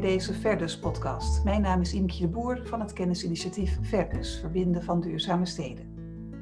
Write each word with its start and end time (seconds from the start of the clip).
bij 0.00 0.10
deze 0.10 0.34
Verdus-podcast. 0.34 1.44
Mijn 1.44 1.60
naam 1.60 1.80
is 1.80 1.92
Imke 1.92 2.18
de 2.18 2.28
Boer 2.28 2.66
van 2.66 2.80
het 2.80 2.92
kennisinitiatief 2.92 3.78
Verdus, 3.82 4.38
Verbinden 4.40 4.82
van 4.82 5.00
Duurzame 5.00 5.46
Steden. 5.46 5.94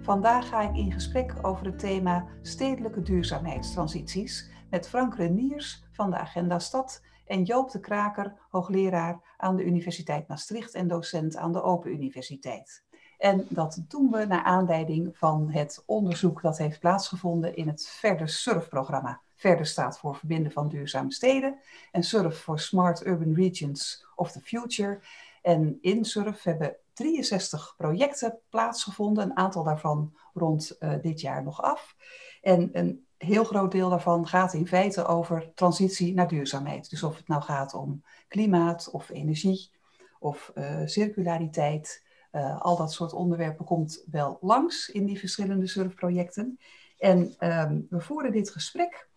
Vandaag 0.02 0.48
ga 0.48 0.60
ik 0.60 0.76
in 0.76 0.92
gesprek 0.92 1.34
over 1.42 1.66
het 1.66 1.78
thema 1.78 2.26
stedelijke 2.42 3.02
duurzaamheidstransities 3.02 4.50
met 4.70 4.88
Frank 4.88 5.16
Reniers 5.16 5.84
van 5.92 6.10
de 6.10 6.16
Agenda 6.16 6.58
Stad 6.58 7.02
en 7.26 7.42
Joop 7.42 7.70
de 7.70 7.80
Kraker, 7.80 8.34
hoogleraar 8.50 9.34
aan 9.36 9.56
de 9.56 9.64
Universiteit 9.64 10.28
Maastricht 10.28 10.74
en 10.74 10.88
docent 10.88 11.36
aan 11.36 11.52
de 11.52 11.62
Open 11.62 11.92
Universiteit. 11.92 12.84
En 13.18 13.46
dat 13.48 13.84
doen 13.88 14.10
we 14.10 14.24
naar 14.24 14.44
aanleiding 14.44 15.18
van 15.18 15.50
het 15.50 15.82
onderzoek 15.86 16.42
dat 16.42 16.58
heeft 16.58 16.80
plaatsgevonden 16.80 17.56
in 17.56 17.68
het 17.68 17.86
Verdus 17.86 18.42
Surf-programma. 18.42 19.20
Verder 19.44 19.66
staat 19.66 19.98
voor 19.98 20.16
Verbinden 20.16 20.52
van 20.52 20.68
Duurzame 20.68 21.12
Steden 21.12 21.58
en 21.92 22.02
SURF 22.02 22.38
voor 22.38 22.60
Smart 22.60 23.06
Urban 23.06 23.34
Regions 23.34 24.06
of 24.14 24.32
the 24.32 24.40
Future. 24.40 25.00
En 25.42 25.78
in 25.80 26.04
SURF 26.04 26.42
hebben 26.42 26.76
63 26.92 27.74
projecten 27.76 28.38
plaatsgevonden, 28.48 29.24
een 29.24 29.36
aantal 29.36 29.64
daarvan 29.64 30.16
rond 30.34 30.76
uh, 30.80 30.92
dit 31.02 31.20
jaar 31.20 31.42
nog 31.42 31.62
af. 31.62 31.96
En 32.42 32.70
een 32.72 33.06
heel 33.16 33.44
groot 33.44 33.72
deel 33.72 33.88
daarvan 33.88 34.26
gaat 34.26 34.52
in 34.52 34.66
feite 34.66 35.06
over 35.06 35.52
transitie 35.54 36.14
naar 36.14 36.28
duurzaamheid. 36.28 36.90
Dus 36.90 37.02
of 37.02 37.16
het 37.16 37.28
nou 37.28 37.42
gaat 37.42 37.74
om 37.74 38.02
klimaat 38.28 38.90
of 38.90 39.10
energie 39.10 39.70
of 40.18 40.52
uh, 40.54 40.80
circulariteit, 40.84 42.04
uh, 42.32 42.60
al 42.60 42.76
dat 42.76 42.92
soort 42.92 43.12
onderwerpen 43.12 43.64
komt 43.64 44.04
wel 44.10 44.38
langs 44.40 44.88
in 44.88 45.04
die 45.04 45.18
verschillende 45.18 45.66
surfprojecten. 45.66 46.58
En 46.98 47.34
um, 47.38 47.86
we 47.90 48.00
voeren 48.00 48.32
dit 48.32 48.50
gesprek 48.50 49.12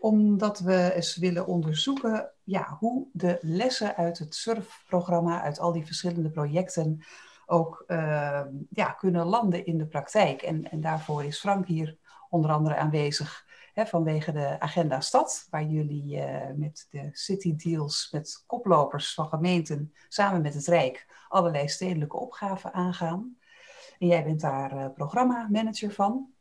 omdat 0.00 0.58
we 0.58 0.92
eens 0.94 1.16
willen 1.16 1.46
onderzoeken 1.46 2.30
ja, 2.44 2.76
hoe 2.78 3.06
de 3.12 3.38
lessen 3.40 3.96
uit 3.96 4.18
het 4.18 4.34
surfprogramma, 4.34 5.42
uit 5.42 5.58
al 5.58 5.72
die 5.72 5.86
verschillende 5.86 6.30
projecten, 6.30 7.04
ook 7.46 7.84
uh, 7.86 8.42
ja, 8.70 8.90
kunnen 8.92 9.26
landen 9.26 9.66
in 9.66 9.78
de 9.78 9.86
praktijk. 9.86 10.42
En, 10.42 10.70
en 10.70 10.80
daarvoor 10.80 11.24
is 11.24 11.40
Frank 11.40 11.66
hier 11.66 11.98
onder 12.28 12.50
andere 12.50 12.76
aanwezig 12.76 13.46
hè, 13.74 13.86
vanwege 13.86 14.32
de 14.32 14.60
agenda 14.60 15.00
stad, 15.00 15.46
waar 15.50 15.64
jullie 15.64 16.16
uh, 16.16 16.50
met 16.56 16.86
de 16.90 17.08
city 17.12 17.56
deals, 17.56 18.08
met 18.12 18.44
koplopers 18.46 19.14
van 19.14 19.28
gemeenten, 19.28 19.94
samen 20.08 20.42
met 20.42 20.54
het 20.54 20.66
Rijk, 20.66 21.24
allerlei 21.28 21.68
stedelijke 21.68 22.16
opgaven 22.16 22.72
aangaan. 22.72 23.36
En 23.98 24.06
jij 24.06 24.24
bent 24.24 24.40
daar 24.40 24.72
uh, 24.72 24.86
programmamanager 24.94 25.92
van. 25.92 26.32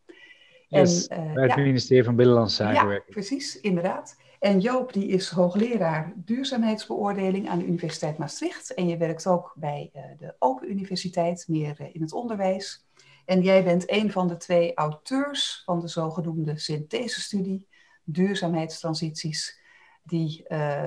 Yes, 0.70 1.08
en, 1.08 1.28
uh, 1.28 1.34
bij 1.34 1.44
het 1.44 1.56
ja, 1.56 1.62
ministerie 1.62 2.04
van 2.04 2.16
Binnenlandse 2.16 2.56
Zaken 2.56 2.90
ja, 2.90 3.02
precies, 3.10 3.60
inderdaad. 3.60 4.18
En 4.40 4.60
Joop 4.60 4.94
die 4.94 5.08
is 5.08 5.30
hoogleraar 5.30 6.14
duurzaamheidsbeoordeling 6.16 7.50
aan 7.50 7.60
de 7.60 7.66
Universiteit 7.66 8.18
Maastricht. 8.18 8.74
En 8.74 8.88
je 8.88 8.98
werkt 8.98 9.28
ook 9.28 9.54
bij 9.56 9.92
uh, 9.96 10.02
de 10.18 10.36
Open 10.40 10.72
Universiteit, 10.72 11.46
meer 11.48 11.78
uh, 11.82 11.88
in 11.94 12.02
het 12.02 12.14
onderwijs. 12.14 12.86
En 13.26 13.42
jij 13.42 13.64
bent 13.64 13.92
een 13.92 14.12
van 14.12 14.28
de 14.28 14.38
twee 14.38 14.74
auteurs 14.74 15.62
van 15.66 15.80
de 15.80 15.88
zogenoemde 15.88 16.58
synthesestudie 16.58 17.68
Duurzaamheidstransities, 18.04 19.60
die 20.04 20.46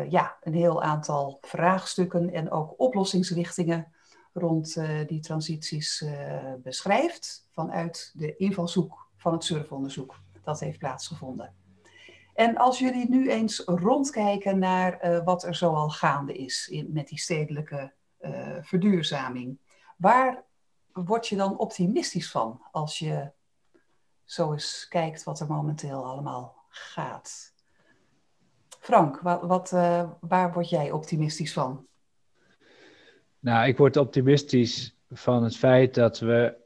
ja, 0.08 0.36
een 0.40 0.54
heel 0.54 0.82
aantal 0.82 1.38
vraagstukken 1.40 2.32
en 2.32 2.50
ook 2.50 2.74
oplossingsrichtingen 2.80 3.92
rond 4.32 4.82
die 5.06 5.20
transities 5.20 6.04
beschrijft 6.62 7.48
vanuit 7.50 8.12
de 8.14 8.36
invalshoek 8.36 9.10
van 9.22 9.32
het 9.32 9.44
surfonderzoek 9.44 10.20
dat 10.42 10.60
heeft 10.60 10.78
plaatsgevonden. 10.78 11.54
En 12.34 12.56
als 12.56 12.78
jullie 12.78 13.10
nu 13.10 13.30
eens 13.30 13.58
rondkijken 13.58 14.58
naar 14.58 15.04
uh, 15.04 15.24
wat 15.24 15.44
er 15.44 15.54
zoal 15.54 15.90
gaande 15.90 16.34
is 16.34 16.68
in, 16.68 16.92
met 16.92 17.08
die 17.08 17.18
stedelijke 17.18 17.92
uh, 18.20 18.56
verduurzaming, 18.60 19.58
waar 19.96 20.44
word 20.92 21.28
je 21.28 21.36
dan 21.36 21.58
optimistisch 21.58 22.30
van 22.30 22.60
als 22.70 22.98
je 22.98 23.30
zo 24.24 24.52
eens 24.52 24.86
kijkt 24.88 25.24
wat 25.24 25.40
er 25.40 25.46
momenteel 25.46 26.04
allemaal 26.04 26.64
gaat? 26.68 27.54
Frank, 28.78 29.20
wat, 29.20 29.42
wat, 29.42 29.72
uh, 29.72 30.10
waar 30.20 30.52
word 30.52 30.68
jij 30.68 30.90
optimistisch 30.90 31.52
van? 31.52 31.86
Nou, 33.38 33.66
ik 33.66 33.76
word 33.76 33.96
optimistisch 33.96 34.96
van 35.10 35.44
het 35.44 35.56
feit 35.56 35.94
dat 35.94 36.18
we 36.18 36.61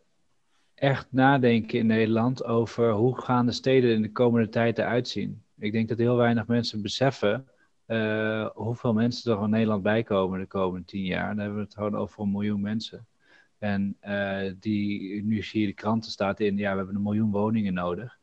echt 0.77 1.07
nadenken 1.11 1.79
in 1.79 1.87
Nederland 1.87 2.45
over 2.45 2.93
hoe 2.93 3.21
gaan 3.21 3.47
de 3.47 3.53
steden 3.53 3.91
in 3.91 4.03
de 4.03 4.13
komende 4.13 4.49
tijd 4.49 4.79
eruit 4.79 5.09
zien. 5.09 5.43
Ik 5.59 5.73
denk 5.73 5.89
dat 5.89 5.99
heel 5.99 6.17
weinig 6.17 6.47
mensen 6.47 6.83
beseffen 6.83 7.49
uh, 7.87 8.49
hoeveel 8.55 8.93
mensen 8.93 9.33
er 9.33 9.39
van 9.39 9.51
Nederland 9.51 9.83
bijkomen 9.83 10.39
de 10.39 10.47
komende 10.47 10.87
tien 10.87 11.05
jaar. 11.05 11.29
Dan 11.29 11.39
hebben 11.39 11.57
we 11.59 11.65
het 11.65 11.75
gewoon 11.75 11.97
over 11.97 12.23
een 12.23 12.31
miljoen 12.31 12.61
mensen. 12.61 13.07
En 13.59 13.97
uh, 14.09 14.53
die, 14.61 15.23
nu 15.25 15.43
zie 15.43 15.61
je 15.61 15.67
de 15.67 15.73
kranten 15.73 16.11
staat 16.11 16.41
in, 16.41 16.57
ja, 16.57 16.71
we 16.71 16.77
hebben 16.77 16.95
een 16.95 17.03
miljoen 17.03 17.31
woningen 17.31 17.75
nodig. 17.75 18.19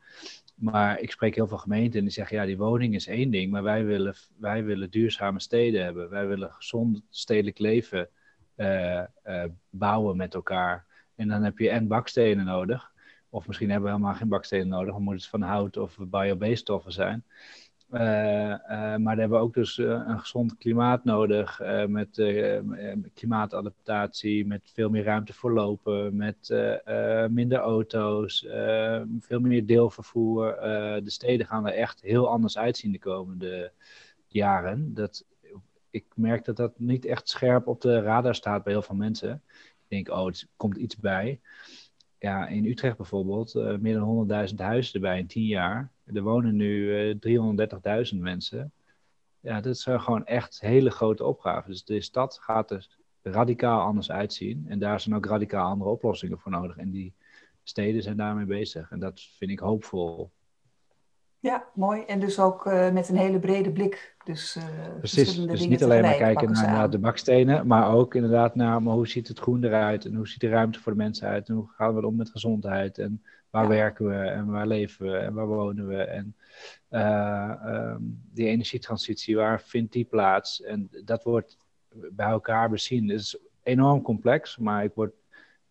Maar 0.56 1.00
ik 1.00 1.12
spreek 1.12 1.36
heel 1.36 1.48
veel 1.48 1.58
gemeenten 1.58 2.00
en 2.00 2.06
die 2.06 2.14
zeggen, 2.14 2.38
ja, 2.38 2.46
die 2.46 2.58
woning 2.58 2.96
is 2.96 3.08
één 3.08 3.32
ding, 3.32 3.52
maar 3.52 3.64
wij 3.64 3.86
willen, 3.86 4.16
wij 4.38 4.64
willen 4.64 4.90
duurzame 4.90 5.40
steden 5.40 5.84
hebben. 5.84 6.10
Wij 6.10 6.28
willen 6.28 6.52
gezond 6.52 7.02
stedelijk 7.10 7.60
leven 7.60 8.10
uh, 8.56 9.04
bouwen 9.70 10.18
met 10.18 10.34
elkaar. 10.34 10.86
En 11.16 11.28
dan 11.28 11.44
heb 11.44 11.58
je 11.58 11.70
en 11.70 11.88
bakstenen 11.88 12.46
nodig. 12.46 12.92
Of 13.30 13.48
misschien 13.48 13.70
hebben 13.70 13.90
we 13.90 13.96
helemaal 13.96 14.18
geen 14.18 14.28
bakstenen 14.28 14.68
nodig. 14.68 14.94
Dan 14.94 15.04
moet 15.04 15.14
het 15.14 15.28
van 15.28 15.42
hout 15.42 15.78
of 15.78 15.98
bio-B-stoffen 16.00 16.92
zijn. 16.92 17.24
Uh, 17.94 18.00
uh, 18.02 18.58
maar 18.68 18.98
dan 18.98 19.20
hebben 19.20 19.38
we 19.38 19.44
ook 19.44 19.54
dus 19.54 19.78
uh, 19.78 20.02
een 20.08 20.20
gezond 20.20 20.58
klimaat 20.58 21.04
nodig. 21.04 21.62
met 21.88 22.10
klimaatadaptatie, 23.14 24.48
met 24.48 24.72
veel 24.74 24.90
meer 24.90 25.04
ruimte 25.04 25.34
voor 25.34 25.54
lopen. 25.54 26.16
Met 26.16 26.50
minder 27.30 27.58
auto's, 27.58 28.46
veel 29.20 29.40
meer 29.40 29.66
deelvervoer. 29.66 30.58
de 31.04 31.10
steden 31.10 31.46
gaan 31.46 31.68
er 31.68 31.74
echt 31.74 32.02
heel 32.02 32.30
anders 32.30 32.58
uitzien 32.58 32.92
de 32.92 33.00
komende 33.00 33.72
jaren. 34.28 34.94
Dat, 34.94 35.26
ik 35.90 36.06
merk 36.16 36.46
dat 36.46 36.56
dat 36.56 36.80
niet 36.80 37.06
echt 37.06 37.30
scherp 37.30 37.68
op 37.68 37.82
de 37.82 38.02
radar 38.02 38.36
staat 38.36 38.64
bij 38.64 38.74
heel 38.74 38.82
veel 38.82 38.96
mensen 38.96 39.42
denk, 39.94 40.10
oh, 40.10 40.28
er 40.28 40.44
komt 40.56 40.78
iets 40.78 40.98
bij. 40.98 41.40
Ja, 42.20 42.48
in 42.48 42.66
Utrecht 42.66 42.98
bijvoorbeeld, 42.98 43.56
uh, 43.56 43.78
meer 43.78 43.94
dan 43.94 44.50
100.000 44.50 44.56
huizen 44.56 44.94
erbij 44.94 45.20
in 45.20 45.28
10 45.28 45.46
jaar. 45.46 45.92
Er 46.06 46.22
wonen 46.22 46.56
nu 46.56 46.88
uh, 46.88 47.10
eh, 47.10 48.12
330.000 48.14 48.20
mensen. 48.20 48.72
Ja, 49.40 49.62
dat 49.62 49.78
zijn 49.78 50.02
gewoon 50.02 50.26
echt 50.26 50.60
hele 50.60 50.90
grote 50.90 51.26
opgaven. 51.26 51.72
Dus 51.72 51.84
de 51.84 52.02
stad 52.02 52.40
gaat 52.42 52.72
er 52.72 52.88
radicaal 53.22 53.82
anders 53.82 54.12
uitzien. 54.12 54.66
En 54.68 54.80
daar 54.80 55.00
zijn 55.00 55.16
ook 55.16 55.26
radicaal 55.26 55.70
andere 55.70 55.90
oplossingen 55.90 56.40
voor 56.40 56.52
nodig. 56.52 56.78
En 56.78 56.90
die 56.90 57.14
steden 57.64 58.04
zijn 58.04 58.18
daarmee 58.18 58.46
bezig. 58.46 58.92
En 58.92 59.00
dat 59.00 59.22
vind 59.38 59.52
ik 59.52 59.60
hoopvol. 59.60 60.32
Ja, 61.44 61.64
mooi. 61.74 62.02
En 62.02 62.20
dus 62.20 62.40
ook 62.40 62.66
uh, 62.66 62.92
met 62.92 63.10
een 63.10 63.18
hele 63.18 63.40
brede 63.40 63.72
blik. 63.72 64.16
Dus, 64.24 64.56
uh, 64.56 64.64
Precies, 64.98 65.46
dus 65.46 65.68
niet 65.68 65.84
alleen 65.84 66.02
maar 66.02 66.16
kijken 66.16 66.52
naar, 66.52 66.72
naar, 66.72 66.90
de 66.90 66.98
bakstenen, 66.98 67.68
maar 67.68 67.94
ook 67.94 68.16
inderdaad 68.16 68.56
naar 68.56 68.82
maar 68.82 68.94
hoe 68.94 69.08
ziet 69.08 69.28
het 69.28 69.40
groen 69.40 69.64
eruit 69.64 70.06
en 70.06 70.16
hoe 70.16 70.28
ziet 70.28 70.40
de 70.40 70.50
ruimte 70.50 70.80
voor 70.80 70.92
de 70.92 70.98
mensen 70.98 71.28
uit 71.28 71.50
en 71.50 71.56
hoe 71.56 71.68
gaan 71.68 71.96
we 71.96 72.06
om 72.06 72.16
met 72.16 72.30
gezondheid 72.30 72.98
en 72.98 73.24
waar 73.50 73.64
ja. 73.64 73.70
werken 73.70 74.08
we 74.08 74.16
en 74.16 74.52
waar 74.52 74.68
leven 74.68 75.12
we 75.12 75.18
en 75.18 75.34
waar 75.34 75.48
wonen 75.48 75.88
we 75.88 76.04
en 76.04 76.36
uh, 76.90 77.54
um, 77.66 78.22
die 78.34 78.48
energietransitie, 78.48 79.36
waar 79.36 79.62
vindt 79.62 79.94
die 79.94 80.06
plaats? 80.06 80.62
En 80.62 80.90
dat 81.06 81.24
wordt 81.24 81.58
bij 82.12 82.28
elkaar 82.28 82.70
bezien. 82.70 83.10
Het 83.10 83.20
is 83.20 83.38
enorm 83.64 84.02
complex, 84.02 84.58
maar 84.58 84.84
ik 84.84 84.92
word 84.94 85.14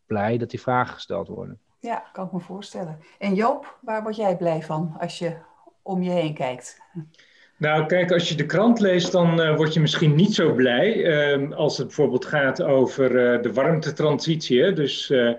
blij 0.06 0.38
dat 0.38 0.50
die 0.50 0.60
vragen 0.60 0.94
gesteld 0.94 1.28
worden. 1.28 1.58
Ja, 1.78 2.04
kan 2.12 2.26
ik 2.26 2.32
me 2.32 2.40
voorstellen. 2.40 2.98
En 3.18 3.34
Joop, 3.34 3.78
waar 3.80 4.02
word 4.02 4.16
jij 4.16 4.36
blij 4.36 4.62
van 4.62 4.96
als 4.98 5.18
je 5.18 5.36
om 5.82 6.02
je 6.02 6.10
heen 6.10 6.34
kijkt? 6.34 6.80
Nou, 7.62 7.86
kijk, 7.86 8.12
als 8.12 8.28
je 8.28 8.34
de 8.34 8.46
krant 8.46 8.80
leest, 8.80 9.12
dan 9.12 9.40
uh, 9.40 9.56
word 9.56 9.74
je 9.74 9.80
misschien 9.80 10.14
niet 10.14 10.34
zo 10.34 10.54
blij. 10.54 10.96
Uh, 10.96 11.56
als 11.56 11.78
het 11.78 11.86
bijvoorbeeld 11.86 12.24
gaat 12.24 12.62
over 12.62 13.34
uh, 13.34 13.42
de 13.42 13.52
warmtetransitie, 13.52 14.62
hè? 14.62 14.72
dus 14.72 15.10
uh, 15.10 15.34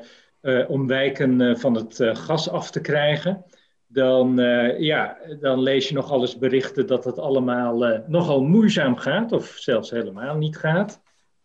omwijken 0.68 1.60
van 1.60 1.76
het 1.76 2.00
gas 2.14 2.50
af 2.50 2.72
te 2.72 2.82
krijgen. 2.82 3.46
Dan, 3.88 4.36
ja, 4.78 5.18
dan 5.40 5.62
lees 5.62 5.88
je 5.88 5.94
nog 5.94 6.12
alles 6.12 6.38
berichten 6.38 6.88
dat 6.88 7.06
het 7.06 7.20
allemaal 7.20 8.04
nogal 8.08 8.44
moeizaam 8.44 8.96
gaat, 8.98 9.32
of 9.32 9.46
zelfs 9.46 9.90
helemaal 9.90 10.36
niet 10.36 10.58
gaat, 10.58 11.02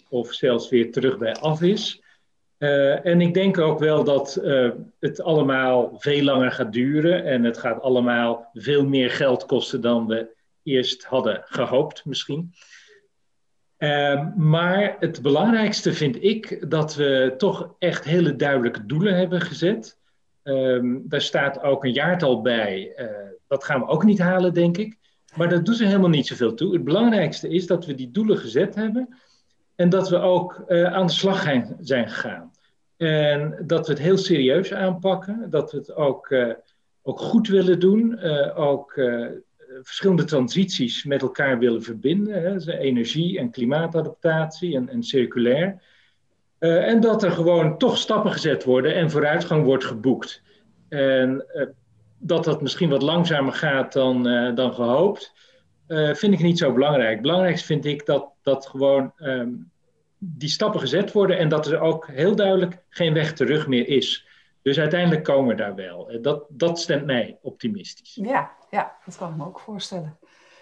of 0.08 0.32
zelfs 0.32 0.68
weer 0.68 0.92
terug 0.92 1.18
bij 1.18 1.34
af 1.34 1.62
is. 1.62 2.02
Uh, 2.58 3.06
en 3.06 3.20
ik 3.20 3.34
denk 3.34 3.58
ook 3.58 3.78
wel 3.78 4.04
dat 4.04 4.38
uh, 4.42 4.70
het 5.00 5.22
allemaal 5.22 5.94
veel 5.98 6.22
langer 6.22 6.52
gaat 6.52 6.72
duren 6.72 7.24
en 7.24 7.44
het 7.44 7.58
gaat 7.58 7.80
allemaal 7.80 8.50
veel 8.54 8.86
meer 8.86 9.10
geld 9.10 9.46
kosten 9.46 9.80
dan 9.80 10.06
we 10.06 10.28
eerst 10.62 11.04
hadden 11.04 11.42
gehoopt 11.44 12.04
misschien. 12.04 12.54
Uh, 13.78 14.36
maar 14.36 14.96
het 15.00 15.22
belangrijkste 15.22 15.92
vind 15.92 16.22
ik 16.22 16.70
dat 16.70 16.94
we 16.94 17.34
toch 17.36 17.74
echt 17.78 18.04
hele 18.04 18.36
duidelijke 18.36 18.86
doelen 18.86 19.16
hebben 19.16 19.40
gezet. 19.40 19.98
Ehm, 20.42 20.96
daar 21.02 21.20
staat 21.20 21.62
ook 21.62 21.84
een 21.84 21.92
jaartal 21.92 22.42
bij, 22.42 22.92
dat 23.48 23.64
gaan 23.64 23.80
we 23.80 23.86
ook 23.86 24.04
niet 24.04 24.18
halen 24.18 24.54
denk 24.54 24.76
ik. 24.76 24.96
Maar 25.34 25.48
dat 25.48 25.66
doet 25.66 25.80
er 25.80 25.86
helemaal 25.86 26.08
niet 26.08 26.26
zoveel 26.26 26.54
toe. 26.54 26.72
Het 26.72 26.84
belangrijkste 26.84 27.48
is 27.48 27.66
dat 27.66 27.86
we 27.86 27.94
die 27.94 28.10
doelen 28.10 28.38
gezet 28.38 28.74
hebben 28.74 29.18
en 29.78 29.88
dat 29.88 30.08
we 30.08 30.18
ook 30.18 30.64
uh, 30.68 30.92
aan 30.92 31.06
de 31.06 31.12
slag 31.12 31.42
zijn 31.80 32.08
gegaan. 32.08 32.52
En 32.96 33.58
dat 33.66 33.86
we 33.86 33.92
het 33.92 34.02
heel 34.02 34.16
serieus 34.16 34.72
aanpakken, 34.72 35.50
dat 35.50 35.72
we 35.72 35.78
het 35.78 35.94
ook, 35.94 36.30
uh, 36.30 36.52
ook 37.02 37.20
goed 37.20 37.48
willen 37.48 37.80
doen, 37.80 38.18
uh, 38.22 38.58
ook 38.58 39.00
verschillende 39.82 40.24
transities 40.24 41.04
met 41.04 41.22
elkaar 41.22 41.58
willen 41.58 41.82
verbinden. 41.82 42.42
Hè, 42.42 42.78
energie 42.78 43.38
en 43.38 43.50
klimaatadaptatie 43.50 44.76
en, 44.76 44.88
en 44.88 45.02
circulair. 45.02 45.82
en 46.58 47.00
dat 47.00 47.22
er 47.22 47.30
gewoon 47.30 47.78
toch 47.78 47.98
stappen 47.98 48.32
gezet 48.32 48.64
worden 48.64 48.94
en 48.94 49.10
vooruitgang 49.10 49.64
wordt 49.64 49.84
geboekt. 49.84 50.42
En 50.88 51.44
dat 52.18 52.44
dat 52.44 52.62
misschien 52.62 52.88
wat 52.88 53.02
langzamer 53.02 53.52
gaat 53.52 53.92
dan, 53.92 54.22
dan 54.54 54.74
gehoopt. 54.74 55.32
Uh, 55.88 56.14
vind 56.14 56.34
ik 56.34 56.40
niet 56.40 56.58
zo 56.58 56.72
belangrijk. 56.72 57.22
Belangrijkst 57.22 57.64
vind 57.64 57.84
ik 57.84 58.06
dat, 58.06 58.32
dat 58.42 58.66
gewoon 58.66 59.12
um, 59.18 59.70
die 60.18 60.48
stappen 60.48 60.80
gezet 60.80 61.12
worden 61.12 61.38
en 61.38 61.48
dat 61.48 61.66
er 61.66 61.80
ook 61.80 62.06
heel 62.06 62.36
duidelijk 62.36 62.84
geen 62.88 63.14
weg 63.14 63.32
terug 63.32 63.66
meer 63.66 63.88
is. 63.88 64.26
Dus 64.62 64.78
uiteindelijk 64.78 65.24
komen 65.24 65.48
we 65.48 65.54
daar 65.54 65.74
wel. 65.74 66.18
Dat, 66.22 66.44
dat 66.48 66.80
stemt 66.80 67.04
mij 67.04 67.38
optimistisch. 67.42 68.18
Ja, 68.22 68.50
ja, 68.70 68.96
dat 69.04 69.16
kan 69.16 69.30
ik 69.30 69.36
me 69.36 69.46
ook 69.46 69.60
voorstellen. 69.60 70.18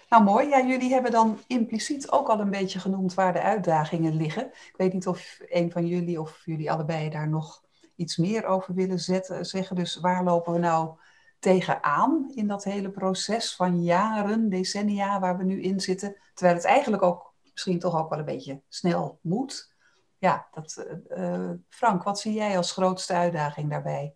Nou 0.09 0.23
mooi, 0.23 0.47
ja, 0.47 0.65
jullie 0.65 0.93
hebben 0.93 1.11
dan 1.11 1.39
impliciet 1.47 2.11
ook 2.11 2.27
al 2.27 2.39
een 2.39 2.49
beetje 2.49 2.79
genoemd 2.79 3.13
waar 3.13 3.33
de 3.33 3.41
uitdagingen 3.41 4.15
liggen. 4.15 4.45
Ik 4.45 4.73
weet 4.77 4.93
niet 4.93 5.07
of 5.07 5.39
een 5.47 5.71
van 5.71 5.87
jullie 5.87 6.21
of 6.21 6.41
jullie 6.45 6.71
allebei 6.71 7.09
daar 7.09 7.29
nog 7.29 7.63
iets 7.95 8.17
meer 8.17 8.45
over 8.45 8.73
willen 8.73 8.99
zetten, 8.99 9.45
zeggen. 9.45 9.75
Dus 9.75 9.99
waar 9.99 10.23
lopen 10.23 10.53
we 10.53 10.59
nou 10.59 10.89
tegenaan 11.39 12.31
in 12.35 12.47
dat 12.47 12.63
hele 12.63 12.89
proces 12.89 13.55
van 13.55 13.83
jaren, 13.83 14.49
decennia 14.49 15.19
waar 15.19 15.37
we 15.37 15.43
nu 15.43 15.61
in 15.61 15.79
zitten? 15.79 16.15
Terwijl 16.33 16.57
het 16.57 16.65
eigenlijk 16.65 17.03
ook 17.03 17.33
misschien 17.51 17.79
toch 17.79 17.99
ook 17.99 18.09
wel 18.09 18.19
een 18.19 18.25
beetje 18.25 18.61
snel 18.67 19.19
moet. 19.21 19.75
Ja, 20.17 20.47
dat, 20.51 20.87
uh, 21.17 21.51
Frank, 21.69 22.03
wat 22.03 22.19
zie 22.19 22.33
jij 22.33 22.57
als 22.57 22.71
grootste 22.71 23.13
uitdaging 23.13 23.69
daarbij? 23.69 24.13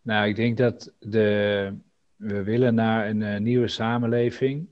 Nou, 0.00 0.28
ik 0.28 0.36
denk 0.36 0.56
dat 0.56 0.92
de, 0.98 1.74
we 2.16 2.42
willen 2.42 2.74
naar 2.74 3.08
een 3.08 3.20
uh, 3.20 3.38
nieuwe 3.38 3.68
samenleving 3.68 4.68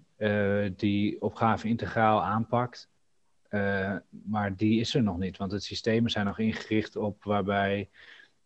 die 0.77 1.23
opgave 1.23 1.69
integraal 1.69 2.23
aanpakt. 2.23 2.91
maar 4.09 4.57
die 4.57 4.81
is 4.81 4.95
er 4.95 5.03
nog 5.03 5.19
niet, 5.19 5.37
want 5.37 5.51
de 5.51 5.61
systemen 5.61 6.11
zijn 6.11 6.27
nog 6.27 6.39
ingericht 6.39 6.97
op 6.97 7.25
waarbij 7.25 7.89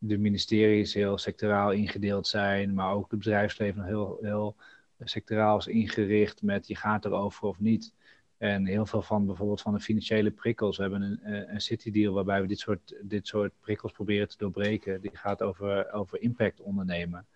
de 0.02 0.18
ministeries 0.18 0.94
heel 0.94 1.18
sectoraal 1.18 1.72
ingedeeld 1.72 2.26
zijn, 2.26 2.74
maar 2.74 2.92
ook 2.92 3.10
het 3.10 3.18
bedrijfsleven 3.18 3.84
heel, 3.84 4.18
heel 4.20 4.56
sectoraal 5.04 5.58
is 5.58 5.66
ingericht 5.66 6.42
met 6.42 6.66
je 6.66 6.76
gaat 6.76 7.04
erover 7.04 7.48
of 7.48 7.60
niet. 7.60 7.94
En 8.38 8.66
heel 8.66 8.86
veel 8.86 9.02
van 9.02 9.26
bijvoorbeeld 9.26 9.60
van 9.60 9.72
de 9.74 9.80
financiële 9.80 10.30
prikkels. 10.30 10.76
We 10.76 10.82
hebben 10.82 11.02
een, 11.02 11.20
eh, 11.22 11.52
een 11.52 11.60
city 11.60 11.90
deal 11.90 12.14
waarbij 12.14 12.40
we 12.40 12.46
dit 12.46 12.58
soort, 12.58 12.94
dit 13.02 13.26
soort 13.26 13.52
prikkels 13.60 13.92
proberen 13.92 14.28
te 14.28 14.36
doorbreken. 14.38 15.00
Die 15.00 15.16
gaat 15.16 15.42
over, 15.42 15.92
over 15.92 16.20
impact 16.20 16.60
ondernemen. 16.60 17.26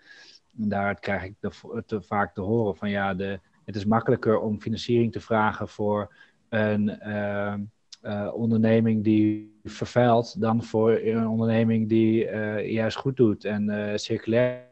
En 0.58 0.68
daar 0.68 1.00
krijg 1.00 1.22
ik 1.22 1.34
de, 1.40 1.82
te, 1.86 2.02
vaak 2.02 2.34
te 2.34 2.40
horen 2.40 2.76
van 2.76 2.90
ja, 2.90 3.14
de, 3.14 3.40
het 3.64 3.76
is 3.76 3.84
makkelijker 3.84 4.38
om 4.38 4.60
financiering 4.60 5.12
te 5.12 5.20
vragen 5.20 5.68
voor 5.68 6.14
een 6.48 6.98
uh, 7.02 7.54
uh, 8.04 8.30
onderneming 8.34 9.04
die 9.04 9.58
vervuilt 9.64 10.40
dan 10.40 10.62
voor 10.62 10.90
een 10.90 11.28
onderneming 11.28 11.88
die 11.88 12.30
uh, 12.30 12.70
juist 12.70 12.96
goed 12.96 13.16
doet 13.16 13.44
en 13.44 13.92
circulair 13.98 14.62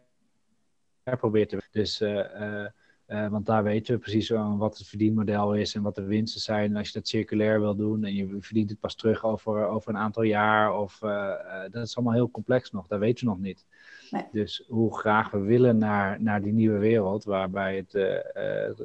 probeert 1.19 1.49
te. 1.49 1.63
Dus 1.71 2.01
uh, 2.01 2.67
want 3.07 3.47
daar 3.47 3.63
weten 3.63 3.95
we 3.95 4.01
precies 4.01 4.29
wat 4.29 4.79
het 4.79 4.87
verdienmodel 4.87 5.55
is 5.55 5.75
en 5.75 5.83
wat 5.83 5.95
de 5.95 6.05
winsten 6.05 6.41
zijn. 6.41 6.71
En 6.71 6.77
als 6.77 6.87
je 6.87 6.99
dat 6.99 7.09
circulair 7.09 7.61
wil 7.61 7.77
doen 7.77 8.05
en 8.05 8.15
je 8.15 8.37
verdient 8.41 8.71
het 8.71 8.81
pas 8.81 8.95
terug 8.95 9.25
over, 9.25 9.67
over 9.67 9.91
een 9.91 10.01
aantal 10.01 10.23
jaar, 10.23 10.79
of, 10.79 11.01
uh, 11.03 11.35
dat 11.71 11.87
is 11.87 11.97
allemaal 11.97 12.15
heel 12.15 12.31
complex 12.31 12.71
nog, 12.71 12.87
dat 12.87 12.99
weten 12.99 13.25
we 13.25 13.31
nog 13.31 13.41
niet. 13.41 13.67
Nee. 14.11 14.27
Dus 14.33 14.65
hoe 14.69 14.99
graag 14.99 15.31
we 15.31 15.41
willen 15.41 15.79
naar, 15.79 16.23
naar 16.23 16.43
die 16.43 16.53
nieuwe 16.53 16.79
wereld, 16.79 17.25
waarbij 17.25 17.77
het 17.77 17.93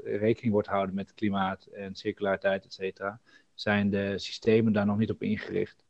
rekening 0.04 0.54
wordt 0.54 0.68
houden 0.68 0.96
met 0.96 1.14
klimaat 1.14 1.66
en 1.66 1.96
circulariteit, 1.96 2.66
et 2.66 2.74
cetera, 2.74 3.20
zijn 3.60 3.90
de 3.90 4.14
systemen 4.18 4.74
daar 4.74 4.86
nog 4.86 4.98
niet 4.98 5.12
op 5.12 5.22
ingericht. 5.22 5.86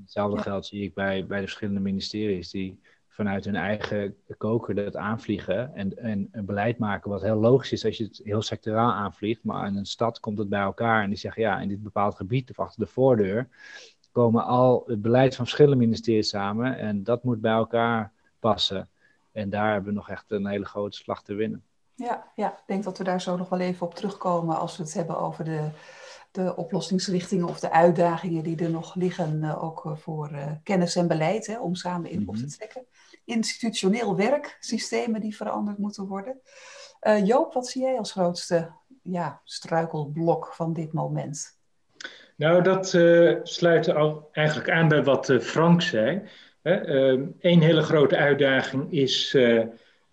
Hetzelfde 0.00 0.36
ja. 0.36 0.42
geldt 0.42 0.66
zie 0.66 0.82
ik 0.82 0.94
bij, 0.94 1.26
bij 1.26 1.38
de 1.38 1.44
verschillende 1.46 1.80
ministeries 1.80 2.50
die 2.50 2.80
vanuit 3.08 3.44
hun 3.44 3.56
eigen 3.56 4.16
koker 4.38 4.74
dat 4.74 4.96
aanvliegen 4.96 5.74
en, 5.74 5.98
en 5.98 6.28
een 6.32 6.44
beleid 6.44 6.78
maken 6.78 7.10
wat 7.10 7.22
heel 7.22 7.36
logisch 7.36 7.72
is 7.72 7.84
als 7.84 7.96
je 7.96 8.04
het 8.04 8.20
heel 8.24 8.42
sectoraal 8.42 8.92
aanvliegt. 8.92 9.44
Maar 9.44 9.66
in 9.66 9.76
een 9.76 9.86
stad 9.86 10.20
komt 10.20 10.38
het 10.38 10.48
bij 10.48 10.60
elkaar 10.60 11.02
en 11.02 11.08
die 11.08 11.18
zeggen 11.18 11.42
ja, 11.42 11.60
in 11.60 11.68
dit 11.68 11.82
bepaald 11.82 12.14
gebied 12.14 12.50
of 12.50 12.58
achter 12.58 12.84
de 12.84 12.90
voordeur 12.90 13.48
komen 14.12 14.44
al 14.44 14.84
het 14.86 15.02
beleid 15.02 15.34
van 15.34 15.44
verschillende 15.44 15.84
ministeries 15.84 16.28
samen 16.28 16.78
en 16.78 17.02
dat 17.02 17.24
moet 17.24 17.40
bij 17.40 17.52
elkaar 17.52 18.12
passen. 18.38 18.88
En 19.32 19.50
daar 19.50 19.72
hebben 19.72 19.90
we 19.90 19.96
nog 19.96 20.08
echt 20.08 20.30
een 20.30 20.46
hele 20.46 20.64
grote 20.64 20.96
slag 20.96 21.22
te 21.22 21.34
winnen. 21.34 21.62
Ja, 21.94 22.24
ja, 22.34 22.50
ik 22.50 22.62
denk 22.66 22.84
dat 22.84 22.98
we 22.98 23.04
daar 23.04 23.20
zo 23.20 23.36
nog 23.36 23.48
wel 23.48 23.60
even 23.60 23.86
op 23.86 23.94
terugkomen 23.94 24.58
als 24.58 24.76
we 24.76 24.82
het 24.82 24.94
hebben 24.94 25.18
over 25.18 25.44
de, 25.44 25.68
de 26.32 26.56
oplossingsrichtingen 26.56 27.48
of 27.48 27.60
de 27.60 27.70
uitdagingen 27.70 28.42
die 28.42 28.56
er 28.64 28.70
nog 28.70 28.94
liggen, 28.94 29.42
uh, 29.42 29.64
ook 29.64 29.84
uh, 29.84 29.96
voor 29.96 30.30
uh, 30.32 30.46
kennis 30.62 30.96
en 30.96 31.08
beleid, 31.08 31.46
hè, 31.46 31.60
om 31.60 31.74
samen 31.74 32.10
in 32.10 32.28
op 32.28 32.36
te 32.36 32.46
trekken 32.46 32.86
institutioneel 33.24 34.16
werk, 34.16 34.56
systemen 34.60 35.20
die 35.20 35.36
veranderd 35.36 35.78
moeten 35.78 36.06
worden. 36.06 36.40
Uh, 37.02 37.26
Joop, 37.26 37.52
wat 37.52 37.68
zie 37.68 37.82
jij 37.82 37.98
als 37.98 38.12
grootste 38.12 38.70
ja, 39.02 39.40
struikelblok 39.44 40.52
van 40.54 40.72
dit 40.72 40.92
moment? 40.92 41.60
Nou, 42.36 42.62
dat 42.62 42.92
uh, 42.92 43.38
sluit 43.42 43.88
al 43.94 44.28
eigenlijk 44.32 44.70
aan 44.70 44.88
bij 44.88 45.04
wat 45.04 45.28
uh, 45.28 45.40
Frank 45.40 45.82
zei. 45.82 46.22
Een 46.62 47.60
hele 47.60 47.82
grote 47.82 48.16
uitdaging 48.16 48.92
is 48.92 49.36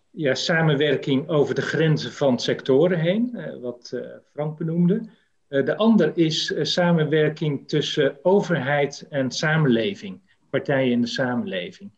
ja, 0.09 0.33
samenwerking 0.33 1.27
over 1.27 1.55
de 1.55 1.61
grenzen 1.61 2.11
van 2.11 2.39
sectoren 2.39 2.99
heen, 2.99 3.39
wat 3.61 3.93
Frank 4.33 4.57
benoemde. 4.57 5.09
De 5.49 5.75
ander 5.77 6.11
is 6.15 6.53
samenwerking 6.61 7.67
tussen 7.67 8.17
overheid 8.21 9.05
en 9.09 9.31
samenleving, 9.31 10.21
partijen 10.49 10.91
in 10.91 11.01
de 11.01 11.07
samenleving. 11.07 11.91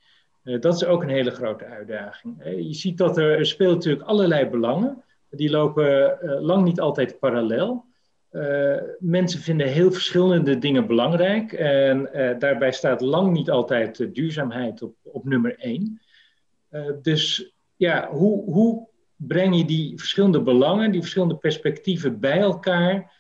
Uh, 0.44 0.60
dat 0.60 0.76
is 0.76 0.86
ook 0.86 1.04
een 1.04 1.10
hele 1.10 1.32
grote 1.32 1.66
uitdaging. 1.66 2.44
Je 2.44 2.74
ziet 2.74 2.98
dat 2.98 3.18
er, 3.18 3.46
speelt 3.46 3.76
natuurlijk 3.76 4.08
allerlei 4.08 4.46
belangen. 4.46 5.04
Die 5.30 5.50
lopen 5.50 6.18
lang 6.42 6.64
niet 6.64 6.80
altijd 6.80 7.20
parallel. 7.20 7.86
mensen 9.00 9.40
vinden 9.40 9.68
heel 9.68 9.92
verschillende 9.92 10.58
dingen 10.58 10.88
belangrijk. 10.88 11.54
En 11.54 12.10
daarbij 12.40 12.72
staat 12.72 13.02
lang 13.02 13.32
niet 13.32 13.50
altijd 13.50 14.16
duurzaamheid 14.16 14.82
op, 14.82 14.96
op 15.04 15.26
nummer 15.26 15.60
één. 15.60 16.02
dus 17.02 17.54
ja, 17.76 18.10
hoe, 18.10 18.44
hoe 18.44 18.88
breng 19.16 19.58
je 19.58 19.66
die 19.66 19.98
verschillende 19.98 20.42
belangen, 20.42 20.92
die 20.92 21.02
verschillende 21.02 21.36
perspectieven 21.36 22.20
bij 22.20 22.40
elkaar 22.40 23.12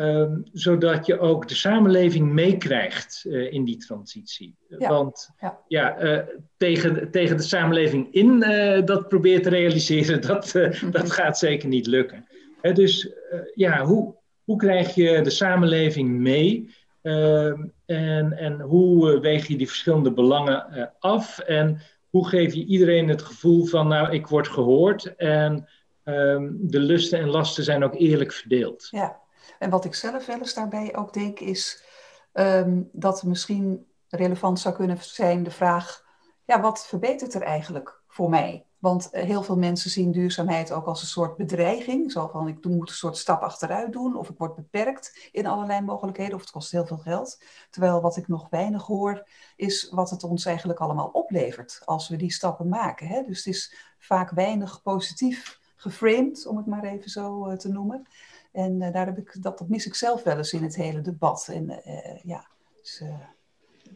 Um, 0.00 0.44
zodat 0.52 1.06
je 1.06 1.18
ook 1.18 1.48
de 1.48 1.54
samenleving 1.54 2.32
meekrijgt 2.32 3.24
uh, 3.26 3.52
in 3.52 3.64
die 3.64 3.76
transitie. 3.76 4.56
Ja, 4.78 4.88
Want 4.88 5.30
ja, 5.40 5.58
ja 5.68 6.02
uh, 6.02 6.18
tegen, 6.56 7.10
tegen 7.10 7.36
de 7.36 7.42
samenleving 7.42 8.14
in 8.14 8.44
uh, 8.48 8.84
dat 8.84 9.08
probeert 9.08 9.42
te 9.42 9.48
realiseren, 9.48 10.20
dat, 10.26 10.52
dat 10.90 11.10
gaat 11.10 11.38
zeker 11.38 11.68
niet 11.68 11.86
lukken. 11.86 12.26
dus 12.72 13.12
ja, 13.54 13.84
hoe, 13.84 14.14
hoe 14.44 14.56
krijg 14.56 14.94
je 14.94 15.20
de 15.20 15.30
samenleving 15.30 16.08
mee? 16.08 16.74
Ehm, 17.02 17.64
en, 17.86 18.32
en 18.32 18.60
hoe 18.60 19.20
weeg 19.20 19.46
je 19.46 19.56
die 19.56 19.68
verschillende 19.68 20.12
belangen 20.12 20.90
af? 20.98 21.38
En 21.38 21.80
hoe 22.10 22.28
geef 22.28 22.54
je 22.54 22.64
iedereen 22.64 23.08
het 23.08 23.22
gevoel 23.22 23.64
van, 23.64 23.88
nou, 23.88 24.12
ik 24.12 24.26
word 24.26 24.48
gehoord 24.48 25.16
en 25.16 25.68
um, 26.04 26.58
de 26.60 26.80
lusten 26.80 27.18
en 27.18 27.28
lasten 27.28 27.64
zijn 27.64 27.84
ook 27.84 27.94
eerlijk 27.94 28.32
verdeeld? 28.32 28.88
Ja. 28.90 29.20
En 29.60 29.70
wat 29.70 29.84
ik 29.84 29.94
zelf 29.94 30.26
wel 30.26 30.38
eens 30.38 30.54
daarbij 30.54 30.96
ook 30.96 31.12
denk 31.12 31.40
is 31.40 31.84
um, 32.32 32.88
dat 32.92 33.22
misschien 33.22 33.86
relevant 34.08 34.60
zou 34.60 34.74
kunnen 34.74 34.98
zijn 35.00 35.42
de 35.42 35.50
vraag, 35.50 36.04
ja, 36.44 36.60
wat 36.60 36.86
verbetert 36.86 37.34
er 37.34 37.42
eigenlijk 37.42 38.02
voor 38.06 38.30
mij? 38.30 38.66
Want 38.78 39.10
eh, 39.10 39.24
heel 39.24 39.42
veel 39.42 39.56
mensen 39.56 39.90
zien 39.90 40.12
duurzaamheid 40.12 40.72
ook 40.72 40.86
als 40.86 41.00
een 41.02 41.08
soort 41.08 41.36
bedreiging. 41.36 42.12
Zo 42.12 42.28
van, 42.28 42.48
ik 42.48 42.64
moet 42.64 42.88
een 42.88 42.94
soort 42.94 43.16
stap 43.16 43.42
achteruit 43.42 43.92
doen 43.92 44.16
of 44.16 44.28
ik 44.28 44.38
word 44.38 44.54
beperkt 44.54 45.28
in 45.32 45.46
allerlei 45.46 45.80
mogelijkheden 45.80 46.34
of 46.34 46.40
het 46.40 46.50
kost 46.50 46.70
heel 46.70 46.86
veel 46.86 46.98
geld. 46.98 47.42
Terwijl 47.70 48.00
wat 48.00 48.16
ik 48.16 48.28
nog 48.28 48.46
weinig 48.50 48.86
hoor 48.86 49.28
is 49.56 49.88
wat 49.90 50.10
het 50.10 50.24
ons 50.24 50.44
eigenlijk 50.44 50.78
allemaal 50.78 51.08
oplevert 51.12 51.82
als 51.84 52.08
we 52.08 52.16
die 52.16 52.32
stappen 52.32 52.68
maken. 52.68 53.06
Hè? 53.06 53.22
Dus 53.22 53.44
het 53.44 53.54
is 53.54 53.74
vaak 53.98 54.30
weinig 54.30 54.82
positief 54.82 55.60
geframed, 55.76 56.46
om 56.46 56.56
het 56.56 56.66
maar 56.66 56.84
even 56.84 57.10
zo 57.10 57.48
uh, 57.48 57.56
te 57.56 57.68
noemen. 57.68 58.06
En 58.52 58.80
uh, 58.80 58.92
daar 58.92 59.06
heb 59.06 59.18
ik, 59.18 59.42
dat, 59.42 59.58
dat 59.58 59.68
mis 59.68 59.86
ik 59.86 59.94
zelf 59.94 60.22
wel 60.22 60.36
eens 60.36 60.52
in 60.52 60.62
het 60.62 60.76
hele 60.76 61.00
debat. 61.00 61.48
En 61.52 61.70
uh, 61.70 62.22
ja, 62.22 62.46
dus, 62.80 63.02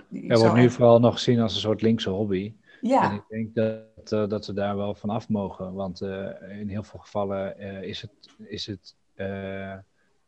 uh, 0.08 0.37
wordt 0.37 0.54
nu 0.54 0.70
vooral 0.70 1.00
nog 1.00 1.14
gezien 1.14 1.40
als 1.40 1.54
een 1.54 1.61
soort 1.61 1.82
linkse 1.82 2.11
hobby. 2.11 2.54
Ja. 2.80 3.11
En 3.11 3.14
ik 3.14 3.23
denk 3.28 3.54
dat, 4.04 4.30
dat 4.30 4.46
we 4.46 4.52
daar 4.52 4.76
wel 4.76 4.94
van 4.94 5.11
af 5.11 5.28
mogen. 5.28 5.75
Want 5.75 6.00
in 6.00 6.68
heel 6.68 6.82
veel 6.82 7.00
gevallen 7.00 7.58
is 7.82 8.00
het, 8.00 8.11
is 8.38 8.66
het 8.66 8.94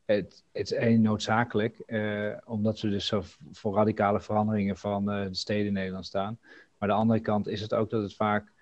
het, 0.04 0.44
het 0.52 0.70
is 0.70 0.72
één 0.72 1.02
noodzakelijk, 1.02 1.82
omdat 2.44 2.80
we 2.80 2.88
dus 2.88 3.06
zo 3.06 3.22
voor 3.52 3.74
radicale 3.74 4.20
veranderingen 4.20 4.76
van 4.76 5.04
de 5.04 5.28
steden 5.30 5.66
in 5.66 5.72
Nederland 5.72 6.06
staan. 6.06 6.38
Maar 6.78 6.88
de 6.88 6.94
andere 6.94 7.20
kant 7.20 7.48
is 7.48 7.60
het 7.60 7.74
ook 7.74 7.90
dat 7.90 8.02
het 8.02 8.14
vaak 8.14 8.52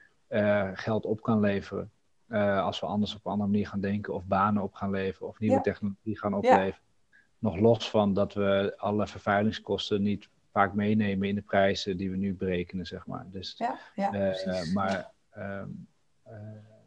geld 0.75 1.05
op 1.05 1.23
kan 1.23 1.41
leveren. 1.41 1.91
Als 2.63 2.81
we 2.81 2.87
anders 2.87 3.15
op 3.15 3.25
een 3.25 3.33
andere 3.33 3.51
manier 3.51 3.69
gaan 3.69 3.81
denken, 3.81 4.15
of 4.15 4.25
banen 4.25 4.63
op 4.63 4.75
gaan 4.75 4.91
leveren, 4.91 5.29
of 5.29 5.39
nieuwe 5.39 5.61
technologie 5.61 6.19
gaan 6.19 6.35
opleveren. 6.35 6.67
Ja. 6.67 7.19
Nog 7.39 7.59
los 7.59 7.91
van 7.91 8.15
dat 8.15 8.35
we 8.35 8.75
alle 8.77 9.07
vervuilingskosten 9.07 10.03
niet 10.03 10.29
vaak 10.51 10.75
meenemen 10.75 11.29
in 11.29 11.35
de 11.35 11.43
prijzen 11.43 11.97
die 11.97 12.11
we 12.11 12.17
nu 12.17 12.35
berekenen, 12.35 12.87
zeg 12.87 13.07
maar. 13.07 13.27
Dus, 13.31 13.55
ja, 13.57 13.79
ja, 13.95 14.35
maar 14.73 15.11
ehm, 15.31 15.69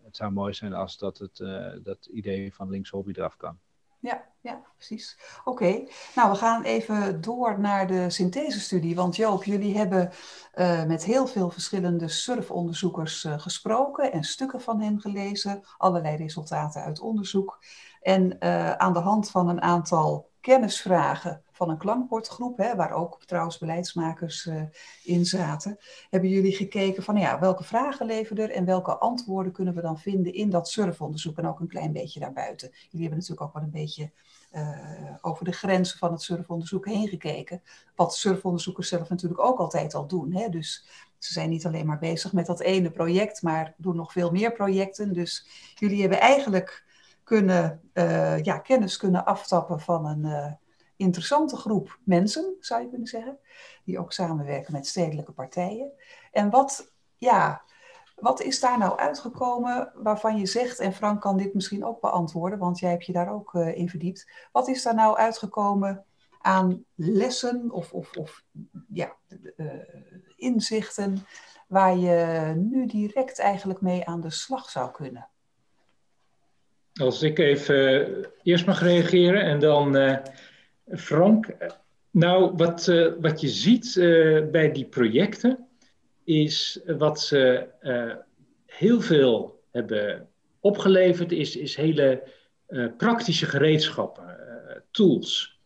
het 0.03 0.15
zou 0.15 0.31
mooi 0.31 0.53
zijn 0.53 0.73
als 0.73 0.97
dat, 0.97 1.17
het, 1.17 1.37
dat 1.83 2.05
idee 2.05 2.53
van 2.53 2.69
links 2.69 2.89
hobby 2.89 3.11
eraf 3.15 3.37
kan 3.37 3.59
ja, 4.07 4.23
ja, 4.41 4.61
precies. 4.75 5.17
Oké, 5.43 5.87
nou 6.15 6.31
we 6.31 6.35
gaan 6.35 6.63
even 6.63 7.21
door 7.21 7.59
naar 7.59 7.87
de 7.87 8.09
synthesestudie. 8.09 8.95
Want 8.95 9.15
Joop, 9.15 9.43
jullie 9.43 9.77
hebben 9.77 10.11
uh, 10.55 10.83
met 10.83 11.03
heel 11.03 11.27
veel 11.27 11.49
verschillende 11.49 12.07
surfonderzoekers 12.07 13.23
uh, 13.23 13.39
gesproken 13.39 14.11
en 14.11 14.23
stukken 14.23 14.61
van 14.61 14.81
hen 14.81 15.01
gelezen, 15.01 15.63
allerlei 15.77 16.15
resultaten 16.15 16.81
uit 16.81 16.99
onderzoek. 16.99 17.59
En 18.01 18.37
uh, 18.39 18.71
aan 18.71 18.93
de 18.93 18.99
hand 18.99 19.29
van 19.29 19.49
een 19.49 19.61
aantal 19.61 20.29
kennisvragen 20.47 21.41
van 21.51 21.69
een 21.69 21.77
klankbordgroep, 21.77 22.57
hè, 22.57 22.75
waar 22.75 22.91
ook 22.91 23.21
trouwens 23.25 23.57
beleidsmakers 23.57 24.45
uh, 24.45 24.61
in 25.03 25.25
zaten, 25.25 25.77
hebben 26.09 26.29
jullie 26.29 26.55
gekeken 26.55 27.03
van 27.03 27.17
ja, 27.17 27.39
welke 27.39 27.63
vragen 27.63 28.05
leveren 28.05 28.43
er 28.43 28.55
en 28.55 28.65
welke 28.65 28.97
antwoorden 28.97 29.51
kunnen 29.51 29.75
we 29.75 29.81
dan 29.81 29.99
vinden 29.99 30.33
in 30.33 30.49
dat 30.49 30.69
surfonderzoek 30.69 31.37
en 31.37 31.47
ook 31.47 31.59
een 31.59 31.67
klein 31.67 31.91
beetje 31.91 32.19
daarbuiten. 32.19 32.69
Jullie 32.71 33.07
hebben 33.07 33.17
natuurlijk 33.17 33.41
ook 33.41 33.53
wel 33.53 33.63
een 33.63 33.69
beetje 33.69 34.11
uh, 34.53 35.15
over 35.21 35.45
de 35.45 35.51
grenzen 35.51 35.97
van 35.97 36.11
het 36.11 36.21
surfonderzoek 36.21 36.85
heen 36.85 37.07
gekeken, 37.07 37.61
wat 37.95 38.15
surfonderzoekers 38.15 38.87
zelf 38.87 39.09
natuurlijk 39.09 39.41
ook 39.41 39.59
altijd 39.59 39.93
al 39.93 40.07
doen. 40.07 40.33
Hè? 40.33 40.49
Dus 40.49 40.87
ze 41.17 41.33
zijn 41.33 41.49
niet 41.49 41.65
alleen 41.65 41.85
maar 41.85 41.99
bezig 41.99 42.33
met 42.33 42.45
dat 42.45 42.59
ene 42.59 42.91
project, 42.91 43.41
maar 43.41 43.73
doen 43.77 43.95
nog 43.95 44.11
veel 44.11 44.31
meer 44.31 44.51
projecten. 44.51 45.13
Dus 45.13 45.47
jullie 45.75 46.01
hebben 46.01 46.19
eigenlijk 46.19 46.85
kunnen, 47.27 47.81
uh, 47.93 48.43
ja, 48.43 48.57
kennis 48.57 48.97
kunnen 48.97 49.25
aftappen 49.25 49.79
van 49.79 50.05
een 50.05 50.57
interessante 50.95 51.55
groep 51.55 51.99
mensen, 52.03 52.55
zou 52.59 52.81
je 52.81 52.89
kunnen 52.89 53.07
zeggen, 53.07 53.39
die 53.83 53.99
ook 53.99 54.11
samenwerken 54.11 54.73
met 54.73 54.87
stedelijke 54.87 55.31
partijen. 55.31 55.91
En 56.31 56.49
wat, 56.49 56.93
ja, 57.17 57.61
wat 58.15 58.41
is 58.41 58.59
daar 58.59 58.77
nou 58.77 58.97
uitgekomen 58.97 59.91
waarvan 59.95 60.37
je 60.37 60.45
zegt, 60.45 60.79
en 60.79 60.93
Frank 60.93 61.21
kan 61.21 61.37
dit 61.37 61.53
misschien 61.53 61.85
ook 61.85 62.01
beantwoorden, 62.01 62.59
want 62.59 62.79
jij 62.79 62.89
hebt 62.89 63.05
je 63.05 63.13
daar 63.13 63.33
ook 63.33 63.53
uh, 63.53 63.77
in 63.77 63.89
verdiept. 63.89 64.31
Wat 64.51 64.67
is 64.67 64.83
daar 64.83 64.95
nou 64.95 65.17
uitgekomen 65.17 66.05
aan 66.39 66.85
lessen 66.95 67.71
of, 67.71 67.93
of, 67.93 68.17
of 68.17 68.43
ja, 68.87 69.15
inzichten 70.35 71.25
waar 71.67 71.97
je 71.97 72.53
nu 72.55 72.85
direct 72.85 73.39
eigenlijk 73.39 73.81
mee 73.81 74.05
aan 74.05 74.21
de 74.21 74.29
slag 74.31 74.69
zou 74.69 74.91
kunnen? 74.91 75.29
Als 76.97 77.21
ik 77.23 77.39
even 77.39 78.07
eerst 78.43 78.65
mag 78.65 78.81
reageren 78.81 79.41
en 79.41 79.59
dan 79.59 79.95
uh, 79.95 80.17
Frank, 80.87 81.47
nou, 82.11 82.53
wat, 82.55 82.87
uh, 82.87 83.13
wat 83.19 83.41
je 83.41 83.49
ziet 83.49 83.93
bij 84.51 84.71
die 84.71 84.85
projecten 84.85 85.67
is 86.23 86.79
wat 86.97 87.21
ze 87.21 87.67
heel 88.65 89.01
veel 89.01 89.63
hebben 89.71 90.27
opgeleverd, 90.59 91.31
is, 91.31 91.55
is 91.55 91.75
hele 91.75 92.23
praktische 92.97 93.45
gereedschappen, 93.45 94.35
tools. 94.91 95.59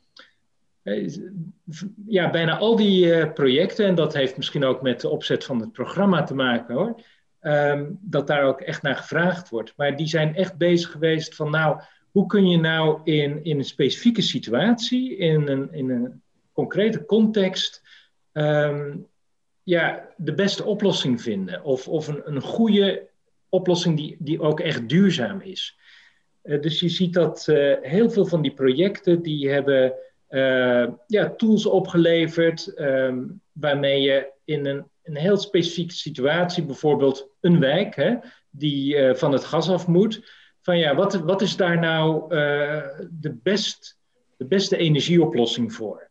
Ja, 2.08 2.30
bijna 2.30 2.58
al 2.58 2.76
die 2.76 3.32
projecten, 3.32 3.86
en 3.86 3.96
dat 3.96 4.14
heeft 4.14 4.38
misschien 4.38 4.64
ook 4.64 4.82
met 4.82 5.02
de 5.02 5.10
opzet 5.10 5.44
van 5.44 5.60
het 5.60 5.72
programma 5.72 6.24
te 6.24 6.36
maken 6.36 6.76
hoor, 6.76 7.02
um, 7.42 7.98
dat 8.02 8.28
daar 8.28 8.44
ook 8.44 8.62
echt 8.62 8.82
naar 8.82 8.96
gevraagd 8.96 9.50
wordt. 9.50 9.74
Maar 9.78 9.96
die 9.96 10.08
zijn 10.08 10.36
echt 10.36 10.58
bezig 10.58 10.92
geweest 10.92 11.36
van 11.36 11.52
nou, 11.52 11.82
hoe 12.12 12.26
kun 12.26 12.48
je 12.48 12.58
nou 12.58 13.00
in, 13.04 13.44
in 13.44 13.58
een 13.58 13.66
specifieke 13.66 14.22
situatie, 14.22 15.18
in 15.18 15.48
een, 15.48 15.74
in 15.74 15.90
een 15.90 16.22
concrete 16.52 17.06
context, 17.06 17.82
um, 18.34 19.08
ja, 19.64 20.10
de 20.18 20.34
beste 20.34 20.64
oplossing 20.64 21.22
vinden? 21.22 21.64
Of, 21.64 21.88
of 21.88 22.08
een, 22.08 22.22
een 22.26 22.42
goede 22.42 23.10
oplossing 23.50 23.98
die, 23.98 24.16
die 24.20 24.42
ook 24.42 24.60
echt 24.60 24.90
duurzaam 24.90 25.42
is. 25.42 25.78
Uh, 26.44 26.62
dus 26.62 26.80
je 26.80 26.90
ziet 26.90 27.14
dat 27.14 27.48
uh, 27.50 27.76
heel 27.82 28.10
veel 28.10 28.26
van 28.26 28.42
die 28.42 28.54
projecten, 28.54 29.22
die 29.22 29.50
hebben 29.50 29.94
uh, 30.30 30.88
ja, 31.08 31.30
tools 31.38 31.66
opgeleverd 31.66 32.80
um, 32.80 33.42
waarmee 33.52 34.02
je 34.02 34.32
in 34.46 34.66
een, 34.66 34.86
een 35.04 35.18
heel 35.18 35.38
specifieke 35.38 35.94
situatie, 35.94 36.66
bijvoorbeeld 36.66 37.30
een 37.40 37.60
wijk 37.60 37.96
hè, 37.96 38.16
die 38.50 39.16
van 39.16 39.32
het 39.32 39.44
gas 39.44 39.70
af 39.70 39.88
moet, 39.88 40.22
van 40.62 40.78
ja, 40.78 40.96
wat, 40.96 41.14
wat 41.14 41.42
is 41.42 41.56
daar 41.56 41.80
nou 41.80 42.24
uh, 42.24 42.84
de, 43.10 43.40
best, 43.44 44.00
de 44.38 44.46
beste 44.46 44.78
energieoplossing 44.78 45.74
voor? 45.74 46.10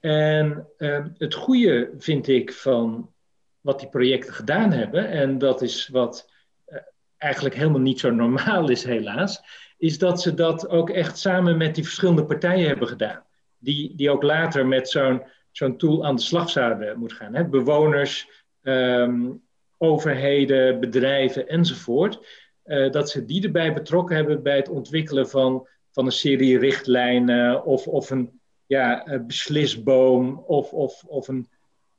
En 0.00 0.68
uh, 0.78 1.04
het 1.18 1.34
goede 1.34 1.90
vind 1.98 2.28
ik 2.28 2.52
van 2.52 3.12
wat 3.60 3.80
die 3.80 3.88
projecten 3.88 4.34
gedaan 4.34 4.72
hebben, 4.72 5.08
en 5.08 5.38
dat 5.38 5.62
is 5.62 5.88
wat 5.88 6.30
uh, 6.68 6.78
eigenlijk 7.16 7.54
helemaal 7.54 7.80
niet 7.80 8.00
zo 8.00 8.10
normaal 8.10 8.68
is, 8.68 8.84
helaas, 8.84 9.40
is 9.78 9.98
dat 9.98 10.22
ze 10.22 10.34
dat 10.34 10.68
ook 10.68 10.90
echt 10.90 11.18
samen 11.18 11.56
met 11.56 11.74
die 11.74 11.84
verschillende 11.84 12.24
partijen 12.24 12.68
hebben 12.68 12.88
gedaan. 12.88 13.24
Die, 13.58 13.94
die 13.96 14.10
ook 14.10 14.22
later 14.22 14.66
met 14.66 14.88
zo'n 14.88 15.22
zo'n 15.50 15.76
tool 15.76 16.04
aan 16.04 16.16
de 16.16 16.22
slag 16.22 16.50
zouden 16.50 16.98
moeten 16.98 17.16
gaan. 17.16 17.34
Hè? 17.34 17.44
Bewoners, 17.44 18.44
um, 18.62 19.42
overheden, 19.78 20.80
bedrijven 20.80 21.48
enzovoort. 21.48 22.26
Eh, 22.62 22.90
dat 22.90 23.10
ze 23.10 23.24
die 23.24 23.42
erbij 23.42 23.72
betrokken 23.72 24.16
hebben 24.16 24.42
bij 24.42 24.56
het 24.56 24.68
ontwikkelen 24.68 25.28
van, 25.28 25.68
van 25.90 26.06
een 26.06 26.12
serie 26.12 26.58
richtlijnen 26.58 27.64
of, 27.64 27.86
of 27.86 28.10
een 28.10 28.40
ja, 28.66 29.20
beslisboom 29.26 30.44
of, 30.46 30.72
of, 30.72 31.04
of 31.04 31.28
een 31.28 31.48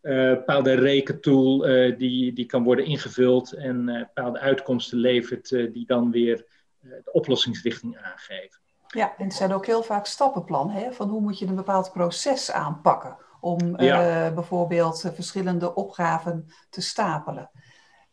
uh, 0.02 0.30
bepaalde 0.30 0.74
rekentool 0.74 1.58
die, 1.98 2.34
die 2.34 2.46
kan 2.46 2.64
worden 2.64 2.86
ingevuld 2.86 3.54
en 3.54 3.86
bepaalde 3.86 4.40
uitkomsten 4.40 4.98
levert 4.98 5.50
die 5.50 5.86
dan 5.86 6.12
weer 6.12 6.46
de 6.80 7.12
oplossingsrichting 7.12 7.98
aangeven. 7.98 8.60
Ja, 8.88 9.14
en 9.18 9.24
het 9.24 9.34
zijn 9.34 9.54
ook 9.54 9.66
heel 9.66 9.84
vaak 9.84 10.06
stappenplannen 10.06 10.76
hè, 10.76 10.92
van 10.92 11.10
hoe 11.10 11.22
moet 11.22 11.40
je 11.40 11.46
een 11.46 11.56
bepaald 11.56 11.92
proces 11.92 12.52
aanpakken 12.52 13.18
om 13.42 13.82
ja. 13.82 14.32
bijvoorbeeld 14.34 15.12
verschillende 15.14 15.76
opgaven 15.76 16.48
te 16.70 16.82
stapelen. 16.82 17.50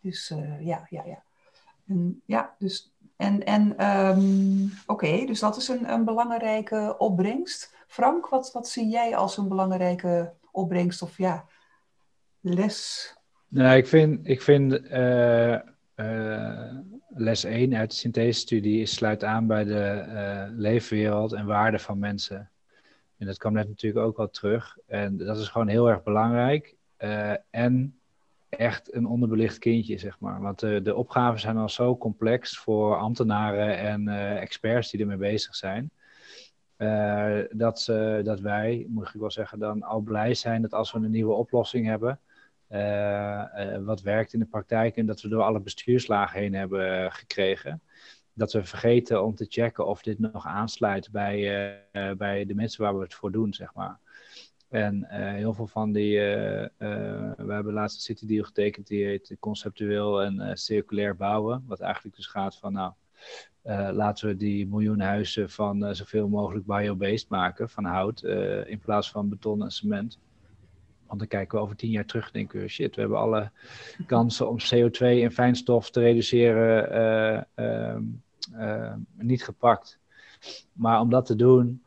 Dus 0.00 0.34
ja, 0.60 0.86
ja, 0.90 1.02
ja. 1.04 1.22
En, 1.86 2.22
ja, 2.26 2.54
dus, 2.58 2.92
en, 3.16 3.44
en 3.44 3.86
um, 3.86 4.72
oké, 4.86 5.24
dus 5.26 5.40
dat 5.40 5.56
is 5.56 5.68
een, 5.68 5.92
een 5.92 6.04
belangrijke 6.04 6.94
opbrengst. 6.98 7.74
Frank, 7.86 8.28
wat, 8.28 8.52
wat 8.52 8.68
zie 8.68 8.88
jij 8.88 9.16
als 9.16 9.36
een 9.36 9.48
belangrijke 9.48 10.32
opbrengst 10.50 11.02
of 11.02 11.16
ja, 11.16 11.44
les? 12.40 13.12
Nou, 13.48 13.76
ik 13.76 13.86
vind, 13.86 14.28
ik 14.28 14.42
vind 14.42 14.72
uh, 14.72 15.58
uh, 15.96 16.72
les 17.08 17.44
1 17.44 17.74
uit 17.74 17.90
de 17.90 17.96
synthese-studie 17.96 18.86
sluit 18.86 19.24
aan 19.24 19.46
bij 19.46 19.64
de 19.64 20.04
uh, 20.08 20.58
leefwereld 20.58 21.32
en 21.32 21.46
waarde 21.46 21.78
van 21.78 21.98
mensen. 21.98 22.50
En 23.18 23.26
dat 23.26 23.38
kwam 23.38 23.52
net 23.52 23.68
natuurlijk 23.68 24.06
ook 24.06 24.18
al 24.18 24.30
terug. 24.30 24.76
En 24.86 25.16
dat 25.16 25.38
is 25.38 25.48
gewoon 25.48 25.68
heel 25.68 25.88
erg 25.88 26.02
belangrijk. 26.02 26.76
en 27.50 27.98
echt 28.48 28.94
een 28.94 29.06
onderbelicht 29.06 29.58
kindje, 29.58 29.98
zeg 29.98 30.20
maar. 30.20 30.40
Want 30.40 30.58
de, 30.58 30.82
de 30.82 30.94
opgaven 30.94 31.40
zijn 31.40 31.56
al 31.56 31.68
zo 31.68 31.96
complex 31.96 32.58
voor 32.58 32.96
ambtenaren 32.96 33.78
en 33.78 34.08
uh, 34.08 34.40
experts 34.40 34.90
die 34.90 35.00
ermee 35.00 35.16
bezig 35.16 35.56
zijn. 35.56 35.90
Dat, 37.50 37.80
ze, 37.80 38.20
dat 38.24 38.40
wij, 38.40 38.86
moet 38.88 39.08
ik 39.08 39.20
wel 39.20 39.30
zeggen, 39.30 39.58
dan 39.58 39.82
al 39.82 40.00
blij 40.00 40.34
zijn 40.34 40.62
dat 40.62 40.72
als 40.72 40.92
we 40.92 40.98
een 40.98 41.10
nieuwe 41.10 41.32
oplossing 41.32 41.86
hebben, 41.86 42.20
wat 43.84 44.02
werkt 44.02 44.32
in 44.32 44.38
de 44.38 44.46
praktijk 44.46 44.96
en 44.96 45.06
dat 45.06 45.20
we 45.20 45.28
door 45.28 45.42
alle 45.42 45.60
bestuurslagen 45.60 46.40
heen 46.40 46.54
hebben 46.54 47.12
gekregen, 47.12 47.82
dat 48.38 48.52
we 48.52 48.64
vergeten 48.64 49.24
om 49.24 49.34
te 49.34 49.46
checken 49.48 49.86
of 49.86 50.02
dit 50.02 50.18
nog 50.18 50.46
aansluit 50.46 51.10
bij, 51.10 51.40
bij 52.16 52.44
de 52.46 52.54
mensen 52.54 52.82
waar 52.82 52.96
we 52.96 53.02
het 53.02 53.14
voor 53.14 53.32
doen, 53.32 53.54
zeg 53.54 53.74
maar. 53.74 53.98
En 54.68 55.08
uh, 55.12 55.32
heel 55.32 55.54
veel 55.54 55.66
van 55.66 55.92
die, 55.92 56.14
uh, 56.14 56.66
we 57.36 57.52
hebben 57.52 57.72
laatst 57.72 57.96
een 57.96 58.02
city 58.02 58.26
deal 58.26 58.44
getekend, 58.44 58.86
die 58.86 59.04
heet 59.04 59.36
conceptueel 59.40 60.22
en 60.22 60.58
circulair 60.58 61.16
bouwen. 61.16 61.64
Wat 61.66 61.80
eigenlijk 61.80 62.16
dus 62.16 62.26
gaat 62.26 62.56
van, 62.56 62.72
nou, 62.72 62.92
laten 63.92 64.28
we 64.28 64.36
die 64.36 64.66
miljoen 64.66 65.00
huizen 65.00 65.50
van 65.50 65.94
zoveel 65.94 66.28
mogelijk 66.28 66.66
biobased 66.66 67.28
maken, 67.28 67.68
van 67.68 67.84
hout, 67.84 68.22
in 68.66 68.78
plaats 68.78 69.10
van 69.10 69.28
beton 69.28 69.62
en 69.62 69.70
cement. 69.70 70.18
Want 71.06 71.20
dan 71.20 71.28
kijken 71.28 71.58
we 71.58 71.64
over 71.64 71.76
tien 71.76 71.90
jaar 71.90 72.04
terug 72.04 72.26
en 72.26 72.32
denken 72.32 72.60
we, 72.60 72.68
shit, 72.68 72.94
we 72.94 73.00
hebben 73.00 73.18
alle 73.18 73.50
kansen 74.06 74.48
om 74.48 74.58
CO2 74.58 74.98
en 74.98 75.32
fijnstof 75.32 75.90
te 75.90 76.00
reduceren 76.00 77.46
uh, 77.58 77.96
uh, 78.54 78.94
niet 79.14 79.44
gepakt. 79.44 79.98
Maar 80.72 81.00
om 81.00 81.10
dat 81.10 81.26
te 81.26 81.36
doen, 81.36 81.82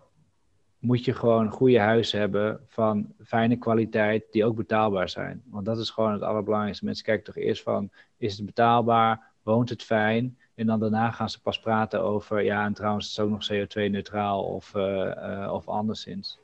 moet 0.79 1.05
je 1.05 1.13
gewoon 1.13 1.45
een 1.45 1.51
goede 1.51 1.79
huis 1.79 2.11
hebben 2.11 2.59
van 2.67 3.13
fijne 3.23 3.57
kwaliteit, 3.57 4.25
die 4.31 4.45
ook 4.45 4.55
betaalbaar 4.55 5.09
zijn. 5.09 5.43
Want 5.45 5.65
dat 5.65 5.79
is 5.79 5.89
gewoon 5.89 6.11
het 6.11 6.21
allerbelangrijkste. 6.21 6.85
Mensen 6.85 7.05
kijken 7.05 7.23
toch 7.23 7.35
eerst 7.35 7.63
van, 7.63 7.91
is 8.17 8.37
het 8.37 8.45
betaalbaar, 8.45 9.31
woont 9.43 9.69
het 9.69 9.83
fijn? 9.83 10.37
En 10.55 10.65
dan 10.65 10.79
daarna 10.79 11.11
gaan 11.11 11.29
ze 11.29 11.41
pas 11.41 11.59
praten 11.59 12.01
over, 12.01 12.43
ja, 12.43 12.65
en 12.65 12.73
trouwens, 12.73 13.05
het 13.05 13.17
is 13.17 13.23
ook 13.23 13.29
nog 13.29 13.47
CO2-neutraal 13.51 14.43
of, 14.43 14.75
uh, 14.75 15.49
of 15.53 15.67
anderszins. 15.67 16.39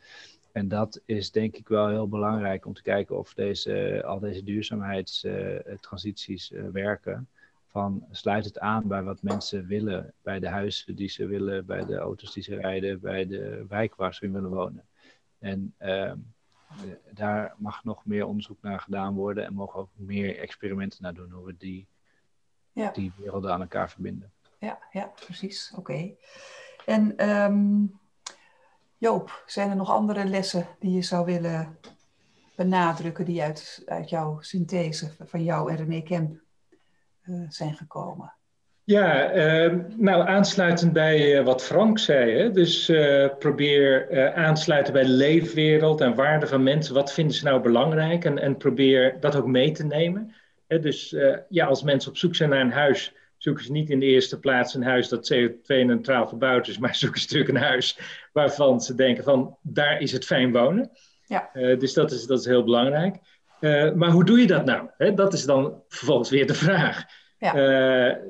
En 0.52 0.68
dat 0.68 1.02
is 1.06 1.32
denk 1.32 1.56
ik 1.56 1.68
wel 1.68 1.88
heel 1.88 2.08
belangrijk 2.08 2.66
om 2.66 2.74
te 2.74 2.82
kijken 2.82 3.18
of 3.18 3.34
deze, 3.34 4.04
al 4.06 4.20
deze 4.20 4.44
duurzaamheidstransities 4.44 6.52
werken 6.72 7.28
van 7.78 8.06
sluit 8.12 8.46
het 8.46 8.60
aan 8.60 8.88
bij 8.88 9.04
wat 9.04 9.22
mensen 9.22 9.66
willen, 9.66 10.14
bij 10.22 10.40
de 10.40 10.50
huizen 10.50 10.96
die 10.96 11.10
ze 11.10 11.26
willen, 11.26 11.66
bij 11.66 11.86
de 11.86 11.98
auto's 11.98 12.34
die 12.34 12.44
ze 12.44 12.56
rijden, 12.56 13.00
bij 13.00 13.28
de 13.28 13.66
wijk 13.68 13.96
waar 13.96 14.14
ze 14.14 14.26
in 14.26 14.34
willen 14.34 14.50
wonen. 14.50 14.88
En 15.40 15.74
ehm, 15.78 16.18
daar 17.14 17.56
mag 17.58 17.84
nog 17.84 18.06
meer 18.06 18.26
onderzoek 18.26 18.62
naar 18.62 18.80
gedaan 18.80 19.16
worden 19.16 19.46
en 19.46 19.54
mogen 19.54 19.80
ook 19.80 19.90
meer 19.94 20.40
experimenten 20.40 21.04
naar 21.04 21.14
doen 21.14 21.32
hoe 21.32 21.46
we 21.46 21.58
die, 21.58 21.88
ja. 22.72 22.92
die 22.92 23.12
werelden 23.18 23.54
aan 23.54 23.62
elkaar 23.62 23.90
verbinden. 23.90 24.32
Ja, 24.60 24.80
ja 24.92 25.12
precies. 25.26 25.74
Oké. 25.76 26.16
En 26.86 27.30
um, 27.30 28.00
Joop, 28.98 29.44
zijn 29.46 29.70
er 29.70 29.76
nog 29.76 29.90
andere 29.90 30.26
lessen 30.26 30.68
die 30.80 30.92
je 30.92 31.02
zou 31.02 31.26
willen 31.26 31.78
benadrukken 32.56 33.26
die 33.26 33.42
uit, 33.42 33.84
uit 33.86 34.10
jouw 34.10 34.42
synthese 34.42 35.16
van 35.26 35.44
jou 35.44 35.72
en 35.72 35.78
René 35.78 36.02
Kemp 36.02 36.46
zijn 37.50 37.74
gekomen. 37.74 38.34
Ja, 38.88 39.36
uh, 39.36 39.74
nou 39.96 40.28
aansluitend 40.28 40.94
bij 40.94 41.40
uh, 41.40 41.46
wat 41.46 41.64
Frank 41.64 42.00
zei. 42.00 42.38
Hè? 42.38 42.52
Dus 42.52 42.90
uh, 42.90 43.28
probeer 43.40 44.34
aansluiten 44.34 44.94
bij 44.94 45.04
de 45.04 45.10
leefwereld 45.10 46.02
en 46.02 46.16
waarden 46.16 46.50
van 46.50 46.64
mensen. 46.64 46.94
Wat 46.94 47.14
vinden 47.14 47.36
ze 47.36 47.44
nou 47.44 47.62
belangrijk? 47.62 48.26
En, 48.26 48.40
en 48.40 48.58
probeer 48.58 49.18
dat 49.20 49.36
ook 49.36 49.46
mee 49.46 49.72
te 49.72 49.86
nemen. 49.86 50.34
Hè? 50.68 50.80
Dus 50.80 51.16
ja, 51.50 51.66
als 51.66 51.84
mensen 51.84 52.12
op 52.12 52.18
zoek 52.18 52.36
zijn 52.36 52.50
naar 52.50 52.62
een 52.62 52.72
huis, 52.72 53.14
zoeken 53.38 53.64
ze 53.64 53.72
niet 53.72 53.90
in 53.90 54.00
de 54.00 54.06
eerste 54.06 54.40
plaats 54.40 54.74
een 54.74 54.84
huis 54.84 55.10
dat 55.10 55.34
CO2-neutraal 55.34 56.28
verbouwd 56.28 56.68
is, 56.68 56.78
maar 56.84 56.96
zoeken 56.96 57.22
ze 57.22 57.26
natuurlijk 57.26 57.58
een 57.58 57.70
huis 57.70 58.00
waarvan 58.34 58.82
ze 58.82 58.96
denken 58.96 59.24
van 59.24 59.58
daar 59.62 60.02
is 60.02 60.12
het 60.12 60.26
fijn 60.26 60.52
wonen. 60.52 60.90
Ja. 61.26 61.50
dus 61.54 61.94
dat 61.94 62.12
is, 62.12 62.26
dat 62.26 62.40
is 62.40 62.46
heel 62.46 62.64
belangrijk. 62.64 63.16
Uh, 63.60 63.94
maar 63.94 64.10
hoe 64.10 64.26
doe 64.26 64.40
je 64.40 64.48
dat 64.48 64.66
nou? 64.66 64.90
Hè? 64.98 65.14
Dat 65.14 65.34
is 65.34 65.46
dan 65.46 65.84
vervolgens 65.88 66.30
weer 66.30 66.48
de 66.48 66.54
vraag. 66.54 67.04
Ja. 67.40 67.56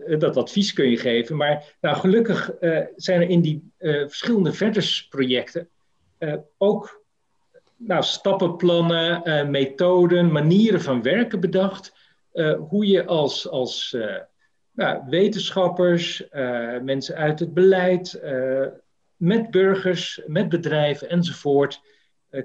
Uh, 0.07 0.19
dat 0.19 0.37
advies 0.37 0.73
kun 0.73 0.89
je 0.89 0.97
geven. 0.97 1.35
Maar 1.35 1.75
nou, 1.81 1.95
gelukkig 1.97 2.51
uh, 2.59 2.79
zijn 2.95 3.21
er 3.21 3.29
in 3.29 3.41
die 3.41 3.71
verschillende 4.07 4.53
verdersprojecten 4.53 5.69
ook 6.57 7.03
nou, 7.77 8.03
stappenplannen, 8.03 9.51
methoden, 9.51 10.31
manieren 10.31 10.81
van 10.81 11.01
werken 11.01 11.39
bedacht. 11.39 11.93
hoe 12.69 12.87
je 12.87 13.05
als, 13.05 13.49
als 13.49 13.97
nou, 14.71 15.03
wetenschappers, 15.09 16.23
mensen 16.81 17.15
uit 17.15 17.39
het 17.39 17.53
beleid, 17.53 18.21
met 19.15 19.51
burgers, 19.51 20.21
met 20.25 20.49
bedrijven 20.49 21.09
enzovoort 21.09 21.81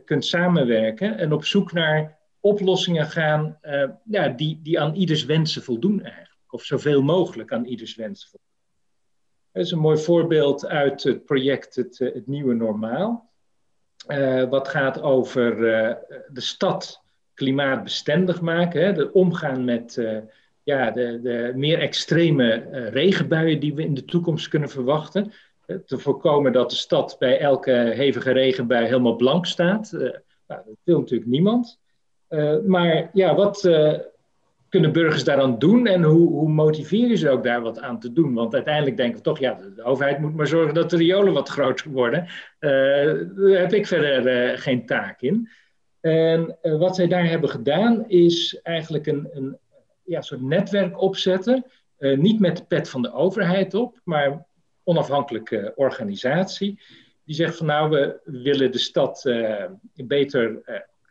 kunt 0.04 0.24
samenwerken 0.24 1.18
en 1.18 1.32
op 1.32 1.44
zoek 1.44 1.72
naar 1.72 2.21
oplossingen 2.42 3.06
gaan 3.06 3.58
uh, 3.62 3.84
ja, 4.04 4.28
die, 4.28 4.60
die 4.62 4.80
aan 4.80 4.94
ieders 4.94 5.24
wensen 5.24 5.62
voldoen 5.62 6.02
eigenlijk. 6.02 6.52
Of 6.52 6.62
zoveel 6.62 7.02
mogelijk 7.02 7.52
aan 7.52 7.64
ieders 7.64 7.94
wensen 7.94 8.28
voldoen. 8.28 8.48
Dat 9.52 9.64
is 9.64 9.70
een 9.70 9.78
mooi 9.78 9.98
voorbeeld 9.98 10.66
uit 10.66 11.02
het 11.02 11.24
project 11.24 11.74
Het, 11.74 12.00
eh, 12.00 12.14
het 12.14 12.26
Nieuwe 12.26 12.54
Normaal. 12.54 13.30
Uh, 14.08 14.48
wat 14.48 14.68
gaat 14.68 15.02
over 15.02 15.56
de 16.28 16.40
stad 16.40 17.02
klimaatbestendig 17.34 18.40
maken. 18.40 18.84
Hè, 18.84 18.92
de 18.92 19.12
omgaan 19.12 19.64
met 19.64 20.00
ja, 20.62 20.90
de, 20.90 21.20
de 21.22 21.52
meer 21.54 21.78
extreme 21.78 22.68
regenbuien 22.90 23.60
die 23.60 23.74
we 23.74 23.82
in 23.82 23.94
de 23.94 24.04
toekomst 24.04 24.48
kunnen 24.48 24.68
verwachten. 24.68 25.32
te 25.86 25.98
voorkomen 25.98 26.52
dat 26.52 26.70
de 26.70 26.76
stad 26.76 27.16
bij 27.18 27.38
elke 27.38 27.72
hevige 27.72 28.32
regenbui 28.32 28.84
helemaal 28.84 29.16
blank 29.16 29.46
staat. 29.46 29.92
Nou, 29.92 30.12
dat 30.46 30.76
wil 30.82 30.98
natuurlijk 30.98 31.30
niemand. 31.30 31.81
Uh, 32.32 32.56
maar 32.66 33.10
ja, 33.12 33.34
wat 33.34 33.64
uh, 33.64 33.98
kunnen 34.68 34.92
burgers 34.92 35.24
daaraan 35.24 35.58
doen 35.58 35.86
en 35.86 36.02
hoe, 36.02 36.28
hoe 36.28 36.48
motiveer 36.48 37.08
je 37.08 37.16
ze 37.16 37.30
ook 37.30 37.44
daar 37.44 37.60
wat 37.60 37.80
aan 37.80 38.00
te 38.00 38.12
doen? 38.12 38.34
Want 38.34 38.54
uiteindelijk 38.54 38.96
denken 38.96 39.16
we 39.16 39.22
toch, 39.22 39.38
ja, 39.38 39.58
de 39.76 39.82
overheid 39.82 40.18
moet 40.18 40.34
maar 40.34 40.46
zorgen 40.46 40.74
dat 40.74 40.90
de 40.90 40.96
riolen 40.96 41.32
wat 41.32 41.48
groter 41.58 41.90
worden. 41.90 42.22
Uh, 42.60 42.70
daar 43.36 43.60
heb 43.60 43.72
ik 43.72 43.86
verder 43.86 44.58
geen 44.58 44.86
taak 44.86 45.20
in. 45.20 45.48
En 46.00 46.58
wat 46.60 46.96
zij 46.96 47.08
daar 47.08 47.28
hebben 47.28 47.50
gedaan 47.50 48.08
is 48.08 48.60
eigenlijk 48.62 49.06
een, 49.06 49.28
een 49.32 49.58
ja, 50.04 50.20
soort 50.20 50.42
netwerk 50.42 51.00
opzetten. 51.00 51.64
niet 51.98 52.40
met 52.40 52.56
de 52.56 52.64
pet 52.64 52.88
van 52.88 53.02
de 53.02 53.12
overheid 53.12 53.74
op, 53.74 54.00
maar 54.04 54.46
onafhankelijke 54.84 55.72
organisatie. 55.76 56.80
Die 57.24 57.34
zegt 57.34 57.56
van 57.56 57.66
nou, 57.66 57.90
we 57.90 58.20
willen 58.24 58.72
de 58.72 58.78
stad 58.78 59.32
beter 59.94 60.62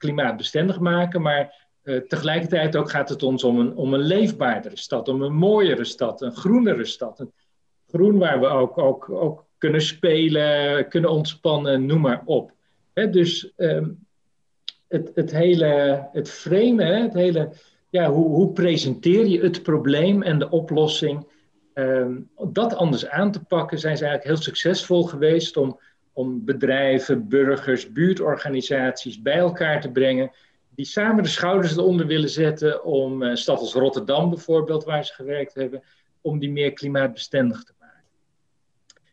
klimaatbestendig 0.01 0.79
maken, 0.79 1.21
maar 1.21 1.67
uh, 1.83 2.01
tegelijkertijd 2.01 2.75
ook 2.75 2.89
gaat 2.89 3.09
het 3.09 3.23
ons 3.23 3.43
om 3.43 3.59
een, 3.59 3.75
om 3.75 3.93
een 3.93 3.99
leefbaardere 3.99 4.77
stad, 4.77 5.07
om 5.07 5.21
een 5.21 5.35
mooiere 5.35 5.83
stad, 5.83 6.21
een 6.21 6.35
groenere 6.35 6.85
stad. 6.85 7.19
Een 7.19 7.31
groen 7.87 8.17
waar 8.17 8.39
we 8.39 8.47
ook, 8.47 8.77
ook, 8.77 9.09
ook 9.09 9.45
kunnen 9.57 9.81
spelen, 9.81 10.87
kunnen 10.87 11.09
ontspannen, 11.09 11.85
noem 11.85 12.01
maar 12.01 12.21
op. 12.25 12.51
Dus 12.93 13.53
um, 13.57 14.05
het, 14.87 15.11
het 15.15 15.31
hele, 15.31 16.07
het 16.11 16.29
framen, 16.29 17.01
het 17.01 17.13
hele, 17.13 17.51
ja, 17.89 18.11
hoe, 18.11 18.27
hoe 18.27 18.51
presenteer 18.51 19.25
je 19.25 19.41
het 19.41 19.63
probleem 19.63 20.21
en 20.21 20.39
de 20.39 20.49
oplossing, 20.49 21.27
um, 21.73 22.29
dat 22.51 22.75
anders 22.75 23.07
aan 23.07 23.31
te 23.31 23.43
pakken, 23.43 23.79
zijn 23.79 23.97
ze 23.97 24.05
eigenlijk 24.05 24.35
heel 24.35 24.43
succesvol 24.43 25.03
geweest 25.03 25.57
om 25.57 25.79
om 26.13 26.45
bedrijven, 26.45 27.27
burgers, 27.27 27.91
buurtorganisaties 27.91 29.21
bij 29.21 29.37
elkaar 29.37 29.81
te 29.81 29.91
brengen. 29.91 30.31
Die 30.75 30.85
samen 30.85 31.23
de 31.23 31.29
schouders 31.29 31.77
eronder 31.77 32.07
willen 32.07 32.29
zetten 32.29 32.83
om 32.83 33.23
uh, 33.23 33.35
stad 33.35 33.59
als 33.59 33.73
Rotterdam 33.73 34.29
bijvoorbeeld, 34.29 34.83
waar 34.83 35.05
ze 35.05 35.13
gewerkt 35.13 35.53
hebben, 35.53 35.83
om 36.21 36.39
die 36.39 36.51
meer 36.51 36.73
klimaatbestendig 36.73 37.63
te 37.63 37.73
maken. 37.79 38.03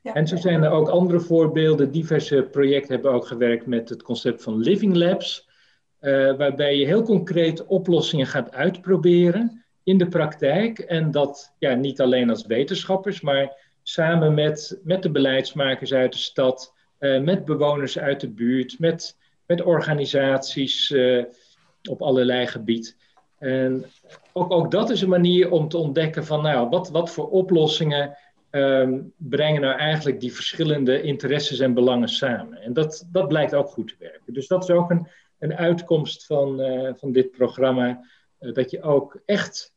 Ja. 0.02 0.14
En 0.14 0.26
zo 0.26 0.36
zijn 0.36 0.62
er 0.62 0.70
ook 0.70 0.88
andere 0.88 1.20
voorbeelden. 1.20 1.90
Diverse 1.90 2.48
projecten 2.50 2.94
hebben 2.94 3.12
ook 3.12 3.26
gewerkt 3.26 3.66
met 3.66 3.88
het 3.88 4.02
concept 4.02 4.42
van 4.42 4.58
living 4.58 4.96
labs, 4.96 5.48
uh, 6.00 6.36
waarbij 6.36 6.76
je 6.76 6.86
heel 6.86 7.02
concreet 7.02 7.66
oplossingen 7.66 8.26
gaat 8.26 8.52
uitproberen 8.52 9.64
in 9.82 9.98
de 9.98 10.08
praktijk. 10.08 10.78
En 10.78 11.10
dat 11.10 11.54
ja, 11.58 11.74
niet 11.74 12.00
alleen 12.00 12.30
als 12.30 12.46
wetenschappers, 12.46 13.20
maar 13.20 13.56
samen 13.82 14.34
met, 14.34 14.80
met 14.82 15.02
de 15.02 15.10
beleidsmakers 15.10 15.92
uit 15.92 16.12
de 16.12 16.18
stad, 16.18 16.74
met 16.98 17.44
bewoners 17.44 17.98
uit 17.98 18.20
de 18.20 18.30
buurt, 18.30 18.78
met, 18.78 19.16
met 19.46 19.62
organisaties 19.62 20.90
uh, 20.90 21.24
op 21.90 22.02
allerlei 22.02 22.46
gebied. 22.46 22.96
En 23.38 23.84
ook, 24.32 24.52
ook 24.52 24.70
dat 24.70 24.90
is 24.90 25.00
een 25.00 25.08
manier 25.08 25.50
om 25.50 25.68
te 25.68 25.78
ontdekken 25.78 26.24
van, 26.24 26.42
nou, 26.42 26.68
wat, 26.68 26.90
wat 26.90 27.10
voor 27.10 27.28
oplossingen 27.30 28.16
um, 28.50 29.12
brengen 29.16 29.60
nou 29.60 29.78
eigenlijk 29.78 30.20
die 30.20 30.32
verschillende 30.32 31.02
interesses 31.02 31.58
en 31.58 31.74
belangen 31.74 32.08
samen. 32.08 32.58
En 32.58 32.72
dat, 32.72 33.06
dat 33.12 33.28
blijkt 33.28 33.54
ook 33.54 33.68
goed 33.68 33.88
te 33.88 33.94
werken. 33.98 34.34
Dus 34.34 34.46
dat 34.46 34.62
is 34.62 34.70
ook 34.70 34.90
een, 34.90 35.08
een 35.38 35.54
uitkomst 35.54 36.26
van, 36.26 36.60
uh, 36.60 36.90
van 36.94 37.12
dit 37.12 37.30
programma, 37.30 38.04
dat 38.38 38.70
je 38.70 38.82
ook 38.82 39.20
echt 39.24 39.74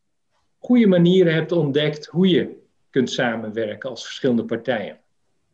goede 0.58 0.88
manieren 0.88 1.34
hebt 1.34 1.52
ontdekt 1.52 2.06
hoe 2.06 2.28
je 2.28 2.60
kunt 2.90 3.10
samenwerken 3.10 3.90
als 3.90 4.04
verschillende 4.04 4.46
partijen. 4.46 5.00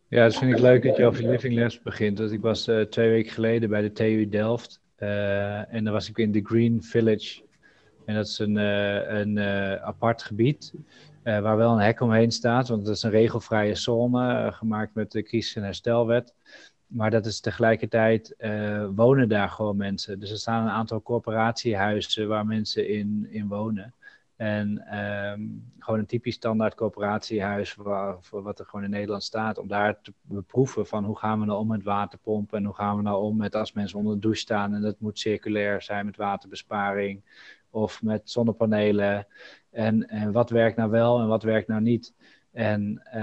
Ja, 0.10 0.24
dat 0.24 0.36
vind 0.36 0.52
ik 0.52 0.60
leuk 0.60 0.84
dat 0.84 0.98
je 0.98 1.06
over 1.06 1.30
Living 1.30 1.56
Labs 1.56 1.82
begint. 1.82 2.18
Want 2.18 2.32
ik 2.32 2.42
was 2.42 2.68
uh, 2.68 2.82
twee 2.82 3.10
weken 3.10 3.32
geleden 3.32 3.70
bij 3.70 3.82
de 3.82 3.92
TU 3.92 4.30
Delft. 4.30 4.80
Uh, 5.00 5.74
en 5.74 5.84
dan 5.84 5.94
was 5.94 6.10
ik 6.10 6.18
in 6.18 6.32
de 6.32 6.42
Green 6.44 6.84
Village. 6.84 7.42
En 8.06 8.16
dat 8.16 8.28
is 8.28 8.40
een, 8.40 8.56
uh, 8.56 9.20
een 9.20 9.40
apart 9.80 10.24
gebied. 10.24 10.74
waar 11.24 11.58
wel 11.58 11.72
een 11.72 11.80
hek 11.80 12.02
omheen 12.02 12.32
staat. 12.32 12.68
Want 12.68 12.86
dat 12.86 12.96
is 12.96 13.04
een 13.04 13.10
regelvrije 13.10 13.76
zone. 13.76 14.52
gemaakt 14.52 14.94
met 14.94 15.12
de 15.12 15.24
crisis- 15.24 15.56
en 15.56 15.64
herstelwet. 15.64 16.34
Maar 16.88 17.12
dat 17.12 17.26
is 17.26 17.40
tegelijkertijd 17.40 18.36
wonen 18.96 19.30
daar 19.30 19.50
gewoon 19.50 19.78
mensen. 19.78 20.20
Dus 20.20 20.32
er 20.32 20.38
staan 20.38 20.64
een 20.64 20.72
aantal 20.72 21.02
corporatiehuizen 21.02 22.28
waar 22.28 22.46
mensen 22.46 22.90
in, 22.90 23.28
in 23.30 23.48
wonen. 23.48 23.94
En 24.38 24.86
ehm, 24.88 25.42
gewoon 25.80 26.00
een 26.00 26.06
typisch 26.06 26.36
standaard 26.36 26.76
coöperatiehuis, 26.76 27.76
waar, 27.76 28.18
voor 28.22 28.42
wat 28.42 28.60
er 28.60 28.66
gewoon 28.66 28.86
in 28.86 28.92
Nederland 28.92 29.24
staat, 29.24 29.58
om 29.58 29.68
daar 29.68 30.02
te 30.02 30.14
beproeven 30.22 30.88
van 30.88 31.06
hoe 31.06 31.18
gaan 31.18 31.40
we 31.40 31.46
nou 31.46 31.60
om 31.60 31.68
met 31.68 31.84
waterpompen 31.84 32.58
en 32.58 32.66
hoe 32.66 32.76
gaan 32.76 32.96
we 32.96 33.02
nou 33.02 33.24
om 33.24 33.38
met 33.38 33.56
als 33.56 33.74
mensen 33.74 33.98
onder 33.98 34.14
de 34.14 34.20
douche 34.20 34.40
staan 34.40 34.74
en 34.74 34.82
dat 34.82 35.00
moet 35.00 35.20
circulair 35.20 35.82
zijn 35.82 36.06
met 36.06 36.16
waterbesparing 36.16 37.22
of 37.70 38.02
met 38.02 38.30
zonnepanelen. 38.30 39.28
En, 39.70 40.08
en 40.08 40.32
wat 40.32 40.50
werkt 40.50 40.78
nou 40.78 40.90
wel 40.90 41.20
en 41.20 41.28
wat 41.28 41.44
werkt 41.44 41.68
nou 41.68 41.82
niet. 41.82 42.14
En 42.52 43.02
uh, 43.08 43.22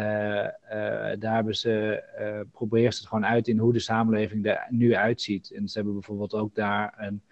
daar 1.18 1.34
hebben 1.34 1.56
ze, 1.56 2.04
uh, 2.20 2.40
proberen 2.52 2.92
ze 2.92 2.98
het 2.98 3.08
gewoon 3.08 3.26
uit 3.26 3.48
in 3.48 3.58
hoe 3.58 3.72
de 3.72 3.78
samenleving 3.78 4.46
er 4.46 4.66
nu 4.70 4.94
uitziet. 4.94 5.50
En 5.50 5.68
ze 5.68 5.74
hebben 5.74 5.94
bijvoorbeeld 5.94 6.34
ook 6.34 6.54
daar 6.54 6.94
een 6.96 7.22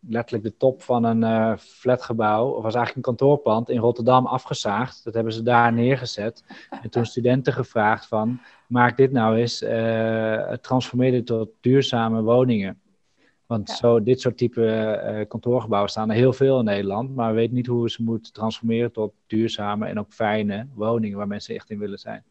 letterlijk 0.00 0.44
de 0.44 0.56
top 0.56 0.82
van 0.82 1.04
een 1.04 1.22
uh, 1.22 1.56
flatgebouw, 1.56 2.48
of 2.48 2.62
was 2.62 2.74
eigenlijk 2.74 2.96
een 2.96 3.16
kantoorpand 3.16 3.68
in 3.68 3.78
Rotterdam 3.78 4.26
afgezaagd. 4.26 5.04
Dat 5.04 5.14
hebben 5.14 5.32
ze 5.32 5.42
daar 5.42 5.72
neergezet. 5.72 6.44
En 6.82 6.90
toen 6.90 7.06
studenten 7.06 7.52
gevraagd 7.52 8.06
van, 8.06 8.40
maak 8.66 8.96
dit 8.96 9.12
nou 9.12 9.36
eens, 9.36 9.62
uh, 9.62 10.52
transformeer 10.52 11.10
dit 11.10 11.26
tot 11.26 11.48
duurzame 11.60 12.22
woningen. 12.22 12.80
Want 13.46 13.68
ja. 13.68 13.74
zo, 13.74 14.02
dit 14.02 14.20
soort 14.20 14.36
type 14.36 14.60
uh, 14.60 15.28
kantoorgebouwen 15.28 15.90
staan 15.90 16.10
er 16.10 16.16
heel 16.16 16.32
veel 16.32 16.58
in 16.58 16.64
Nederland, 16.64 17.14
maar 17.14 17.30
we 17.30 17.36
weten 17.36 17.54
niet 17.54 17.66
hoe 17.66 17.82
we 17.82 17.90
ze 17.90 18.02
moeten 18.02 18.32
transformeren 18.32 18.92
tot 18.92 19.12
duurzame 19.26 19.86
en 19.86 19.98
ook 19.98 20.12
fijne 20.12 20.66
woningen 20.74 21.18
waar 21.18 21.26
mensen 21.26 21.54
echt 21.54 21.70
in 21.70 21.78
willen 21.78 21.98
zijn. 21.98 22.24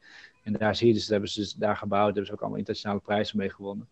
En 0.43 0.53
daar 0.53 0.75
zie 0.75 0.87
je 0.87 0.93
dus, 0.93 1.01
dat 1.01 1.11
hebben 1.11 1.29
ze 1.29 1.39
dus 1.39 1.53
daar 1.53 1.77
gebouwd, 1.77 2.05
daar 2.05 2.13
hebben 2.13 2.25
ze 2.25 2.31
ook 2.31 2.39
allemaal 2.39 2.57
internationale 2.57 2.99
prijzen 2.99 3.37
mee 3.37 3.49
gewonnen. 3.49 3.87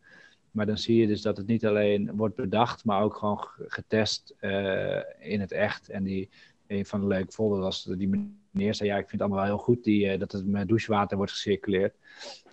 Maar 0.55 0.65
dan 0.65 0.77
zie 0.77 0.99
je 0.99 1.07
dus 1.07 1.21
dat 1.21 1.37
het 1.37 1.47
niet 1.47 1.65
alleen 1.65 2.11
wordt 2.15 2.35
bedacht, 2.35 2.85
maar 2.85 3.01
ook 3.01 3.15
gewoon 3.15 3.47
getest 3.67 4.35
uh, 4.41 4.99
in 5.19 5.39
het 5.39 5.51
echt. 5.51 5.89
En 5.89 6.03
die, 6.03 6.29
een 6.67 6.85
van 6.85 6.99
de 6.99 7.07
leuke 7.07 7.31
voorbeelden 7.31 7.65
was 7.65 7.83
die 7.83 8.31
meneer 8.51 8.75
zei, 8.75 8.89
ja, 8.89 8.95
ik 8.95 9.09
vind 9.09 9.11
het 9.11 9.21
allemaal 9.21 9.39
wel 9.39 9.55
heel 9.55 9.63
goed 9.63 9.83
die, 9.83 10.13
uh, 10.13 10.19
dat 10.19 10.31
het 10.31 10.47
met 10.47 10.67
douchewater 10.67 11.17
wordt 11.17 11.31
gecirculeerd. 11.31 11.93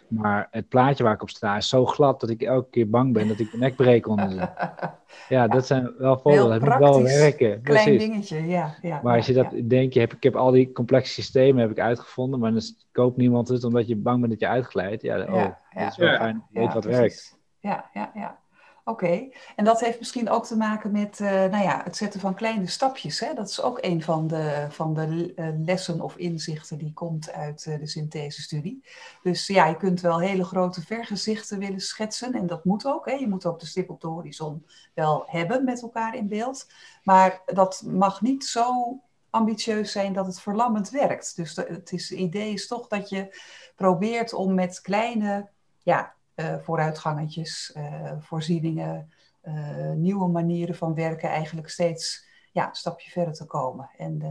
Maar 0.09 0.49
het 0.51 0.69
plaatje 0.69 1.05
waar 1.05 1.15
ik 1.15 1.23
op 1.23 1.31
sta 1.31 1.57
is 1.57 1.69
zo 1.69 1.87
glad 1.87 2.21
dat 2.21 2.31
ik 2.31 2.43
elke 2.43 2.71
keer 2.71 2.91
bang 2.91 3.13
ben 3.13 3.29
dat 3.29 3.39
ik 3.39 3.51
de 3.51 3.59
nek 3.59 3.77
breek 3.77 4.07
onder 4.07 4.31
ze. 4.31 4.49
Ja, 5.29 5.49
dat 5.49 5.67
zijn 5.67 5.95
wel 5.99 6.19
voorbeelden. 6.19 6.61
Dat 6.61 6.69
moet 6.69 6.79
wel 6.79 7.03
werken. 7.03 7.63
Klein 7.63 7.85
Precies. 7.85 7.99
dingetje, 7.99 8.47
ja. 8.47 8.75
ja 8.83 9.01
maar 9.03 9.17
als 9.17 9.27
je 9.27 9.33
dat 9.33 9.47
ja. 9.51 9.63
denk 9.63 9.93
je, 9.93 10.01
heb, 10.01 10.13
ik 10.13 10.23
heb 10.23 10.37
al 10.37 10.51
die 10.51 10.73
complexe 10.73 11.13
systemen 11.13 11.61
heb 11.61 11.71
ik 11.71 11.79
uitgevonden, 11.79 12.41
maar 12.41 12.53
dan 12.53 12.63
koopt 12.93 13.17
niemand 13.17 13.49
het 13.49 13.65
omdat 13.65 13.89
je 13.89 13.97
bang 13.97 14.19
bent 14.19 14.31
dat 14.31 14.41
je 14.41 14.49
uitglijdt. 14.49 15.03
Ja, 15.03 15.23
oh, 15.23 15.45
dat 15.75 15.91
is 15.91 15.97
wel 15.97 16.17
fijn. 16.17 16.45
Je 16.51 16.59
weet 16.59 16.73
wat 16.73 16.85
werkt 16.85 17.41
ja, 17.63 17.91
ja, 17.93 18.11
ja. 18.15 18.41
Oké, 18.85 19.29
en 19.57 19.65
dat 19.65 19.81
heeft 19.81 19.99
misschien 19.99 20.31
ook 20.31 20.47
te 20.47 20.57
maken 20.57 20.91
met 20.91 21.19
uh, 21.21 21.31
nou 21.31 21.63
ja, 21.63 21.81
het 21.85 21.97
zetten 21.97 22.21
van 22.21 22.35
kleine 22.35 22.67
stapjes. 22.67 23.21
Hè? 23.21 23.35
Dat 23.35 23.49
is 23.49 23.61
ook 23.63 23.79
een 23.81 24.03
van 24.03 24.27
de, 24.27 24.67
van 24.71 24.95
de 24.95 25.33
uh, 25.37 25.49
lessen 25.65 26.01
of 26.01 26.17
inzichten 26.17 26.79
die 26.79 26.93
komt 26.93 27.33
uit 27.33 27.67
uh, 27.69 27.79
de 27.79 27.87
synthese-studie. 27.87 28.85
Dus 29.23 29.47
ja, 29.47 29.67
je 29.67 29.77
kunt 29.77 30.01
wel 30.01 30.21
hele 30.21 30.45
grote 30.45 30.83
vergezichten 30.83 31.59
willen 31.59 31.81
schetsen 31.81 32.33
en 32.33 32.47
dat 32.47 32.65
moet 32.65 32.87
ook. 32.87 33.07
Hè? 33.07 33.13
Je 33.13 33.29
moet 33.29 33.47
ook 33.47 33.61
de 33.61 33.67
stip 33.67 33.91
op 33.91 34.01
de 34.01 34.07
horizon 34.07 34.67
wel 34.95 35.25
hebben 35.27 35.65
met 35.65 35.83
elkaar 35.83 36.17
in 36.17 36.29
beeld. 36.29 36.67
Maar 37.03 37.43
dat 37.47 37.83
mag 37.87 38.21
niet 38.21 38.45
zo 38.45 38.99
ambitieus 39.31 39.93
zijn 39.93 40.13
dat 40.13 40.27
het 40.27 40.41
verlammend 40.41 40.91
werkt. 40.91 41.37
Dus 41.37 41.57
het, 41.57 41.93
is, 41.93 42.09
het 42.09 42.19
idee 42.19 42.53
is 42.53 42.67
toch 42.67 42.89
dat 42.89 43.09
je 43.09 43.41
probeert 43.77 44.33
om 44.33 44.55
met 44.55 44.81
kleine 44.81 45.49
ja, 45.79 46.15
uh, 46.43 46.55
vooruitgangetjes, 46.63 47.75
uh, 47.77 48.13
voorzieningen, 48.19 49.11
uh, 49.45 49.91
nieuwe 49.95 50.29
manieren 50.29 50.75
van 50.75 50.95
werken, 50.95 51.29
eigenlijk 51.29 51.69
steeds 51.69 52.27
ja, 52.53 52.69
een 52.69 52.75
stapje 52.75 53.11
verder 53.11 53.35
te 53.35 53.47
komen. 53.47 53.91
En, 53.97 54.23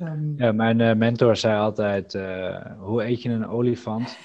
um... 0.00 0.34
ja, 0.36 0.52
mijn 0.52 0.98
mentor 0.98 1.36
zei 1.36 1.58
altijd: 1.58 2.12
hoe 2.78 3.04
eet 3.04 3.22
je 3.22 3.30
een 3.30 3.48
olifant? 3.48 4.18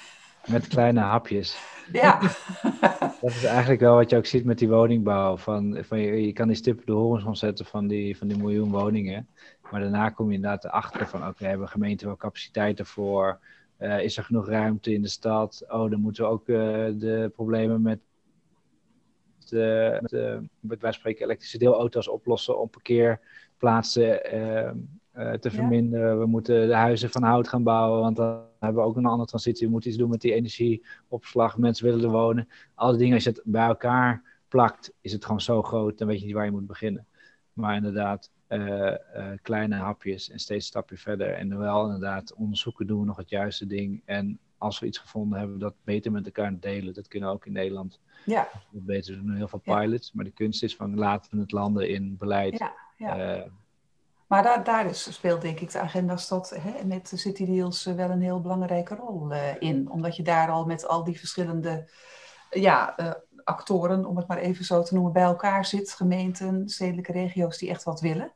Met 0.46 0.66
kleine 0.66 1.00
hapjes. 1.00 1.56
Ja. 1.92 2.20
Dat 3.20 3.30
is 3.30 3.44
eigenlijk 3.44 3.80
wel 3.80 3.94
wat 3.94 4.10
je 4.10 4.16
ook 4.16 4.26
ziet 4.26 4.44
met 4.44 4.58
die 4.58 4.68
woningbouw. 4.68 5.36
Van, 5.36 5.78
van 5.80 5.98
je, 5.98 6.26
je 6.26 6.32
kan 6.32 6.46
die 6.46 6.56
stippen 6.56 6.86
de 6.86 6.92
horizon 6.92 7.36
zetten 7.36 7.66
van 7.66 7.86
die, 7.86 8.16
van 8.16 8.28
die 8.28 8.38
miljoen 8.38 8.70
woningen. 8.70 9.28
Maar 9.70 9.80
daarna 9.80 10.08
kom 10.08 10.28
je 10.28 10.34
inderdaad 10.34 10.64
erachter 10.64 11.08
van, 11.08 11.20
oké, 11.20 11.28
okay, 11.28 11.48
hebben 11.48 11.68
gemeenten 11.68 12.06
wel 12.06 12.16
capaciteit 12.16 12.78
ervoor? 12.78 13.38
Uh, 13.82 14.02
is 14.02 14.16
er 14.16 14.24
genoeg 14.24 14.48
ruimte 14.48 14.92
in 14.92 15.02
de 15.02 15.08
stad? 15.08 15.64
Oh, 15.68 15.90
dan 15.90 16.00
moeten 16.00 16.24
we 16.24 16.30
ook 16.30 16.48
uh, 16.48 16.58
de 16.94 17.30
problemen 17.34 17.82
met, 17.82 17.98
de, 19.48 19.98
met, 20.00 20.10
de, 20.10 20.48
met 20.60 20.80
wij 20.80 20.92
spreken 20.92 21.24
elektrische 21.24 21.58
deelauto's 21.58 22.08
oplossen 22.08 22.60
om 22.60 22.70
parkeerplaatsen 22.70 24.34
uh, 25.16 25.32
te 25.32 25.50
verminderen. 25.50 26.08
Ja. 26.08 26.16
We 26.16 26.26
moeten 26.26 26.66
de 26.66 26.74
huizen 26.74 27.10
van 27.10 27.22
hout 27.22 27.48
gaan 27.48 27.62
bouwen, 27.62 28.00
want 28.00 28.16
dan 28.16 28.42
hebben 28.58 28.82
we 28.82 28.88
ook 28.88 28.96
een 28.96 29.06
andere 29.06 29.28
transitie. 29.28 29.66
We 29.66 29.72
moeten 29.72 29.90
iets 29.90 29.98
doen 29.98 30.10
met 30.10 30.20
die 30.20 30.34
energieopslag. 30.34 31.58
Mensen 31.58 31.84
willen 31.84 32.04
er 32.04 32.10
wonen. 32.10 32.48
Al 32.74 32.90
die 32.90 32.98
dingen, 32.98 33.14
als 33.14 33.24
je 33.24 33.30
het 33.30 33.42
bij 33.44 33.66
elkaar 33.66 34.40
plakt, 34.48 34.92
is 35.00 35.12
het 35.12 35.24
gewoon 35.24 35.40
zo 35.40 35.62
groot. 35.62 35.98
Dan 35.98 36.08
weet 36.08 36.20
je 36.20 36.26
niet 36.26 36.34
waar 36.34 36.44
je 36.44 36.50
moet 36.50 36.66
beginnen. 36.66 37.06
Maar 37.52 37.76
inderdaad, 37.76 38.30
kleine 39.42 39.76
hapjes 39.76 40.30
en 40.30 40.38
steeds 40.38 40.64
een 40.64 40.70
stapje 40.70 40.96
verder. 40.96 41.34
En 41.34 41.58
wel 41.58 41.84
inderdaad 41.84 42.34
onderzoeken 42.34 42.86
doen 42.86 43.00
we 43.00 43.06
nog 43.06 43.16
het 43.16 43.28
juiste 43.28 43.66
ding. 43.66 44.02
En 44.04 44.38
als 44.58 44.78
we 44.78 44.86
iets 44.86 44.98
gevonden 44.98 45.38
hebben, 45.38 45.58
dat 45.58 45.74
beter 45.84 46.12
met 46.12 46.26
elkaar 46.26 46.58
delen. 46.60 46.94
Dat 46.94 47.08
kunnen 47.08 47.28
we 47.28 47.34
ook 47.34 47.46
in 47.46 47.52
Nederland. 47.52 48.00
Ja. 48.24 48.48
Beter 48.70 49.14
doen 49.14 49.34
heel 49.34 49.48
veel 49.48 49.58
pilots. 49.58 50.06
Ja. 50.06 50.12
Maar 50.14 50.24
de 50.24 50.30
kunst 50.30 50.62
is 50.62 50.76
van 50.76 50.98
laten 50.98 51.34
we 51.34 51.40
het 51.40 51.52
landen 51.52 51.88
in 51.88 52.16
beleid. 52.16 52.58
Ja, 52.58 52.72
ja. 52.96 53.36
Uh, 53.36 53.42
maar 54.26 54.42
daar, 54.42 54.64
daar 54.64 54.84
dus 54.84 55.12
speelt 55.12 55.40
denk 55.40 55.60
ik 55.60 55.70
de 55.70 55.78
agenda 55.78 56.16
stad 56.16 56.50
hè, 56.50 56.84
met 56.84 57.10
de 57.10 57.16
City 57.16 57.44
Deals 57.46 57.84
wel 57.84 58.10
een 58.10 58.22
heel 58.22 58.40
belangrijke 58.40 58.94
rol 58.94 59.32
in. 59.58 59.90
Omdat 59.90 60.16
je 60.16 60.22
daar 60.22 60.50
al 60.50 60.64
met 60.64 60.86
al 60.86 61.04
die 61.04 61.18
verschillende 61.18 61.88
ja, 62.50 62.94
actoren, 63.44 64.04
om 64.04 64.16
het 64.16 64.26
maar 64.26 64.38
even 64.38 64.64
zo 64.64 64.82
te 64.82 64.94
noemen, 64.94 65.12
bij 65.12 65.22
elkaar 65.22 65.64
zit. 65.64 65.92
Gemeenten, 65.92 66.68
stedelijke 66.68 67.12
regio's 67.12 67.58
die 67.58 67.70
echt 67.70 67.82
wat 67.82 68.00
willen. 68.00 68.32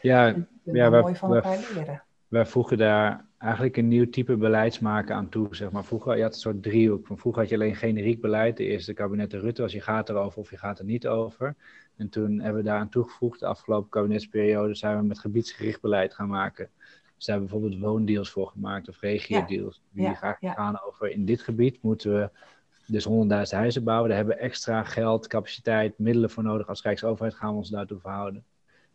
Ja, 0.00 0.34
ja 0.62 0.90
wij, 0.90 1.00
mooi 1.00 1.14
van 1.14 1.34
elkaar 1.34 1.58
leren. 1.74 2.02
Wij 2.28 2.46
voegen 2.46 2.78
daar 2.78 3.24
eigenlijk 3.38 3.76
een 3.76 3.88
nieuw 3.88 4.10
type 4.10 4.36
beleidsmaken 4.36 5.14
aan 5.14 5.28
toe. 5.28 5.56
Zeg 5.56 5.70
maar. 5.70 5.84
Vroeger, 5.84 6.16
je 6.16 6.22
had 6.22 6.32
een 6.32 6.40
soort 6.40 6.62
driehoek. 6.62 7.06
Van 7.06 7.18
vroeger 7.18 7.40
had 7.40 7.50
je 7.50 7.56
alleen 7.56 7.76
generiek 7.76 8.20
beleid. 8.20 8.56
De 8.56 8.64
eerste 8.64 8.92
kabinetten 8.92 9.40
Rutte 9.40 9.62
als 9.62 9.72
je 9.72 9.80
gaat 9.80 10.08
erover 10.08 10.38
of 10.38 10.50
je 10.50 10.56
gaat 10.56 10.78
er 10.78 10.84
niet 10.84 11.06
over. 11.06 11.54
En 11.96 12.08
toen 12.08 12.40
hebben 12.40 12.62
we 12.62 12.68
daar 12.68 12.78
aan 12.78 12.88
toegevoegd. 12.88 13.40
De 13.40 13.46
afgelopen 13.46 13.90
kabinetsperiode 13.90 14.74
zijn 14.74 14.96
we 14.96 15.04
met 15.04 15.18
gebiedsgericht 15.18 15.80
beleid 15.80 16.14
gaan 16.14 16.28
maken. 16.28 16.68
Dus 17.16 17.26
daar 17.26 17.36
hebben 17.36 17.54
we 17.54 17.60
bijvoorbeeld 17.60 17.92
woondeals 17.92 18.30
voor 18.30 18.46
gemaakt 18.46 18.88
of 18.88 19.00
regiodeals. 19.00 19.82
Die 19.90 20.02
ja. 20.02 20.36
gaan 20.40 20.80
over 20.82 21.10
in 21.10 21.24
dit 21.24 21.40
gebied 21.40 21.82
moeten 21.82 22.14
we 22.14 22.30
dus 22.86 23.08
100.000 23.08 23.12
huizen 23.50 23.84
bouwen. 23.84 24.08
Daar 24.08 24.18
hebben 24.18 24.36
we 24.36 24.42
extra 24.42 24.84
geld, 24.84 25.26
capaciteit, 25.26 25.98
middelen 25.98 26.30
voor 26.30 26.42
nodig. 26.42 26.68
Als 26.68 26.82
Rijksoverheid 26.82 27.34
gaan 27.34 27.50
we 27.50 27.56
ons 27.56 27.70
daartoe 27.70 28.00
verhouden. 28.00 28.44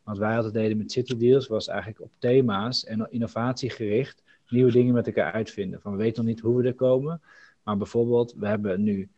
Wat 0.05 0.17
wij 0.17 0.35
altijd 0.35 0.53
deden 0.53 0.77
met 0.77 0.91
City 0.91 1.17
Deals 1.17 1.47
was 1.47 1.67
eigenlijk 1.67 2.01
op 2.01 2.11
thema's 2.19 2.85
en 2.85 3.07
innovatiegericht 3.09 4.23
nieuwe 4.49 4.71
dingen 4.71 4.93
met 4.93 5.07
elkaar 5.07 5.31
uitvinden. 5.31 5.81
Van 5.81 5.91
we 5.91 5.97
weten 5.97 6.25
nog 6.25 6.33
niet 6.33 6.43
hoe 6.43 6.61
we 6.61 6.67
er 6.67 6.73
komen, 6.73 7.21
maar 7.63 7.77
bijvoorbeeld 7.77 8.33
we 8.37 8.47
hebben 8.47 8.83
nu 8.83 9.09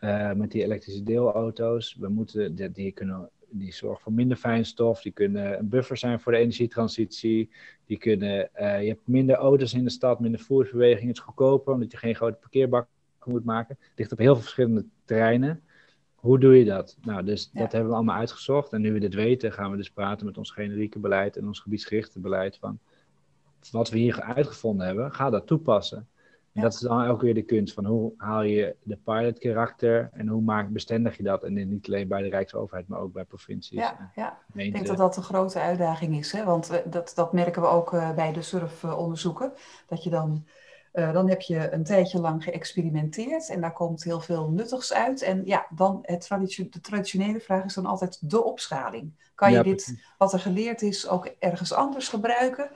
uh, 0.00 0.32
met 0.32 0.50
die 0.50 0.62
elektrische 0.62 1.02
deelauto's, 1.02 1.96
we 2.00 2.08
moeten, 2.08 2.54
die, 2.54 2.70
die, 2.70 2.92
kunnen, 2.92 3.30
die 3.48 3.72
zorgen 3.72 4.02
voor 4.02 4.12
minder 4.12 4.36
fijnstof, 4.36 5.02
die 5.02 5.12
kunnen 5.12 5.58
een 5.58 5.68
buffer 5.68 5.96
zijn 5.96 6.20
voor 6.20 6.32
de 6.32 6.38
energietransitie, 6.38 7.50
die 7.84 7.98
kunnen, 7.98 8.50
uh, 8.60 8.82
je 8.82 8.88
hebt 8.88 9.06
minder 9.06 9.36
auto's 9.36 9.74
in 9.74 9.84
de 9.84 9.90
stad, 9.90 10.20
minder 10.20 10.40
voertuigbeweging, 10.40 11.08
het 11.08 11.16
is 11.16 11.22
goedkoper 11.22 11.72
omdat 11.72 11.90
je 11.90 11.96
geen 11.96 12.14
grote 12.14 12.38
parkeerbak 12.40 12.88
moet 13.24 13.44
maken. 13.44 13.76
Het 13.80 13.98
ligt 13.98 14.12
op 14.12 14.18
heel 14.18 14.32
veel 14.34 14.42
verschillende 14.42 14.84
terreinen. 15.04 15.62
Hoe 16.20 16.38
doe 16.38 16.58
je 16.58 16.64
dat? 16.64 16.96
Nou, 17.02 17.24
dus 17.24 17.50
ja. 17.52 17.60
dat 17.60 17.72
hebben 17.72 17.90
we 17.90 17.96
allemaal 17.96 18.16
uitgezocht. 18.16 18.72
En 18.72 18.80
nu 18.80 18.92
we 18.92 18.98
dit 18.98 19.14
weten, 19.14 19.52
gaan 19.52 19.70
we 19.70 19.76
dus 19.76 19.90
praten 19.90 20.26
met 20.26 20.38
ons 20.38 20.50
generieke 20.50 20.98
beleid 20.98 21.36
en 21.36 21.46
ons 21.46 21.60
gebiedsgerichte 21.60 22.20
beleid 22.20 22.56
van 22.56 22.78
wat 23.70 23.90
we 23.90 23.98
hier 23.98 24.20
uitgevonden 24.22 24.86
hebben, 24.86 25.12
ga 25.12 25.30
dat 25.30 25.46
toepassen. 25.46 26.08
En 26.52 26.60
ja. 26.60 26.62
dat 26.62 26.72
is 26.72 26.80
dan 26.80 27.06
ook 27.06 27.20
weer 27.20 27.34
de 27.34 27.42
kunst 27.42 27.74
van 27.74 27.84
hoe 27.84 28.12
haal 28.16 28.42
je 28.42 28.76
de 28.82 28.96
pilot 29.04 29.38
karakter 29.38 30.10
en 30.12 30.28
hoe 30.28 30.42
maak, 30.42 30.68
bestendig 30.68 31.16
je 31.16 31.22
dat? 31.22 31.44
En 31.44 31.68
niet 31.68 31.86
alleen 31.86 32.08
bij 32.08 32.22
de 32.22 32.28
Rijksoverheid, 32.28 32.88
maar 32.88 33.00
ook 33.00 33.12
bij 33.12 33.24
provincies. 33.24 33.78
Ja, 33.78 34.10
ja. 34.14 34.38
ik 34.54 34.72
denk 34.72 34.86
dat 34.86 34.96
dat 34.96 35.16
een 35.16 35.22
grote 35.22 35.60
uitdaging 35.60 36.16
is. 36.16 36.32
Hè? 36.32 36.44
Want 36.44 36.82
dat, 36.92 37.12
dat 37.14 37.32
merken 37.32 37.62
we 37.62 37.68
ook 37.68 37.92
uh, 37.92 38.14
bij 38.14 38.32
de 38.32 38.42
surfonderzoeken. 38.42 39.52
Dat 39.86 40.04
je 40.04 40.10
dan 40.10 40.46
uh, 40.92 41.12
dan 41.12 41.28
heb 41.28 41.40
je 41.40 41.72
een 41.72 41.84
tijdje 41.84 42.20
lang 42.20 42.44
geëxperimenteerd 42.44 43.48
en 43.48 43.60
daar 43.60 43.72
komt 43.72 44.04
heel 44.04 44.20
veel 44.20 44.50
nuttigs 44.50 44.92
uit. 44.92 45.22
En 45.22 45.42
ja, 45.44 45.66
dan 45.70 45.98
het 46.02 46.20
traditio 46.20 46.66
de 46.70 46.80
traditionele 46.80 47.40
vraag 47.40 47.64
is 47.64 47.74
dan 47.74 47.86
altijd 47.86 48.30
de 48.30 48.44
opschaling. 48.44 49.12
Kan 49.34 49.52
je 49.52 49.62
dit, 49.62 49.94
wat 50.18 50.32
er 50.32 50.40
geleerd 50.40 50.82
is, 50.82 51.08
ook 51.08 51.26
ergens 51.38 51.72
anders 51.72 52.08
gebruiken? 52.08 52.70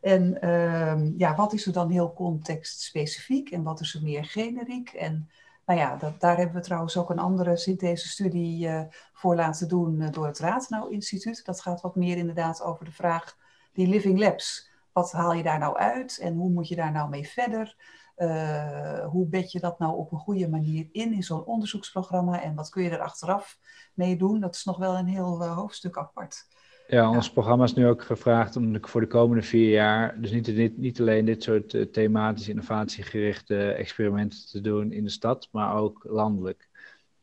En 0.00 0.38
uh, 0.44 1.18
ja, 1.18 1.34
wat 1.34 1.52
is 1.52 1.66
er 1.66 1.72
dan 1.72 1.90
heel 1.90 2.12
contextspecifiek 2.12 3.50
en 3.50 3.62
wat 3.62 3.80
is 3.80 3.94
er 3.94 4.02
meer 4.02 4.24
generiek? 4.24 4.88
En 4.88 5.30
nou 5.66 5.80
ja, 5.80 5.96
dat, 5.96 6.20
daar 6.20 6.36
hebben 6.36 6.56
we 6.56 6.62
trouwens 6.62 6.96
ook 6.96 7.10
een 7.10 7.18
andere 7.18 7.56
synthese-studie 7.56 8.66
uh, 8.66 8.82
voor 9.12 9.34
laten 9.34 9.68
doen 9.68 10.00
uh, 10.00 10.10
door 10.10 10.26
het 10.26 10.38
Ratenau 10.38 10.92
Instituut. 10.92 11.44
Dat 11.44 11.60
gaat 11.60 11.80
wat 11.80 11.96
meer 11.96 12.16
inderdaad 12.16 12.62
over 12.62 12.84
de 12.84 12.92
vraag 12.92 13.36
die 13.72 13.86
living 13.86 14.18
labs. 14.18 14.67
Wat 14.98 15.12
haal 15.12 15.32
je 15.32 15.42
daar 15.42 15.58
nou 15.58 15.76
uit 15.76 16.18
en 16.18 16.34
hoe 16.34 16.50
moet 16.50 16.68
je 16.68 16.76
daar 16.76 16.92
nou 16.92 17.08
mee 17.08 17.28
verder? 17.28 17.76
Uh, 18.16 19.06
hoe 19.06 19.26
bed 19.26 19.52
je 19.52 19.60
dat 19.60 19.78
nou 19.78 19.96
op 19.96 20.12
een 20.12 20.18
goede 20.18 20.48
manier 20.48 20.88
in 20.92 21.12
in 21.12 21.22
zo'n 21.22 21.44
onderzoeksprogramma 21.44 22.42
en 22.42 22.54
wat 22.54 22.68
kun 22.68 22.82
je 22.82 22.90
er 22.90 23.00
achteraf 23.00 23.58
mee 23.94 24.16
doen? 24.16 24.40
Dat 24.40 24.54
is 24.54 24.64
nog 24.64 24.76
wel 24.76 24.96
een 24.96 25.06
heel 25.06 25.42
uh, 25.42 25.56
hoofdstuk 25.56 25.96
apart. 25.96 26.46
Ja, 26.88 27.10
ons 27.10 27.30
programma 27.30 27.64
is 27.64 27.74
nu 27.74 27.86
ook 27.86 28.02
gevraagd 28.02 28.56
om 28.56 28.86
voor 28.86 29.00
de 29.00 29.06
komende 29.06 29.42
vier 29.42 29.70
jaar, 29.70 30.20
dus 30.20 30.30
niet, 30.30 30.46
niet, 30.46 30.78
niet 30.78 31.00
alleen 31.00 31.24
dit 31.24 31.42
soort 31.42 31.72
uh, 31.72 31.84
thematisch 31.84 32.48
innovatiegerichte 32.48 33.72
experimenten 33.72 34.46
te 34.46 34.60
doen 34.60 34.92
in 34.92 35.04
de 35.04 35.10
stad, 35.10 35.48
maar 35.52 35.74
ook 35.74 36.04
landelijk. 36.08 36.67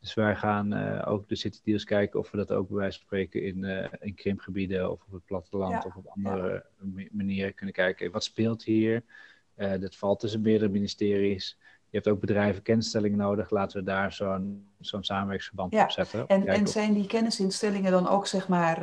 Dus 0.06 0.14
wij 0.14 0.36
gaan 0.36 0.74
uh, 0.74 1.02
ook 1.06 1.30
de 1.30 1.36
City 1.36 1.60
Deals 1.64 1.84
kijken 1.84 2.20
of 2.20 2.32
we 2.32 2.38
dat 2.38 2.52
ook 2.52 2.68
bij 2.68 2.78
wijze 2.78 2.98
van 2.98 3.08
spreken 3.08 3.44
in, 3.44 3.64
uh, 3.64 3.86
in 4.00 4.16
krimpgebieden 4.16 4.92
of 4.92 5.02
op 5.08 5.12
het 5.12 5.26
platteland 5.26 5.72
ja. 5.72 5.84
of 5.86 5.96
op 5.96 6.08
andere 6.08 6.66
ja. 6.96 7.08
manieren 7.12 7.54
kunnen 7.54 7.76
kijken. 7.76 8.12
Wat 8.12 8.24
speelt 8.24 8.64
hier? 8.64 9.04
Uh, 9.58 9.80
dat 9.80 9.96
valt 9.96 10.20
tussen 10.20 10.42
meerdere 10.42 10.72
ministeries. 10.72 11.58
Je 11.90 12.02
hebt 12.02 12.08
ook 12.08 12.20
bedrijven 12.20 12.62
kennisstellingen 12.62 13.18
nodig. 13.18 13.50
Laten 13.50 13.80
we 13.80 13.86
daar 13.86 14.14
zo'n 14.14 14.68
zo'n 14.80 15.04
samenwerkingsverband 15.04 15.74
ja. 15.74 15.84
op 15.84 15.92
zetten. 15.92 16.28
En, 16.28 16.48
en 16.48 16.68
zijn 16.68 16.94
die 16.94 17.08
kennisinstellingen 17.08 17.92
dan 17.92 18.08
ook 18.08 18.28
zeg 18.28 18.48
maar 18.48 18.80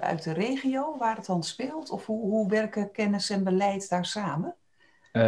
uit 0.00 0.22
de 0.22 0.32
regio 0.32 0.98
waar 0.98 1.16
het 1.16 1.26
dan 1.26 1.42
speelt? 1.42 1.90
Of 1.90 2.06
hoe, 2.06 2.30
hoe 2.30 2.48
werken 2.48 2.90
kennis 2.90 3.30
en 3.30 3.44
beleid 3.44 3.88
daar 3.88 4.06
samen? 4.06 4.54
Uh, 5.12 5.22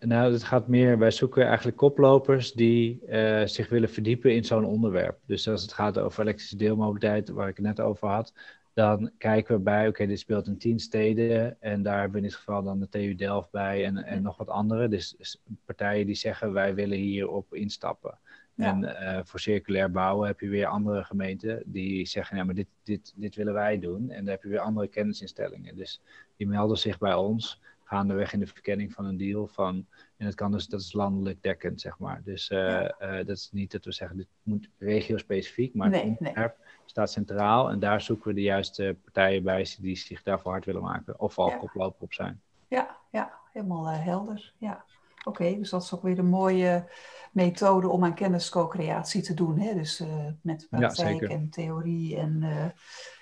nou, 0.00 0.32
het 0.32 0.44
gaat 0.44 0.68
meer, 0.68 0.98
wij 0.98 1.10
zoeken 1.10 1.46
eigenlijk 1.46 1.76
koplopers 1.76 2.52
die 2.52 3.00
uh, 3.08 3.44
zich 3.44 3.68
willen 3.68 3.88
verdiepen 3.88 4.34
in 4.34 4.44
zo'n 4.44 4.64
onderwerp. 4.64 5.18
Dus 5.26 5.48
als 5.48 5.62
het 5.62 5.72
gaat 5.72 5.98
over 5.98 6.22
elektrische 6.22 6.56
deelmobiliteit, 6.56 7.28
waar 7.28 7.48
ik 7.48 7.56
het 7.56 7.66
net 7.66 7.80
over 7.80 8.08
had, 8.08 8.32
dan 8.74 9.10
kijken 9.18 9.54
we 9.54 9.60
bij, 9.60 9.80
oké, 9.80 9.88
okay, 9.88 10.06
dit 10.06 10.18
speelt 10.18 10.46
in 10.46 10.58
tien 10.58 10.78
steden 10.80 11.60
en 11.60 11.82
daar 11.82 12.00
hebben 12.00 12.12
we 12.12 12.18
in 12.18 12.24
dit 12.24 12.34
geval 12.34 12.62
dan 12.62 12.80
de 12.80 12.88
TU 12.88 13.14
Delft 13.14 13.50
bij 13.50 13.84
en, 13.84 13.96
en 13.96 14.22
nog 14.22 14.36
wat 14.36 14.48
andere. 14.48 14.88
Dus, 14.88 15.38
partijen 15.64 16.06
die 16.06 16.14
zeggen, 16.14 16.52
wij 16.52 16.74
willen 16.74 16.98
hierop 16.98 17.54
instappen. 17.54 18.18
Ja. 18.54 18.66
En 18.66 18.82
uh, 18.82 19.20
voor 19.24 19.40
circulair 19.40 19.90
bouwen 19.90 20.26
heb 20.26 20.40
je 20.40 20.48
weer 20.48 20.66
andere 20.66 21.04
gemeenten 21.04 21.62
die 21.64 22.06
zeggen, 22.06 22.36
ja, 22.36 22.44
maar 22.44 22.54
dit, 22.54 22.68
dit, 22.82 23.12
dit 23.16 23.34
willen 23.36 23.54
wij 23.54 23.78
doen. 23.78 24.10
En 24.10 24.24
dan 24.24 24.32
heb 24.32 24.42
je 24.42 24.48
weer 24.48 24.58
andere 24.58 24.88
kennisinstellingen. 24.88 25.76
Dus 25.76 26.00
die 26.36 26.46
melden 26.46 26.78
zich 26.78 26.98
bij 26.98 27.14
ons 27.14 27.60
gaandeweg 27.90 28.32
in 28.32 28.38
de 28.38 28.46
verkenning 28.46 28.92
van 28.92 29.04
een 29.04 29.16
deal 29.16 29.46
van, 29.46 29.86
en 30.16 30.26
dat 30.26 30.34
kan 30.34 30.52
dus, 30.52 30.66
dat 30.66 30.80
is 30.80 30.92
landelijk 30.92 31.42
dekkend, 31.42 31.80
zeg 31.80 31.98
maar. 31.98 32.20
Dus 32.24 32.50
uh, 32.50 32.58
ja. 32.58 32.96
uh, 33.00 33.26
dat 33.26 33.36
is 33.36 33.48
niet 33.52 33.72
dat 33.72 33.84
we 33.84 33.92
zeggen, 33.92 34.16
dit 34.16 34.26
moet 34.42 34.70
regio-specifiek, 34.78 35.74
maar 35.74 35.88
nee, 35.88 36.16
het 36.18 36.34
nee. 36.34 36.48
staat 36.84 37.10
centraal 37.10 37.70
en 37.70 37.78
daar 37.78 38.00
zoeken 38.00 38.28
we 38.28 38.34
de 38.34 38.42
juiste 38.42 38.96
partijen 39.02 39.42
bij 39.42 39.66
die 39.80 39.96
zich 39.96 40.22
daarvoor 40.22 40.52
hard 40.52 40.64
willen 40.64 40.82
maken, 40.82 41.20
of 41.20 41.38
al 41.38 41.50
ja. 41.50 41.56
koploper 41.56 42.02
op 42.02 42.12
zijn. 42.12 42.40
Ja, 42.68 42.96
ja 43.10 43.38
helemaal 43.52 43.92
uh, 43.92 44.04
helder, 44.04 44.52
ja. 44.58 44.84
Oké, 45.18 45.28
okay, 45.28 45.58
dus 45.58 45.70
dat 45.70 45.82
is 45.82 45.94
ook 45.94 46.02
weer 46.02 46.18
een 46.18 46.26
mooie 46.26 46.88
methode 47.32 47.88
om 47.88 48.04
aan 48.04 48.14
kennisco-creatie 48.14 49.22
te 49.22 49.34
doen, 49.34 49.58
hè? 49.58 49.74
Dus 49.74 50.02
met 50.42 50.66
praktijk 50.70 51.22
en 51.22 51.50
theorie 51.50 52.16
en 52.16 52.44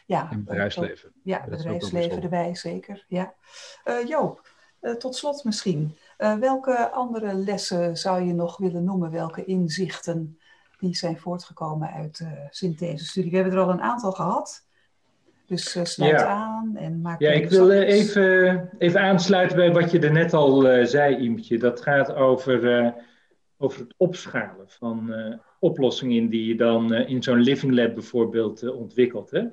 ja, 0.06 0.30
en 0.30 0.44
bedrijfsleven. 0.44 1.12
Ja, 1.22 1.44
bedrijfsleven 1.48 2.22
erbij, 2.22 2.54
zeker. 2.54 3.04
Ja. 3.08 3.34
Uh, 3.84 4.06
Joop, 4.06 4.56
uh, 4.82 4.92
tot 4.92 5.16
slot 5.16 5.44
misschien. 5.44 5.96
Uh, 6.18 6.34
welke 6.34 6.90
andere 6.90 7.34
lessen 7.34 7.96
zou 7.96 8.22
je 8.22 8.32
nog 8.32 8.56
willen 8.56 8.84
noemen? 8.84 9.10
Welke 9.10 9.44
inzichten 9.44 10.38
die 10.78 10.96
zijn 10.96 11.18
voortgekomen 11.18 11.90
uit 11.90 12.18
de 12.18 12.46
synthese-studie? 12.50 13.30
We 13.30 13.36
hebben 13.36 13.54
er 13.54 13.60
al 13.60 13.70
een 13.70 13.82
aantal 13.82 14.12
gehad. 14.12 14.66
Dus 15.46 15.70
sluit 15.82 16.20
ja. 16.20 16.26
aan 16.26 16.76
en 16.76 17.00
maak 17.00 17.20
Ja, 17.20 17.30
ik 17.30 17.50
wil 17.50 17.70
even, 17.70 18.68
even 18.78 19.00
aansluiten 19.00 19.56
bij 19.56 19.72
wat 19.72 19.90
je 19.90 19.98
er 19.98 20.12
net 20.12 20.34
al 20.34 20.86
zei, 20.86 21.16
Iemtje. 21.16 21.58
Dat 21.58 21.82
gaat 21.82 22.14
over, 22.14 22.94
over 23.58 23.80
het 23.80 23.94
opschalen 23.96 24.68
van 24.68 25.12
oplossingen 25.58 26.28
die 26.28 26.46
je 26.46 26.54
dan 26.54 26.94
uh, 26.94 27.08
in 27.08 27.22
zo'n 27.22 27.40
Living 27.40 27.74
Lab 27.74 27.94
bijvoorbeeld 27.94 28.62
uh, 28.62 28.76
ontwikkelt. 28.76 29.30
Hè? 29.30 29.44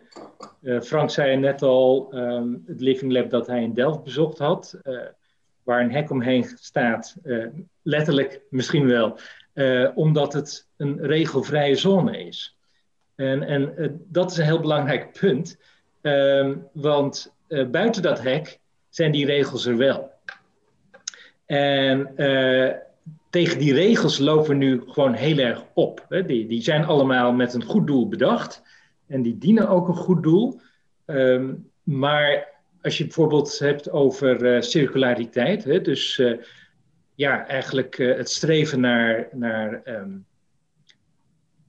Frank 0.81 1.09
zei 1.09 1.37
net 1.37 1.61
al, 1.61 2.11
um, 2.13 2.63
het 2.67 2.81
Living 2.81 3.11
Lab 3.11 3.29
dat 3.29 3.47
hij 3.47 3.63
in 3.63 3.73
Delft 3.73 4.03
bezocht 4.03 4.37
had, 4.37 4.79
waar 5.63 5.81
een 5.81 5.91
hek 5.91 6.09
omheen 6.09 6.45
staat, 6.55 7.15
letterlijk 7.81 8.41
misschien 8.49 8.87
wel, 8.87 9.17
omdat 9.95 10.33
het 10.33 10.67
een 10.77 11.01
regelvrije 11.01 11.75
zone 11.75 12.25
is. 12.25 12.57
En, 13.15 13.43
en 13.43 13.73
dat 14.07 14.31
is 14.31 14.37
een 14.37 14.45
heel 14.45 14.59
belangrijk 14.59 15.19
punt, 15.19 15.57
um, 16.01 16.67
want 16.71 17.33
buiten 17.71 18.01
dat 18.01 18.21
hek 18.21 18.59
zijn 18.89 19.11
die 19.11 19.25
regels 19.25 19.65
er 19.65 19.77
wel. 19.77 20.11
En 21.45 22.13
tegen 23.35 23.59
die 23.59 23.73
regels 23.73 24.17
lopen 24.17 24.49
we 24.49 24.55
nu 24.55 24.81
gewoon 24.87 25.13
heel 25.13 25.37
erg 25.37 25.63
op. 25.73 26.05
Hè. 26.09 26.25
Die, 26.25 26.47
die 26.47 26.61
zijn 26.61 26.85
allemaal 26.85 27.33
met 27.33 27.53
een 27.53 27.63
goed 27.63 27.87
doel 27.87 28.07
bedacht. 28.07 28.61
En 29.07 29.21
die 29.21 29.37
dienen 29.37 29.69
ook 29.69 29.87
een 29.87 29.95
goed 29.95 30.23
doel. 30.23 30.59
Um, 31.05 31.69
maar 31.83 32.47
als 32.81 32.97
je 32.97 33.03
bijvoorbeeld 33.03 33.59
hebt 33.59 33.89
over 33.91 34.55
uh, 34.55 34.61
circulariteit, 34.61 35.63
hè, 35.63 35.81
dus 35.81 36.17
uh, 36.17 36.41
ja, 37.15 37.47
eigenlijk 37.47 37.97
uh, 37.97 38.17
het 38.17 38.29
streven 38.29 38.79
naar, 38.79 39.27
naar 39.31 39.81
um, 39.85 40.25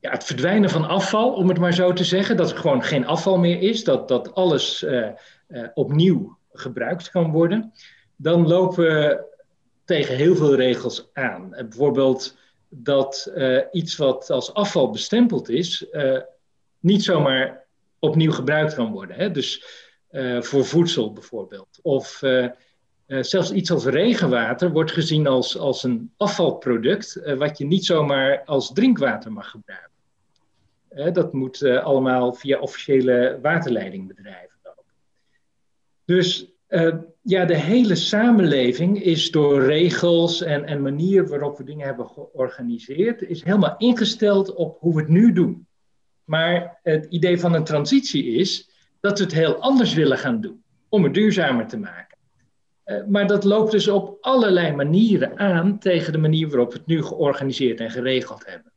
ja, 0.00 0.10
het 0.10 0.24
verdwijnen 0.24 0.70
van 0.70 0.88
afval, 0.88 1.32
om 1.32 1.48
het 1.48 1.58
maar 1.58 1.74
zo 1.74 1.92
te 1.92 2.04
zeggen, 2.04 2.36
dat 2.36 2.50
er 2.50 2.56
gewoon 2.56 2.82
geen 2.82 3.06
afval 3.06 3.38
meer 3.38 3.62
is, 3.62 3.84
dat, 3.84 4.08
dat 4.08 4.34
alles 4.34 4.86
opnieuw 5.74 6.38
gebruikt 6.52 7.10
kan 7.10 7.30
worden, 7.30 7.72
dan 8.16 8.46
lopen 8.46 8.84
we 8.84 9.34
tegen 9.86 10.16
heel 10.16 10.36
veel 10.36 10.54
regels 10.54 11.10
aan. 11.12 11.54
En 11.54 11.68
bijvoorbeeld 11.68 12.36
dat 12.68 13.32
uh, 13.36 13.60
iets 13.72 13.96
wat 13.96 14.30
als 14.30 14.54
afval 14.54 14.90
bestempeld 14.90 15.48
is, 15.48 15.86
uh, 15.92 16.20
niet 16.78 17.04
zomaar 17.04 17.64
opnieuw 17.98 18.32
gebruikt 18.32 18.74
kan 18.74 18.92
worden. 18.92 19.16
Hè? 19.16 19.30
Dus 19.30 19.64
voor 20.40 20.64
voedsel 20.64 21.12
bijvoorbeeld. 21.12 21.78
Of 21.82 22.22
zelfs 23.06 23.52
iets 23.52 23.70
als 23.70 23.84
regenwater 23.84 24.72
wordt 24.72 24.92
gezien 24.92 25.26
als, 25.26 25.58
als 25.58 25.82
een 25.82 26.12
afvalproduct, 26.16 27.20
wat 27.36 27.58
je 27.58 27.66
niet 27.66 27.84
zomaar 27.84 28.44
als 28.44 28.72
drinkwater 28.72 29.32
mag 29.32 29.50
gebruiken. 29.50 31.12
dat 31.14 31.32
moet 31.32 31.62
allemaal 31.62 32.32
via 32.32 32.58
officiële 32.58 33.38
waterleidingbedrijven 33.42 34.56
lopen. 34.62 34.92
Dus 36.04 36.55
uh, 36.68 36.94
ja, 37.22 37.44
de 37.44 37.56
hele 37.56 37.94
samenleving 37.94 39.02
is 39.02 39.30
door 39.30 39.62
regels 39.62 40.42
en, 40.42 40.64
en 40.64 40.82
manier 40.82 41.28
waarop 41.28 41.58
we 41.58 41.64
dingen 41.64 41.86
hebben 41.86 42.06
georganiseerd, 42.06 43.22
is 43.22 43.44
helemaal 43.44 43.74
ingesteld 43.78 44.54
op 44.54 44.76
hoe 44.80 44.94
we 44.94 45.00
het 45.00 45.08
nu 45.08 45.32
doen. 45.32 45.66
Maar 46.24 46.78
het 46.82 47.06
idee 47.08 47.40
van 47.40 47.54
een 47.54 47.64
transitie 47.64 48.24
is 48.24 48.70
dat 49.00 49.18
we 49.18 49.24
het 49.24 49.34
heel 49.34 49.56
anders 49.56 49.94
willen 49.94 50.18
gaan 50.18 50.40
doen, 50.40 50.62
om 50.88 51.04
het 51.04 51.14
duurzamer 51.14 51.66
te 51.66 51.78
maken. 51.78 52.18
Uh, 52.86 53.04
maar 53.06 53.26
dat 53.26 53.44
loopt 53.44 53.70
dus 53.70 53.88
op 53.88 54.18
allerlei 54.20 54.72
manieren 54.72 55.38
aan 55.38 55.78
tegen 55.78 56.12
de 56.12 56.18
manier 56.18 56.48
waarop 56.48 56.72
we 56.72 56.78
het 56.78 56.86
nu 56.86 57.02
georganiseerd 57.02 57.80
en 57.80 57.90
geregeld 57.90 58.46
hebben. 58.46 58.72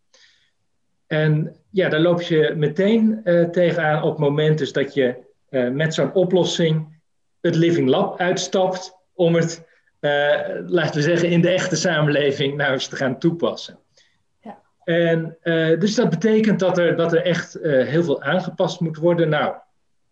En 1.08 1.56
ja, 1.70 1.90
daar 1.90 2.00
loop 2.00 2.22
je 2.22 2.54
meteen 2.58 3.22
uh, 3.24 3.50
tegenaan 3.50 4.04
op 4.04 4.20
momenten 4.20 4.74
dat 4.74 4.94
je 4.94 5.28
met 5.72 5.94
zo'n 5.94 6.14
oplossing 6.14 6.99
het 7.42 7.56
Living 7.56 7.90
Lab 7.90 8.20
uitstapt 8.20 8.98
om 9.14 9.36
het, 9.36 9.68
uh, 10.02 10.12
laten 10.66 10.96
we 10.96 11.02
zeggen, 11.02 11.30
in 11.30 11.42
de 11.42 11.50
echte 11.50 11.76
samenleving 11.76 12.58
nou 12.58 12.74
eens 12.74 12.88
te 12.88 12.96
gaan 12.96 13.20
toepassen. 13.20 13.80
Ja. 14.42 14.62
En 14.84 15.38
uh, 15.44 15.80
dus 15.80 15.96
dat 15.96 16.10
betekent 16.10 16.60
dat 16.60 16.78
er, 16.78 16.96
dat 16.96 17.14
er 17.14 17.22
echt 17.22 17.58
uh, 17.58 17.88
heel 17.88 18.04
veel 18.04 18.22
aangepast 18.22 18.80
moet 18.80 18.98
worden. 18.98 19.30
Nou, 19.30 19.56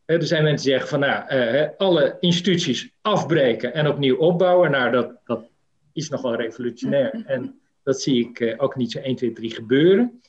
er 0.06 0.24
zijn 0.24 0.44
mensen 0.44 0.70
die 0.70 0.80
zeggen 0.80 0.90
van 0.90 1.00
nou, 1.00 1.70
alle 1.78 2.18
instituties 2.20 2.90
afbreken 3.02 3.74
en 3.74 3.88
opnieuw 3.88 4.18
opbouwen. 4.18 4.72
Nou, 4.72 4.92
dat, 4.92 5.12
dat 5.26 5.42
is 5.94 6.10
nogal 6.10 6.36
revolutionair. 6.36 7.24
En 7.26 7.60
dat 7.84 8.02
zie 8.02 8.30
ik 8.30 8.54
ook 8.58 8.76
niet 8.76 8.92
zo 8.92 9.00
1, 9.00 9.16
2, 9.16 9.32
3 9.32 9.52
gebeuren. 9.52 10.22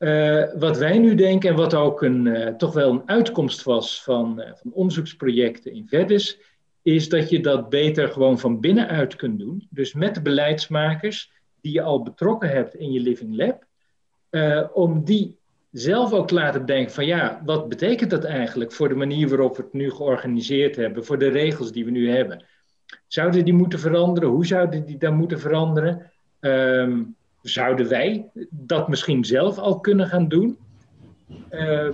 Uh, 0.00 0.44
wat 0.58 0.78
wij 0.78 0.98
nu 0.98 1.14
denken 1.14 1.50
en 1.50 1.56
wat 1.56 1.74
ook 1.74 2.02
een, 2.02 2.26
uh, 2.26 2.46
toch 2.46 2.72
wel 2.72 2.90
een 2.90 3.02
uitkomst 3.06 3.62
was 3.62 4.02
van, 4.02 4.40
uh, 4.40 4.46
van 4.54 4.72
onderzoeksprojecten 4.72 5.72
in 5.72 5.88
VEDIS, 5.88 6.38
is 6.82 7.08
dat 7.08 7.30
je 7.30 7.40
dat 7.40 7.68
beter 7.68 8.08
gewoon 8.08 8.38
van 8.38 8.60
binnenuit 8.60 9.16
kunt 9.16 9.38
doen. 9.38 9.66
Dus 9.70 9.92
met 9.92 10.14
de 10.14 10.22
beleidsmakers 10.22 11.32
die 11.60 11.72
je 11.72 11.82
al 11.82 12.02
betrokken 12.02 12.48
hebt 12.48 12.74
in 12.74 12.92
je 12.92 13.00
Living 13.00 13.36
Lab, 13.36 13.66
om 14.72 15.04
die 15.04 15.38
zelf 15.70 16.12
ook 16.12 16.28
te 16.28 16.34
laten 16.34 16.60
bedenken 16.60 16.92
van 16.92 17.06
ja, 17.06 17.42
wat 17.44 17.68
betekent 17.68 18.10
dat 18.10 18.24
eigenlijk 18.24 18.72
voor 18.72 18.88
de 18.88 18.94
manier 18.94 19.28
waarop 19.28 19.56
we 19.56 19.62
het 19.62 19.72
nu 19.72 19.90
georganiseerd 19.90 20.76
hebben, 20.76 21.04
voor 21.04 21.18
de 21.18 21.28
regels 21.28 21.72
die 21.72 21.84
we 21.84 21.90
nu 21.90 22.10
hebben. 22.10 22.44
Zouden 23.06 23.44
die 23.44 23.54
moeten 23.54 23.78
veranderen? 23.78 24.28
Hoe 24.28 24.46
zouden 24.46 24.86
die 24.86 24.98
dan 24.98 25.14
moeten 25.14 25.40
veranderen? 25.40 26.10
Um, 26.40 27.16
zouden 27.42 27.88
wij 27.88 28.30
dat 28.50 28.88
misschien 28.88 29.24
zelf 29.24 29.58
al 29.58 29.80
kunnen 29.80 30.06
gaan 30.06 30.28
doen. 30.28 30.58
Uh, 31.50 31.88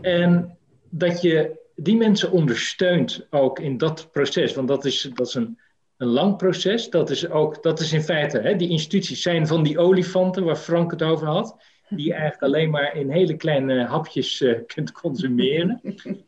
en 0.00 0.56
dat 0.90 1.22
je 1.22 1.60
die 1.76 1.96
mensen 1.96 2.30
ondersteunt 2.30 3.26
ook 3.30 3.58
in 3.58 3.78
dat 3.78 4.08
proces. 4.12 4.54
Want 4.54 4.68
dat 4.68 4.84
is, 4.84 5.10
dat 5.14 5.26
is 5.26 5.34
een, 5.34 5.58
een 5.96 6.06
lang 6.06 6.36
proces. 6.36 6.90
Dat 6.90 7.10
is, 7.10 7.28
ook, 7.28 7.62
dat 7.62 7.80
is 7.80 7.92
in 7.92 8.02
feite, 8.02 8.38
hè, 8.38 8.56
die 8.56 8.68
instituties 8.68 9.22
zijn 9.22 9.46
van 9.46 9.62
die 9.62 9.78
olifanten 9.78 10.44
waar 10.44 10.56
Frank 10.56 10.90
het 10.90 11.02
over 11.02 11.26
had. 11.26 11.56
Die 11.88 12.06
je 12.06 12.12
eigenlijk 12.12 12.42
alleen 12.42 12.70
maar 12.70 12.96
in 12.96 13.10
hele 13.10 13.36
kleine 13.36 13.84
hapjes 13.84 14.40
uh, 14.40 14.58
kunt 14.66 14.92
consumeren. 14.92 15.80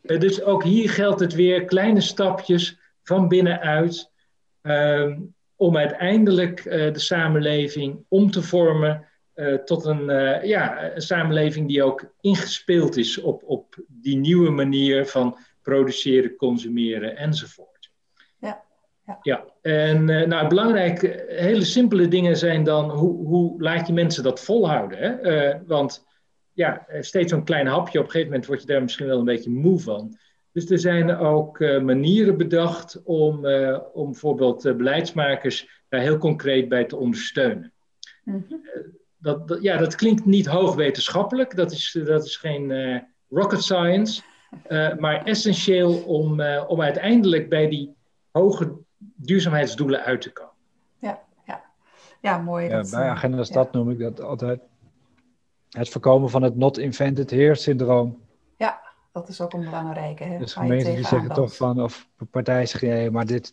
Uh, 0.03 0.19
dus 0.19 0.43
ook 0.43 0.63
hier 0.63 0.89
geldt 0.89 1.19
het 1.19 1.33
weer 1.33 1.65
kleine 1.65 2.01
stapjes 2.01 2.79
van 3.03 3.27
binnenuit. 3.27 4.11
Uh, 4.63 5.17
om 5.55 5.77
uiteindelijk 5.77 6.65
uh, 6.65 6.71
de 6.93 6.99
samenleving 6.99 8.05
om 8.07 8.31
te 8.31 8.41
vormen 8.41 9.07
tot 9.65 9.85
een, 9.85 10.05
ja, 10.47 10.93
een 10.95 11.01
samenleving 11.01 11.67
die 11.67 11.83
ook 11.83 12.13
ingespeeld 12.21 12.97
is 12.97 13.17
op, 13.21 13.43
op 13.45 13.75
die 13.87 14.17
nieuwe 14.17 14.49
manier 14.49 15.05
van 15.05 15.37
produceren, 15.61 16.35
consumeren 16.35 17.17
enzovoort. 17.17 17.91
Ja, 18.39 18.63
ja. 19.05 19.19
ja. 19.21 19.45
en 19.61 20.05
nou, 20.05 20.47
belangrijk, 20.47 21.25
hele 21.27 21.63
simpele 21.63 22.07
dingen 22.07 22.37
zijn 22.37 22.63
dan 22.63 22.89
hoe, 22.89 23.25
hoe 23.25 23.61
laat 23.61 23.87
je 23.87 23.93
mensen 23.93 24.23
dat 24.23 24.43
volhouden? 24.43 24.97
Hè? 24.97 25.21
Uh, 25.49 25.59
want 25.67 26.05
ja, 26.55 26.85
steeds 26.99 27.31
zo'n 27.31 27.43
klein 27.43 27.67
hapje, 27.67 27.99
op 27.99 28.05
een 28.05 28.11
gegeven 28.11 28.31
moment 28.31 28.47
word 28.47 28.61
je 28.61 28.67
daar 28.67 28.81
misschien 28.81 29.07
wel 29.07 29.19
een 29.19 29.25
beetje 29.25 29.49
moe 29.49 29.79
van. 29.79 30.17
Dus 30.55 30.69
er 30.69 30.79
zijn 30.79 31.17
ook 31.17 31.59
uh, 31.59 31.81
manieren 31.81 32.37
bedacht 32.37 33.01
om, 33.03 33.47
om 33.93 34.05
bijvoorbeeld 34.11 34.77
beleidsmakers 34.77 35.83
daar 35.89 36.01
heel 36.01 36.17
concreet 36.17 36.69
bij 36.69 36.85
te 36.85 36.95
ondersteunen. 36.95 37.71
Mm 38.23 38.45
-hmm. 38.49 38.61
dat, 39.17 39.47
dat, 39.47 39.61
ja, 39.61 39.77
dat 39.77 39.95
klinkt 39.95 40.25
niet 40.25 40.45
hoogwetenschappelijk, 40.45 41.55
dat 41.55 41.71
is, 41.71 41.99
dat 42.05 42.25
is 42.25 42.37
geen 42.37 42.71
rocket 43.29 43.63
science. 43.63 44.21
Uh, 44.69 44.95
maar 44.95 45.23
essentieel 45.23 45.93
om, 45.93 46.39
uh, 46.39 46.63
om 46.67 46.81
uiteindelijk 46.81 47.49
bij 47.49 47.69
die 47.69 47.95
hoge 48.31 48.73
duurzaamheidsdoelen 49.15 50.03
uit 50.03 50.21
te 50.21 50.31
komen. 50.31 50.53
Ja, 50.99 51.19
ja. 51.45 51.63
ja 52.21 52.37
mooi. 52.37 52.67
Ja, 52.67 52.85
bij 52.91 53.09
Agenda 53.09 53.43
Stad 53.43 53.69
ja. 53.71 53.77
noem 53.77 53.89
ik 53.89 53.99
dat 53.99 54.21
altijd 54.21 54.59
het 55.69 55.89
voorkomen 55.89 56.29
van 56.29 56.43
het 56.43 56.55
not 56.55 56.77
invented 56.77 57.29
here 57.29 57.55
syndroom. 57.55 58.23
Dat 59.15 59.29
is 59.29 59.41
ook 59.41 59.53
een 59.53 59.63
belangrijke. 59.63 60.23
Hè? 60.23 60.37
Dus 60.37 60.53
gemeenten 60.53 60.95
die 60.95 61.05
zeggen 61.05 61.33
toch 61.33 61.55
van, 61.55 61.81
of 61.81 62.09
partijen 62.31 62.67
zeggen, 62.67 62.89
nee, 62.89 63.11
maar 63.11 63.25
dit 63.25 63.51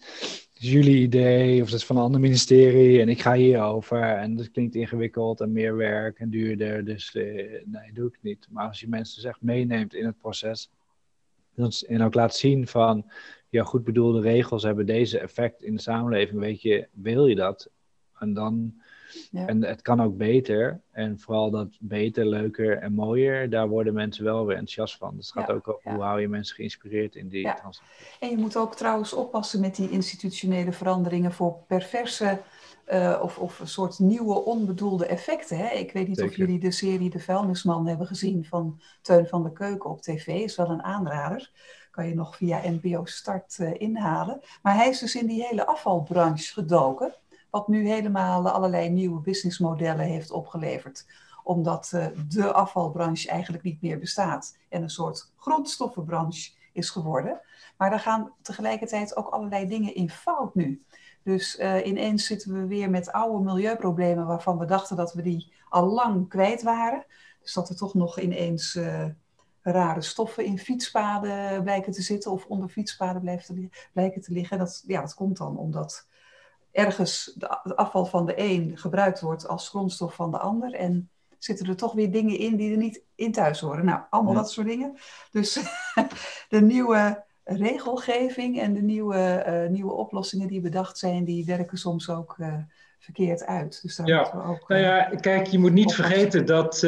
is 0.54 0.70
jullie 0.70 1.02
idee, 1.02 1.62
of 1.62 1.70
dat 1.70 1.78
is 1.78 1.86
van 1.86 1.96
een 1.96 2.02
ander 2.02 2.20
ministerie 2.20 3.00
en 3.00 3.08
ik 3.08 3.20
ga 3.20 3.34
hierover 3.34 4.02
en 4.02 4.36
dat 4.36 4.50
klinkt 4.50 4.74
ingewikkeld 4.74 5.40
en 5.40 5.52
meer 5.52 5.76
werk 5.76 6.18
en 6.18 6.30
duurder, 6.30 6.84
dus 6.84 7.14
uh, 7.14 7.24
nee, 7.64 7.92
doe 7.92 8.08
ik 8.08 8.18
niet. 8.20 8.46
Maar 8.50 8.68
als 8.68 8.80
je 8.80 8.88
mensen 8.88 9.28
echt 9.28 9.42
meeneemt 9.42 9.94
in 9.94 10.06
het 10.06 10.18
proces, 10.18 10.70
en 11.86 12.02
ook 12.02 12.14
laat 12.14 12.36
zien 12.36 12.66
van, 12.66 13.10
ja, 13.48 13.64
goed 13.64 13.84
bedoelde 13.84 14.20
regels 14.20 14.62
hebben 14.62 14.86
deze 14.86 15.18
effect 15.18 15.62
in 15.62 15.74
de 15.74 15.80
samenleving. 15.80 16.40
Weet 16.40 16.62
je, 16.62 16.88
wil 16.92 17.26
je 17.26 17.34
dat? 17.34 17.70
En 18.18 18.34
dan, 18.34 18.81
ja. 19.30 19.46
en 19.46 19.64
het 19.64 19.82
kan 19.82 20.02
ook 20.02 20.16
beter. 20.16 20.80
En 20.90 21.18
vooral 21.20 21.50
dat 21.50 21.68
beter, 21.80 22.26
leuker 22.26 22.78
en 22.78 22.92
mooier, 22.92 23.50
daar 23.50 23.68
worden 23.68 23.94
mensen 23.94 24.24
wel 24.24 24.46
weer 24.46 24.56
enthousiast 24.56 24.96
van. 24.96 25.16
Dus 25.16 25.26
het 25.26 25.34
gaat 25.38 25.48
Ja, 25.48 25.54
ook 25.54 25.68
over 25.68 25.80
ja. 25.84 25.94
hoe 25.94 26.02
hou 26.02 26.20
je 26.20 26.28
mensen 26.28 26.54
geïnspireerd 26.56 27.14
in 27.14 27.28
die 27.28 27.40
Ja. 27.42 27.54
transformatie. 27.54 28.06
En 28.20 28.30
je 28.30 28.36
moet 28.36 28.56
ook 28.56 28.74
trouwens 28.74 29.12
oppassen 29.12 29.60
met 29.60 29.76
die 29.76 29.90
institutionele 29.90 30.72
veranderingen 30.72 31.32
voor 31.32 31.56
perverse 31.66 32.40
eh, 32.84 33.20
of, 33.22 33.38
of 33.38 33.58
een 33.60 33.68
soort 33.68 33.98
nieuwe 33.98 34.34
onbedoelde 34.44 35.06
effecten. 35.06 35.56
Hè? 35.56 35.68
Ik 35.74 35.92
weet 35.92 36.08
niet 36.08 36.22
of 36.22 36.36
jullie 36.36 36.58
de 36.58 36.70
serie 36.70 37.10
De 37.10 37.18
Vuilnisman 37.20 37.86
hebben 37.86 38.06
gezien 38.06 38.44
van 38.44 38.80
Teun 39.02 39.26
van 39.26 39.42
de 39.42 39.52
Keuken 39.52 39.90
op 39.90 40.00
tv. 40.02 40.26
Is 40.26 40.56
wel 40.56 40.70
een 40.70 40.82
aanrader. 40.82 41.50
Kan 41.90 42.08
je 42.08 42.14
nog 42.14 42.36
via 42.36 42.60
NPO 42.64 43.04
Start 43.04 43.58
eh, 43.58 43.70
inhalen. 43.80 44.40
Maar 44.62 44.74
hij 44.74 44.88
is 44.88 44.98
dus 44.98 45.14
in 45.14 45.26
die 45.26 45.46
hele 45.46 45.66
afvalbranche 45.66 46.52
gedoken. 46.52 47.14
Wat 47.52 47.68
nu 47.68 47.88
helemaal 47.88 48.48
allerlei 48.48 48.88
nieuwe 48.90 49.20
businessmodellen 49.20 50.04
heeft 50.04 50.30
opgeleverd. 50.30 51.06
Omdat 51.44 51.92
eh, 51.92 52.06
de 52.28 52.52
afvalbranche 52.52 53.28
eigenlijk 53.28 53.62
niet 53.62 53.82
meer 53.82 53.98
bestaat. 53.98 54.56
En 54.68 54.82
een 54.82 54.90
soort 54.90 55.32
grondstoffenbranche 55.36 56.50
is 56.72 56.90
geworden. 56.90 57.40
Maar 57.76 57.90
daar 57.90 58.00
gaan 58.00 58.32
tegelijkertijd 58.42 59.16
ook 59.16 59.28
allerlei 59.28 59.66
dingen 59.66 59.94
in 59.94 60.10
fout 60.10 60.54
nu. 60.54 60.82
Dus 61.22 61.58
uh, 61.58 61.86
ineens 61.86 62.26
zitten 62.26 62.52
we 62.52 62.66
weer 62.66 62.90
met 62.90 63.12
oude 63.12 63.44
milieuproblemen 63.44 64.26
waarvan 64.26 64.58
we 64.58 64.64
dachten 64.64 64.96
dat 64.96 65.12
we 65.12 65.22
die 65.22 65.52
al 65.68 65.86
lang 65.86 66.28
kwijt 66.28 66.62
waren. 66.62 67.04
Dus 67.42 67.52
dat 67.52 67.68
er 67.68 67.76
toch 67.76 67.94
nog 67.94 68.20
ineens 68.20 68.78
rare 69.62 70.02
stoffen 70.02 70.44
in 70.44 70.58
fietspaden 70.58 71.62
blijken 71.62 71.92
te 71.92 72.02
zitten 72.02 72.30
of 72.30 72.46
onder 72.46 72.68
fietspaden 72.68 73.40
blijken 73.92 74.20
te 74.22 74.32
liggen. 74.32 74.58
Dat, 74.58 74.82
ja, 74.86 75.00
dat 75.00 75.14
komt 75.14 75.36
dan 75.36 75.56
omdat 75.56 76.06
ergens 76.72 77.32
de, 77.34 77.76
afval 77.76 78.04
van 78.04 78.26
de 78.26 78.34
een 78.36 78.72
gebruikt 78.74 79.20
wordt 79.20 79.48
als 79.48 79.68
grondstof 79.68 80.14
van 80.14 80.30
de 80.30 80.38
ander. 80.38 80.74
En 80.74 81.10
zitten 81.38 81.66
er 81.66 81.76
toch 81.76 81.92
weer 81.92 82.12
dingen 82.12 82.38
in 82.38 82.56
die 82.56 82.70
er 82.70 82.76
niet 82.76 83.02
in 83.14 83.32
thuis 83.32 83.60
horen. 83.60 83.84
Nou, 83.84 84.00
allemaal 84.10 84.32
ja. 84.32 84.38
dat 84.38 84.50
soort 84.50 84.66
dingen. 84.66 84.96
Dus 85.30 85.60
de 86.48 86.60
nieuwe 86.60 87.24
regelgeving 87.44 88.60
en 88.60 88.72
de 88.72 88.82
nieuwe, 88.82 89.44
uh, 89.48 89.70
nieuwe 89.70 89.92
oplossingen 89.92 90.48
die 90.48 90.60
bedacht 90.60 90.98
zijn, 90.98 91.24
die 91.24 91.44
werken 91.44 91.78
soms 91.78 92.10
ook 92.10 92.36
uh, 92.38 92.54
verkeerd 92.98 93.44
uit. 93.44 93.82
Dus 93.82 93.96
daar 93.96 94.06
ja. 94.06 94.20
moeten 94.20 94.38
we 94.38 94.44
ook. 94.44 94.68
Nou 94.68 94.80
ja, 94.80 95.02
kijk, 95.20 95.46
je 95.46 95.58
moet 95.58 95.72
niet 95.72 95.94
vergeten 95.94 96.46
dat, 96.46 96.86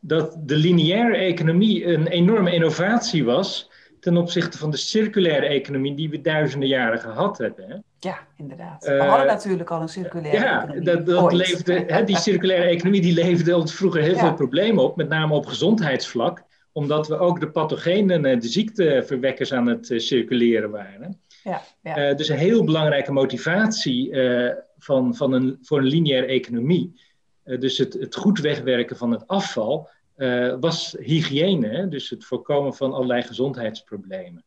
dat 0.00 0.36
de 0.38 0.56
lineaire 0.56 1.16
economie 1.16 1.86
een 1.86 2.06
enorme 2.06 2.52
innovatie 2.52 3.24
was 3.24 3.70
ten 4.00 4.16
opzichte 4.16 4.58
van 4.58 4.70
de 4.70 4.76
circulaire 4.76 5.46
economie 5.46 5.94
die 5.94 6.10
we 6.10 6.20
duizenden 6.20 6.68
jaren 6.68 6.98
gehad 6.98 7.38
hebben. 7.38 7.68
Hè? 7.68 7.76
Ja, 7.98 8.18
inderdaad. 8.36 8.84
We 8.84 9.02
hadden 9.02 9.26
natuurlijk 9.26 9.70
al 9.70 9.80
een 9.80 9.88
circulaire 9.88 10.38
ja, 10.38 10.62
economie. 10.62 10.84
Dat, 10.84 11.06
dat 11.06 11.32
leefde, 11.32 11.84
hè, 11.86 12.04
die 12.04 12.16
circulaire 12.16 12.68
economie 12.68 13.00
die 13.00 13.14
leefde 13.14 13.56
ons 13.56 13.74
vroeger 13.74 14.02
heel 14.02 14.14
ja. 14.14 14.20
veel 14.20 14.34
problemen 14.34 14.84
op, 14.84 14.96
met 14.96 15.08
name 15.08 15.34
op 15.34 15.46
gezondheidsvlak 15.46 16.48
omdat 16.72 17.08
we 17.08 17.18
ook 17.18 17.40
de 17.40 17.50
pathogenen, 17.50 18.22
de 18.22 18.48
ziekteverwekkers 18.48 19.52
aan 19.52 19.66
het 19.66 19.92
circuleren 19.96 20.70
waren. 20.70 21.20
Ja, 21.42 21.62
ja. 21.82 22.10
Uh, 22.10 22.16
dus 22.16 22.28
een 22.28 22.36
heel 22.36 22.64
belangrijke 22.64 23.12
motivatie 23.12 24.10
uh, 24.10 24.52
van, 24.78 25.14
van 25.14 25.32
een, 25.32 25.58
voor 25.62 25.78
een 25.78 25.84
lineaire 25.84 26.26
economie. 26.26 27.00
Dus 27.44 27.78
het, 27.78 27.92
het, 27.92 28.16
goed 28.16 28.38
wegwerken 28.38 28.96
van 28.96 29.10
het 29.10 29.26
afval 29.26 29.88
was 30.60 30.96
hygiëne, 31.00 31.68
hè? 31.68 31.88
dus 31.88 32.10
het 32.10 32.24
voorkomen 32.24 32.74
van 32.74 32.92
allerlei 32.92 33.22
gezondheidsproblemen. 33.22 34.44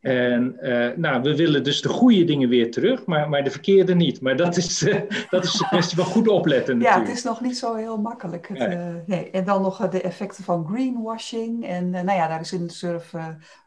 En 0.00 0.56
nou, 0.96 1.22
we 1.22 1.36
willen 1.36 1.64
dus 1.64 1.82
de 1.82 1.88
goede 1.88 2.24
dingen 2.24 2.48
weer 2.48 2.70
terug, 2.70 3.06
maar, 3.06 3.28
maar 3.28 3.44
de 3.44 3.50
verkeerde 3.50 3.94
niet. 3.94 4.20
Maar 4.20 4.36
dat 4.36 4.56
is, 4.56 4.78
dat 5.30 5.44
is 5.44 5.60
een 5.60 5.68
kwestie 5.68 5.96
van 5.96 6.06
goed 6.06 6.28
opletten 6.28 6.78
natuurlijk. 6.78 7.06
Ja, 7.06 7.10
het 7.10 7.18
is 7.18 7.24
nog 7.24 7.40
niet 7.40 7.58
zo 7.58 7.74
heel 7.74 8.00
makkelijk. 8.00 8.48
Het, 8.48 8.58
nee. 8.58 8.76
Uh, 8.76 8.94
nee. 9.06 9.30
En 9.30 9.44
dan 9.44 9.62
nog 9.62 9.88
de 9.88 10.00
effecten 10.00 10.44
van 10.44 10.66
greenwashing. 10.66 11.66
En 11.66 11.84
uh, 11.84 12.00
nou 12.00 12.18
ja, 12.18 12.28
daar 12.28 12.40
is 12.40 12.52
in 12.52 12.62
het 12.62 12.72
surf, 12.72 13.12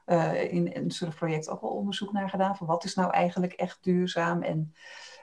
uh, 0.05 0.53
in, 0.53 0.91
surfproject 0.91 1.49
ook 1.49 1.61
wel 1.61 1.69
onderzoek 1.69 2.11
naar 2.11 2.29
gedaan. 2.29 2.55
Van 2.55 2.67
wat 2.67 2.83
is 2.83 2.95
nou 2.95 3.11
eigenlijk 3.11 3.53
echt 3.53 3.77
duurzaam 3.81 4.41
en 4.41 4.73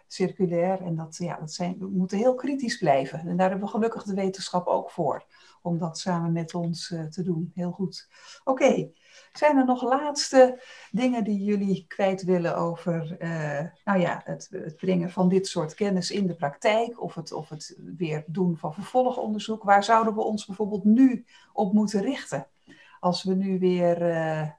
circulair. 0.07 0.83
En 0.83 0.97
dat, 0.97 1.17
ja, 1.19 1.37
dat 1.41 1.53
zijn, 1.53 1.77
we 1.79 1.87
moeten 1.87 2.19
heel 2.19 2.35
kritisch 2.35 2.79
blijven. 2.79 3.19
En 3.19 3.37
daar 3.37 3.51
hebben 3.51 3.67
we 3.67 3.75
gelukkig 3.75 4.03
de 4.03 4.15
wetenschap 4.15 4.67
ook 4.67 4.91
voor. 4.91 5.25
Om 5.65 5.79
dat 5.79 5.99
samen 5.99 6.33
met 6.33 6.55
ons 6.55 6.87
te 6.87 7.23
doen. 7.23 7.51
Heel 7.55 7.71
goed. 7.71 8.09
Oké. 8.45 8.91
Zijn 9.33 9.57
er 9.57 9.65
nog 9.65 9.83
laatste 9.83 10.63
dingen 10.91 11.25
die 11.25 11.45
jullie 11.45 11.85
kwijt 11.89 12.23
willen 12.23 12.57
over 12.57 13.17
uh, 13.23 13.61
nou 13.85 14.01
ja, 14.01 14.21
het, 14.25 14.49
het, 14.51 14.77
brengen 14.77 15.11
van 15.11 15.29
dit 15.29 15.47
soort 15.47 15.75
kennis 15.75 16.11
in 16.11 16.27
de 16.27 16.35
praktijk 16.35 17.03
of 17.03 17.15
het, 17.15 17.33
of 17.33 17.49
het 17.49 17.79
weer 17.97 18.25
doen 18.27 18.57
van 18.57 18.75
vervolgonderzoek? 18.75 19.63
Waar 19.63 19.85
zouden 19.85 20.15
we 20.15 20.23
ons 20.23 20.47
bijvoorbeeld 20.47 20.85
nu 20.85 21.25
op 21.53 21.73
moeten 21.73 22.01
richten? 22.03 22.47
Als 23.01 23.23
we 23.23 23.35
nu 23.35 23.59
weer 23.59 24.03
uh, 24.03 24.51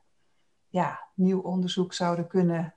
ja, 0.67 0.99
nieuw 1.13 1.41
onderzoek 1.41 1.93
zouden 1.93 2.27
kunnen 2.27 2.75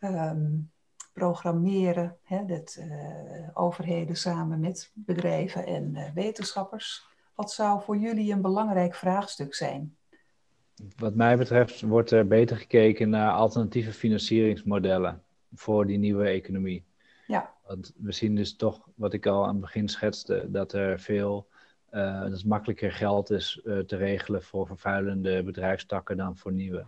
um, 0.00 0.70
programmeren, 1.12 2.18
hè, 2.22 2.44
dat 2.44 2.80
overheden 3.52 4.16
samen 4.16 4.60
met 4.60 4.90
bedrijven 4.94 5.66
en 5.66 6.10
wetenschappers. 6.14 7.15
Wat 7.36 7.52
zou 7.52 7.82
voor 7.82 7.96
jullie 7.96 8.32
een 8.32 8.40
belangrijk 8.40 8.94
vraagstuk 8.94 9.54
zijn? 9.54 9.96
Wat 10.96 11.14
mij 11.14 11.36
betreft 11.36 11.80
wordt 11.80 12.10
er 12.10 12.26
beter 12.26 12.56
gekeken 12.56 13.08
naar 13.08 13.32
alternatieve 13.32 13.92
financieringsmodellen 13.92 15.22
voor 15.54 15.86
die 15.86 15.98
nieuwe 15.98 16.26
economie. 16.26 16.84
Ja. 17.26 17.54
Want 17.66 17.92
we 17.96 18.12
zien 18.12 18.34
dus 18.34 18.56
toch, 18.56 18.88
wat 18.94 19.12
ik 19.12 19.26
al 19.26 19.42
aan 19.42 19.52
het 19.52 19.60
begin 19.60 19.88
schetste, 19.88 20.46
dat 20.50 20.72
er 20.72 21.00
veel, 21.00 21.48
uh, 21.92 22.20
dat 22.20 22.44
makkelijker 22.44 22.92
geld 22.92 23.30
is 23.30 23.60
uh, 23.64 23.78
te 23.78 23.96
regelen 23.96 24.42
voor 24.42 24.66
vervuilende 24.66 25.42
bedrijfstakken 25.42 26.16
dan 26.16 26.36
voor 26.36 26.52
nieuwe. 26.52 26.86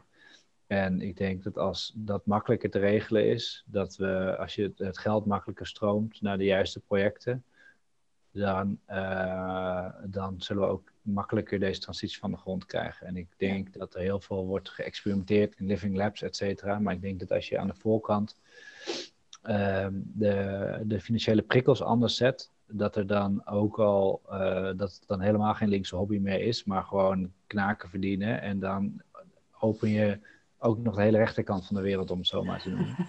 En 0.66 1.00
ik 1.00 1.16
denk 1.16 1.42
dat 1.42 1.58
als 1.58 1.92
dat 1.96 2.26
makkelijker 2.26 2.70
te 2.70 2.78
regelen 2.78 3.28
is, 3.30 3.64
dat 3.66 3.96
we, 3.96 4.36
als 4.38 4.54
je 4.54 4.72
het 4.76 4.98
geld 4.98 5.26
makkelijker 5.26 5.66
stroomt 5.66 6.22
naar 6.22 6.38
de 6.38 6.44
juiste 6.44 6.80
projecten, 6.80 7.44
dan, 8.30 8.78
uh, 8.90 9.86
dan 10.04 10.34
zullen 10.38 10.62
we 10.62 10.68
ook 10.68 10.92
makkelijker 11.02 11.58
deze 11.58 11.80
transitie 11.80 12.18
van 12.18 12.30
de 12.30 12.36
grond 12.36 12.66
krijgen. 12.66 13.06
En 13.06 13.16
ik 13.16 13.28
denk 13.36 13.72
dat 13.72 13.94
er 13.94 14.00
heel 14.00 14.20
veel 14.20 14.46
wordt 14.46 14.68
geëxperimenteerd 14.68 15.54
in 15.58 15.66
living 15.66 15.96
labs, 15.96 16.22
et 16.22 16.36
cetera. 16.36 16.78
Maar 16.78 16.94
ik 16.94 17.00
denk 17.00 17.20
dat 17.20 17.32
als 17.32 17.48
je 17.48 17.58
aan 17.58 17.66
de 17.66 17.74
voorkant 17.74 18.36
ehm, 19.42 19.92
de, 19.94 20.80
de 20.84 21.00
financiële 21.00 21.42
prikkels 21.42 21.82
anders 21.82 22.16
zet, 22.16 22.50
dat 22.66 22.96
er 22.96 23.06
dan 23.06 23.46
ook 23.46 23.78
al, 23.78 24.22
uh, 24.30 24.70
dat 24.76 24.92
het 24.92 25.02
dan 25.06 25.20
helemaal 25.20 25.54
geen 25.54 25.68
linkse 25.68 25.96
hobby 25.96 26.18
meer 26.18 26.40
is, 26.40 26.64
maar 26.64 26.84
gewoon 26.84 27.32
knaken 27.46 27.88
verdienen. 27.88 28.40
En 28.40 28.58
dan 28.58 29.02
open 29.60 29.88
je 29.88 30.18
ook 30.58 30.78
nog 30.78 30.94
de 30.94 31.02
hele 31.02 31.18
rechterkant 31.18 31.66
van 31.66 31.76
de 31.76 31.82
wereld, 31.82 32.10
om 32.10 32.18
het 32.18 32.26
zo 32.26 32.44
maar 32.44 32.60
te 32.60 32.70
noemen. 32.70 32.96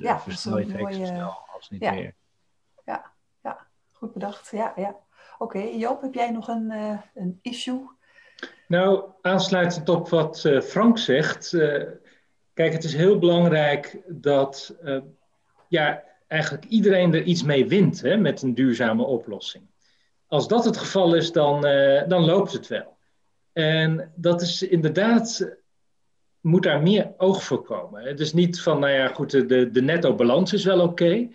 ja, 0.00 0.22
je 0.24 0.30
het 0.30 0.38
zo 0.38 0.60
snel 0.90 1.34
als 1.54 1.70
niet 1.70 1.80
meer. 1.80 2.14
Bedacht. 4.20 4.50
Ja, 4.50 4.72
ja. 4.76 4.96
Oké, 5.38 5.58
Joop, 5.58 6.02
heb 6.02 6.14
jij 6.14 6.30
nog 6.30 6.48
een, 6.48 6.70
uh, 6.70 6.98
een 7.14 7.38
issue? 7.42 7.88
Nou, 8.68 9.04
aansluitend 9.22 9.88
op 9.88 10.08
wat 10.08 10.44
uh, 10.46 10.60
Frank 10.60 10.98
zegt. 10.98 11.52
Uh, 11.52 11.82
kijk, 12.54 12.72
het 12.72 12.84
is 12.84 12.94
heel 12.94 13.18
belangrijk 13.18 13.98
dat 14.08 14.76
ja, 15.68 16.02
eigenlijk 16.26 16.64
iedereen 16.64 17.14
er 17.14 17.22
iets 17.22 17.42
mee 17.42 17.66
wint 17.66 18.00
hè, 18.00 18.16
met 18.16 18.42
een 18.42 18.54
duurzame 18.54 19.02
oplossing. 19.02 19.64
Als 20.26 20.48
dat 20.48 20.64
het 20.64 20.76
geval 20.76 21.14
is, 21.14 21.32
dan, 21.32 21.60
dan 22.08 22.24
loopt 22.24 22.52
het 22.52 22.66
wel. 22.66 22.96
En 23.52 24.12
dat 24.16 24.42
is 24.42 24.62
inderdaad, 24.62 25.56
moet 26.40 26.62
daar 26.62 26.82
meer 26.82 27.12
oog 27.16 27.42
voor 27.42 27.62
komen. 27.62 28.02
Het 28.02 28.20
is 28.20 28.32
niet 28.32 28.60
van, 28.60 28.80
nou 28.80 28.92
ja, 28.92 29.08
goed, 29.08 29.30
de, 29.30 29.70
de 29.70 29.82
netto 29.82 30.14
balans 30.14 30.52
is 30.52 30.64
wel 30.64 30.80
oké. 30.80 31.28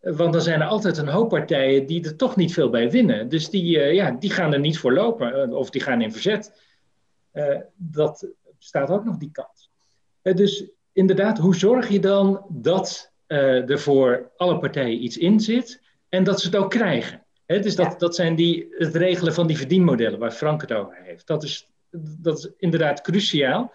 Want 0.00 0.32
dan 0.32 0.42
zijn 0.42 0.60
er 0.60 0.66
altijd 0.66 0.96
een 0.98 1.08
hoop 1.08 1.28
partijen 1.28 1.86
die 1.86 2.04
er 2.04 2.16
toch 2.16 2.36
niet 2.36 2.52
veel 2.52 2.70
bij 2.70 2.90
winnen. 2.90 3.28
Dus 3.28 3.50
die, 3.50 3.76
uh, 3.76 3.92
ja, 3.92 4.10
die 4.10 4.30
gaan 4.30 4.52
er 4.52 4.60
niet 4.60 4.78
voor 4.78 4.92
lopen 4.92 5.42
eh, 5.42 5.52
of 5.52 5.70
die 5.70 5.80
gaan 5.80 6.00
in 6.00 6.12
verzet. 6.12 6.60
Uh, 7.32 7.56
dat 7.76 8.28
staat 8.58 8.90
ook 8.90 9.04
nog 9.04 9.16
die 9.16 9.30
kant. 9.32 9.70
dus 10.22 10.64
inderdaad, 10.92 11.38
hoe 11.38 11.56
zorg 11.56 11.88
je 11.88 12.00
dan 12.00 12.44
dat 12.48 13.12
er 13.26 13.78
voor 13.78 14.30
alle 14.36 14.58
partijen 14.58 15.04
iets 15.04 15.18
in 15.18 15.40
zit 15.40 15.82
en 16.08 16.24
dat 16.24 16.40
ze 16.40 16.46
het 16.46 16.56
ook 16.56 16.70
krijgen? 16.70 17.24
dus 17.46 17.76
dat, 17.76 18.00
dat 18.00 18.14
zijn 18.14 18.34
die, 18.34 18.66
het 18.70 18.94
regelen 18.94 19.34
van 19.34 19.46
die 19.46 19.56
verdienmodellen 19.56 20.18
waar 20.18 20.30
Frank 20.30 20.60
het 20.60 20.72
over 20.72 20.96
heeft. 21.02 21.26
Dat 21.26 21.42
is, 21.42 21.68
dat 22.18 22.38
is 22.38 22.50
inderdaad 22.56 23.00
cruciaal. 23.00 23.72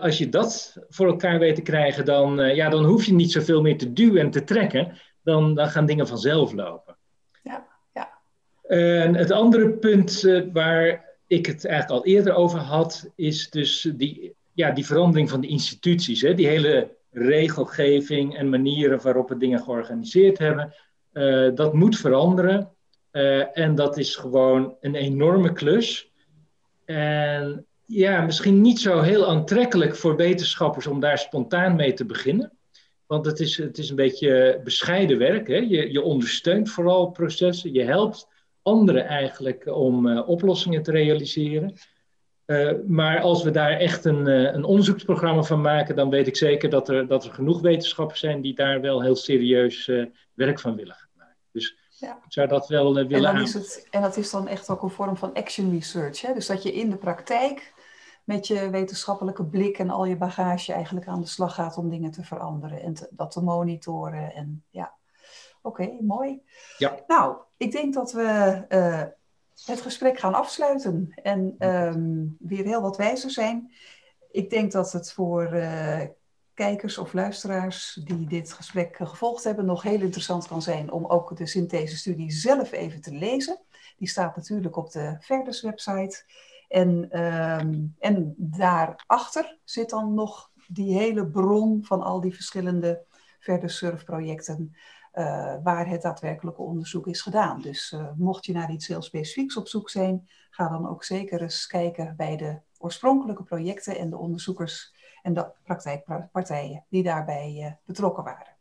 als 0.00 0.18
je 0.18 0.28
dat 0.28 0.76
voor 0.88 1.06
elkaar 1.06 1.38
weet 1.38 1.54
te 1.54 1.62
krijgen, 1.62 2.04
dan, 2.04 2.54
ja, 2.54 2.68
dan 2.68 2.84
hoef 2.84 3.04
je 3.04 3.12
niet 3.12 3.32
zoveel 3.32 3.60
meer 3.60 3.78
te 3.78 3.92
duwen 3.92 4.20
en 4.20 4.30
te 4.30 4.44
trekken 4.44 4.98
dan, 5.22 5.54
dan 5.54 5.68
gaan 5.68 5.86
dingen 5.86 6.06
vanzelf 6.06 6.52
lopen. 6.52 6.96
Ja, 7.42 7.66
ja. 7.94 8.10
En 8.66 9.14
het 9.14 9.30
andere 9.30 9.70
punt 9.70 10.22
uh, 10.22 10.46
waar 10.52 11.08
ik 11.26 11.46
het 11.46 11.64
eigenlijk 11.64 12.00
al 12.02 12.12
eerder 12.12 12.34
over 12.34 12.58
had, 12.58 13.10
is 13.14 13.50
dus 13.50 13.90
die, 13.94 14.34
ja, 14.52 14.70
die 14.70 14.86
verandering 14.86 15.30
van 15.30 15.40
de 15.40 15.46
instituties. 15.46 16.20
Hè? 16.20 16.34
Die 16.34 16.46
hele 16.46 16.96
regelgeving 17.10 18.36
en 18.36 18.48
manieren 18.48 19.02
waarop 19.02 19.28
we 19.28 19.36
dingen 19.36 19.60
georganiseerd 19.60 20.38
hebben, 20.38 20.74
uh, 21.12 21.54
dat 21.54 21.74
moet 21.74 21.98
veranderen. 21.98 22.70
Uh, 23.12 23.58
en 23.58 23.74
dat 23.74 23.98
is 23.98 24.16
gewoon 24.16 24.76
een 24.80 24.94
enorme 24.94 25.52
klus. 25.52 26.10
En 26.84 27.66
ja, 27.84 28.20
misschien 28.20 28.60
niet 28.60 28.80
zo 28.80 29.00
heel 29.00 29.28
aantrekkelijk 29.28 29.96
voor 29.96 30.16
wetenschappers 30.16 30.86
om 30.86 31.00
daar 31.00 31.18
spontaan 31.18 31.76
mee 31.76 31.92
te 31.92 32.04
beginnen. 32.04 32.52
Want 33.10 33.26
het 33.26 33.40
is, 33.40 33.56
het 33.56 33.78
is 33.78 33.90
een 33.90 33.96
beetje 33.96 34.60
bescheiden 34.64 35.18
werk. 35.18 35.48
Hè? 35.48 35.56
Je, 35.56 35.92
je 35.92 36.02
ondersteunt 36.02 36.70
vooral 36.70 37.10
processen. 37.10 37.72
Je 37.72 37.82
helpt 37.82 38.28
anderen 38.62 39.06
eigenlijk 39.06 39.66
om 39.66 40.06
uh, 40.06 40.28
oplossingen 40.28 40.82
te 40.82 40.90
realiseren. 40.90 41.74
Uh, 42.46 42.72
maar 42.86 43.20
als 43.20 43.42
we 43.42 43.50
daar 43.50 43.70
echt 43.70 44.04
een, 44.04 44.26
uh, 44.26 44.52
een 44.52 44.64
onderzoeksprogramma 44.64 45.42
van 45.42 45.60
maken, 45.60 45.96
dan 45.96 46.10
weet 46.10 46.26
ik 46.26 46.36
zeker 46.36 46.70
dat 46.70 46.88
er, 46.88 47.06
dat 47.06 47.24
er 47.24 47.32
genoeg 47.32 47.60
wetenschappers 47.60 48.20
zijn 48.20 48.40
die 48.40 48.54
daar 48.54 48.80
wel 48.80 49.02
heel 49.02 49.16
serieus 49.16 49.86
werk 50.34 50.60
van 50.60 50.76
willen 50.76 50.94
gaan 50.94 51.10
maken. 51.16 51.36
Dus 51.52 51.76
ja. 51.88 52.16
ik 52.26 52.32
zou 52.32 52.48
dat 52.48 52.68
wel 52.68 52.94
willen 52.94 53.10
en 53.10 53.22
dan 53.22 53.42
is 53.42 53.54
het, 53.54 53.86
En 53.90 54.02
dat 54.02 54.16
is 54.16 54.30
dan 54.30 54.48
echt 54.48 54.68
ook 54.68 54.82
een 54.82 54.90
vorm 54.90 55.16
van 55.16 55.34
action 55.34 55.70
research. 55.70 56.20
Hè? 56.20 56.34
Dus 56.34 56.46
dat 56.46 56.62
je 56.62 56.72
in 56.72 56.90
de 56.90 56.96
praktijk 56.96 57.72
met 58.30 58.46
je 58.46 58.70
wetenschappelijke 58.70 59.44
blik 59.44 59.78
en 59.78 59.90
al 59.90 60.04
je 60.04 60.16
bagage 60.16 60.72
eigenlijk 60.72 61.06
aan 61.06 61.20
de 61.20 61.26
slag 61.26 61.54
gaat 61.54 61.76
om 61.76 61.88
dingen 61.88 62.10
te 62.10 62.24
veranderen 62.24 62.82
en 62.82 62.94
dat 63.10 63.30
te 63.30 63.42
monitoren. 63.42 64.34
En 64.34 64.64
ja, 64.70 64.94
oké, 65.62 65.96
mooi. 66.00 66.42
Ja. 66.78 66.98
Nou, 67.06 67.36
ik 67.56 67.72
denk 67.72 67.94
dat 67.94 68.12
we 68.12 68.62
uh, 68.68 69.02
het 69.64 69.80
gesprek 69.80 70.18
gaan 70.18 70.34
afsluiten 70.34 71.12
en 71.22 71.54
um, 71.58 72.36
weer 72.38 72.64
heel 72.64 72.80
wat 72.80 72.96
wijzer 72.96 73.30
zijn. 73.30 73.72
Ik 74.30 74.50
denk 74.50 74.72
dat 74.72 74.92
het 74.92 75.12
voor 75.12 75.54
uh, 75.54 76.00
kijkers 76.54 76.98
of 76.98 77.12
luisteraars 77.12 78.00
die 78.04 78.26
dit 78.26 78.52
gesprek 78.52 78.96
gevolgd 78.96 79.44
hebben 79.44 79.64
nog 79.64 79.82
heel 79.82 80.00
interessant 80.00 80.46
kan 80.46 80.62
zijn 80.62 80.92
om 80.92 81.06
ook 81.06 81.36
de 81.36 81.46
synthese-studie 81.46 82.30
zelf 82.30 82.72
even 82.72 83.00
te 83.00 83.12
lezen. 83.12 83.60
Die 83.96 84.08
staat 84.08 84.36
natuurlijk 84.36 84.76
op 84.76 84.90
de 84.90 85.16
Verders 85.20 85.62
website. 85.62 86.24
En, 86.70 87.20
um, 87.20 87.94
en 87.98 88.34
daarachter 88.36 89.58
zit 89.64 89.90
dan 89.90 90.14
nog 90.14 90.50
die 90.68 90.98
hele 90.98 91.26
bron 91.26 91.84
van 91.84 92.02
al 92.02 92.20
die 92.20 92.34
verschillende 92.34 93.04
verder 93.38 93.70
surfprojecten 93.70 94.76
uh, 95.14 95.54
waar 95.62 95.88
het 95.88 96.02
daadwerkelijke 96.02 96.62
onderzoek 96.62 97.06
is 97.06 97.20
gedaan. 97.22 97.60
Dus 97.60 97.92
uh, 97.92 98.10
mocht 98.16 98.46
je 98.46 98.52
naar 98.52 98.70
iets 98.70 98.86
heel 98.86 99.02
specifieks 99.02 99.56
op 99.56 99.68
zoek 99.68 99.90
zijn, 99.90 100.28
ga 100.50 100.68
dan 100.68 100.88
ook 100.88 101.04
zeker 101.04 101.42
eens 101.42 101.66
kijken 101.66 102.14
bij 102.16 102.36
de 102.36 102.60
oorspronkelijke 102.78 103.42
projecten 103.42 103.98
en 103.98 104.10
de 104.10 104.18
onderzoekers 104.18 104.94
en 105.22 105.34
de 105.34 105.52
praktijkpartijen 105.64 106.84
die 106.88 107.02
daarbij 107.02 107.54
uh, 107.58 107.72
betrokken 107.84 108.24
waren. 108.24 108.58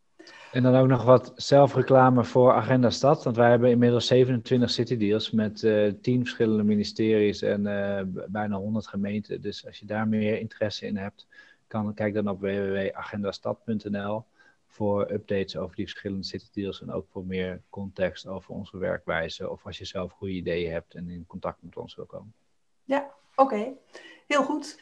En 0.52 0.64
dan 0.64 0.76
ook 0.76 0.88
nog 0.88 1.04
wat 1.04 1.32
zelfreclame 1.36 2.24
voor 2.24 2.54
Agenda 2.54 2.90
Stad. 2.90 3.24
Want 3.24 3.36
wij 3.36 3.50
hebben 3.50 3.70
inmiddels 3.70 4.08
27 4.08 4.70
city 4.70 4.98
deals 4.98 5.32
met 5.32 5.62
uh, 5.62 5.94
10 6.02 6.20
verschillende 6.20 6.64
ministeries 6.64 7.42
en 7.42 7.66
uh, 7.66 8.24
bijna 8.28 8.56
100 8.56 8.88
gemeenten. 8.88 9.42
Dus 9.42 9.66
als 9.66 9.80
je 9.80 9.86
daar 9.86 10.08
meer 10.08 10.40
interesse 10.40 10.86
in 10.86 10.98
hebt, 10.98 11.28
kan, 11.68 11.94
kijk 11.94 12.14
dan 12.14 12.28
op 12.28 12.40
www.agendastad.nl 12.40 14.26
voor 14.68 15.12
updates 15.12 15.58
over 15.58 15.76
die 15.76 15.88
verschillende 15.88 16.26
city 16.26 16.48
deals 16.52 16.82
en 16.82 16.92
ook 16.92 17.08
voor 17.12 17.26
meer 17.26 17.62
context 17.70 18.28
over 18.28 18.54
onze 18.54 18.78
werkwijze. 18.78 19.50
Of 19.50 19.66
als 19.66 19.78
je 19.78 19.86
zelf 19.86 20.12
goede 20.12 20.34
ideeën 20.34 20.72
hebt 20.72 20.94
en 20.94 21.10
in 21.10 21.26
contact 21.28 21.58
met 21.62 21.78
ons 21.78 21.96
wil 21.96 22.06
komen. 22.06 22.34
Ja, 22.84 23.10
oké. 23.36 23.74
Heel 24.28 24.44
goed. 24.44 24.80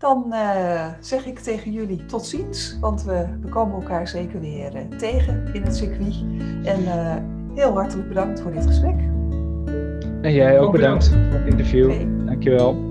Dan 0.00 0.24
uh, 0.28 0.86
zeg 1.00 1.26
ik 1.26 1.38
tegen 1.38 1.72
jullie 1.72 2.06
tot 2.06 2.26
ziens, 2.26 2.76
want 2.80 3.04
we, 3.04 3.26
we 3.40 3.48
komen 3.48 3.80
elkaar 3.80 4.08
zeker 4.08 4.40
weer 4.40 4.74
uh, 4.74 4.98
tegen 4.98 5.50
in 5.52 5.62
het 5.62 5.76
circuit. 5.76 6.24
En 6.64 6.82
uh, 6.82 7.16
heel 7.54 7.72
hartelijk 7.72 8.08
bedankt 8.08 8.40
voor 8.40 8.52
dit 8.52 8.66
gesprek. 8.66 8.94
En 10.22 10.32
jij 10.32 10.60
ook 10.60 10.72
bedankt 10.72 11.08
voor 11.08 11.38
het 11.38 11.46
interview. 11.46 11.90
Okay. 11.90 12.08
Dankjewel. 12.24 12.89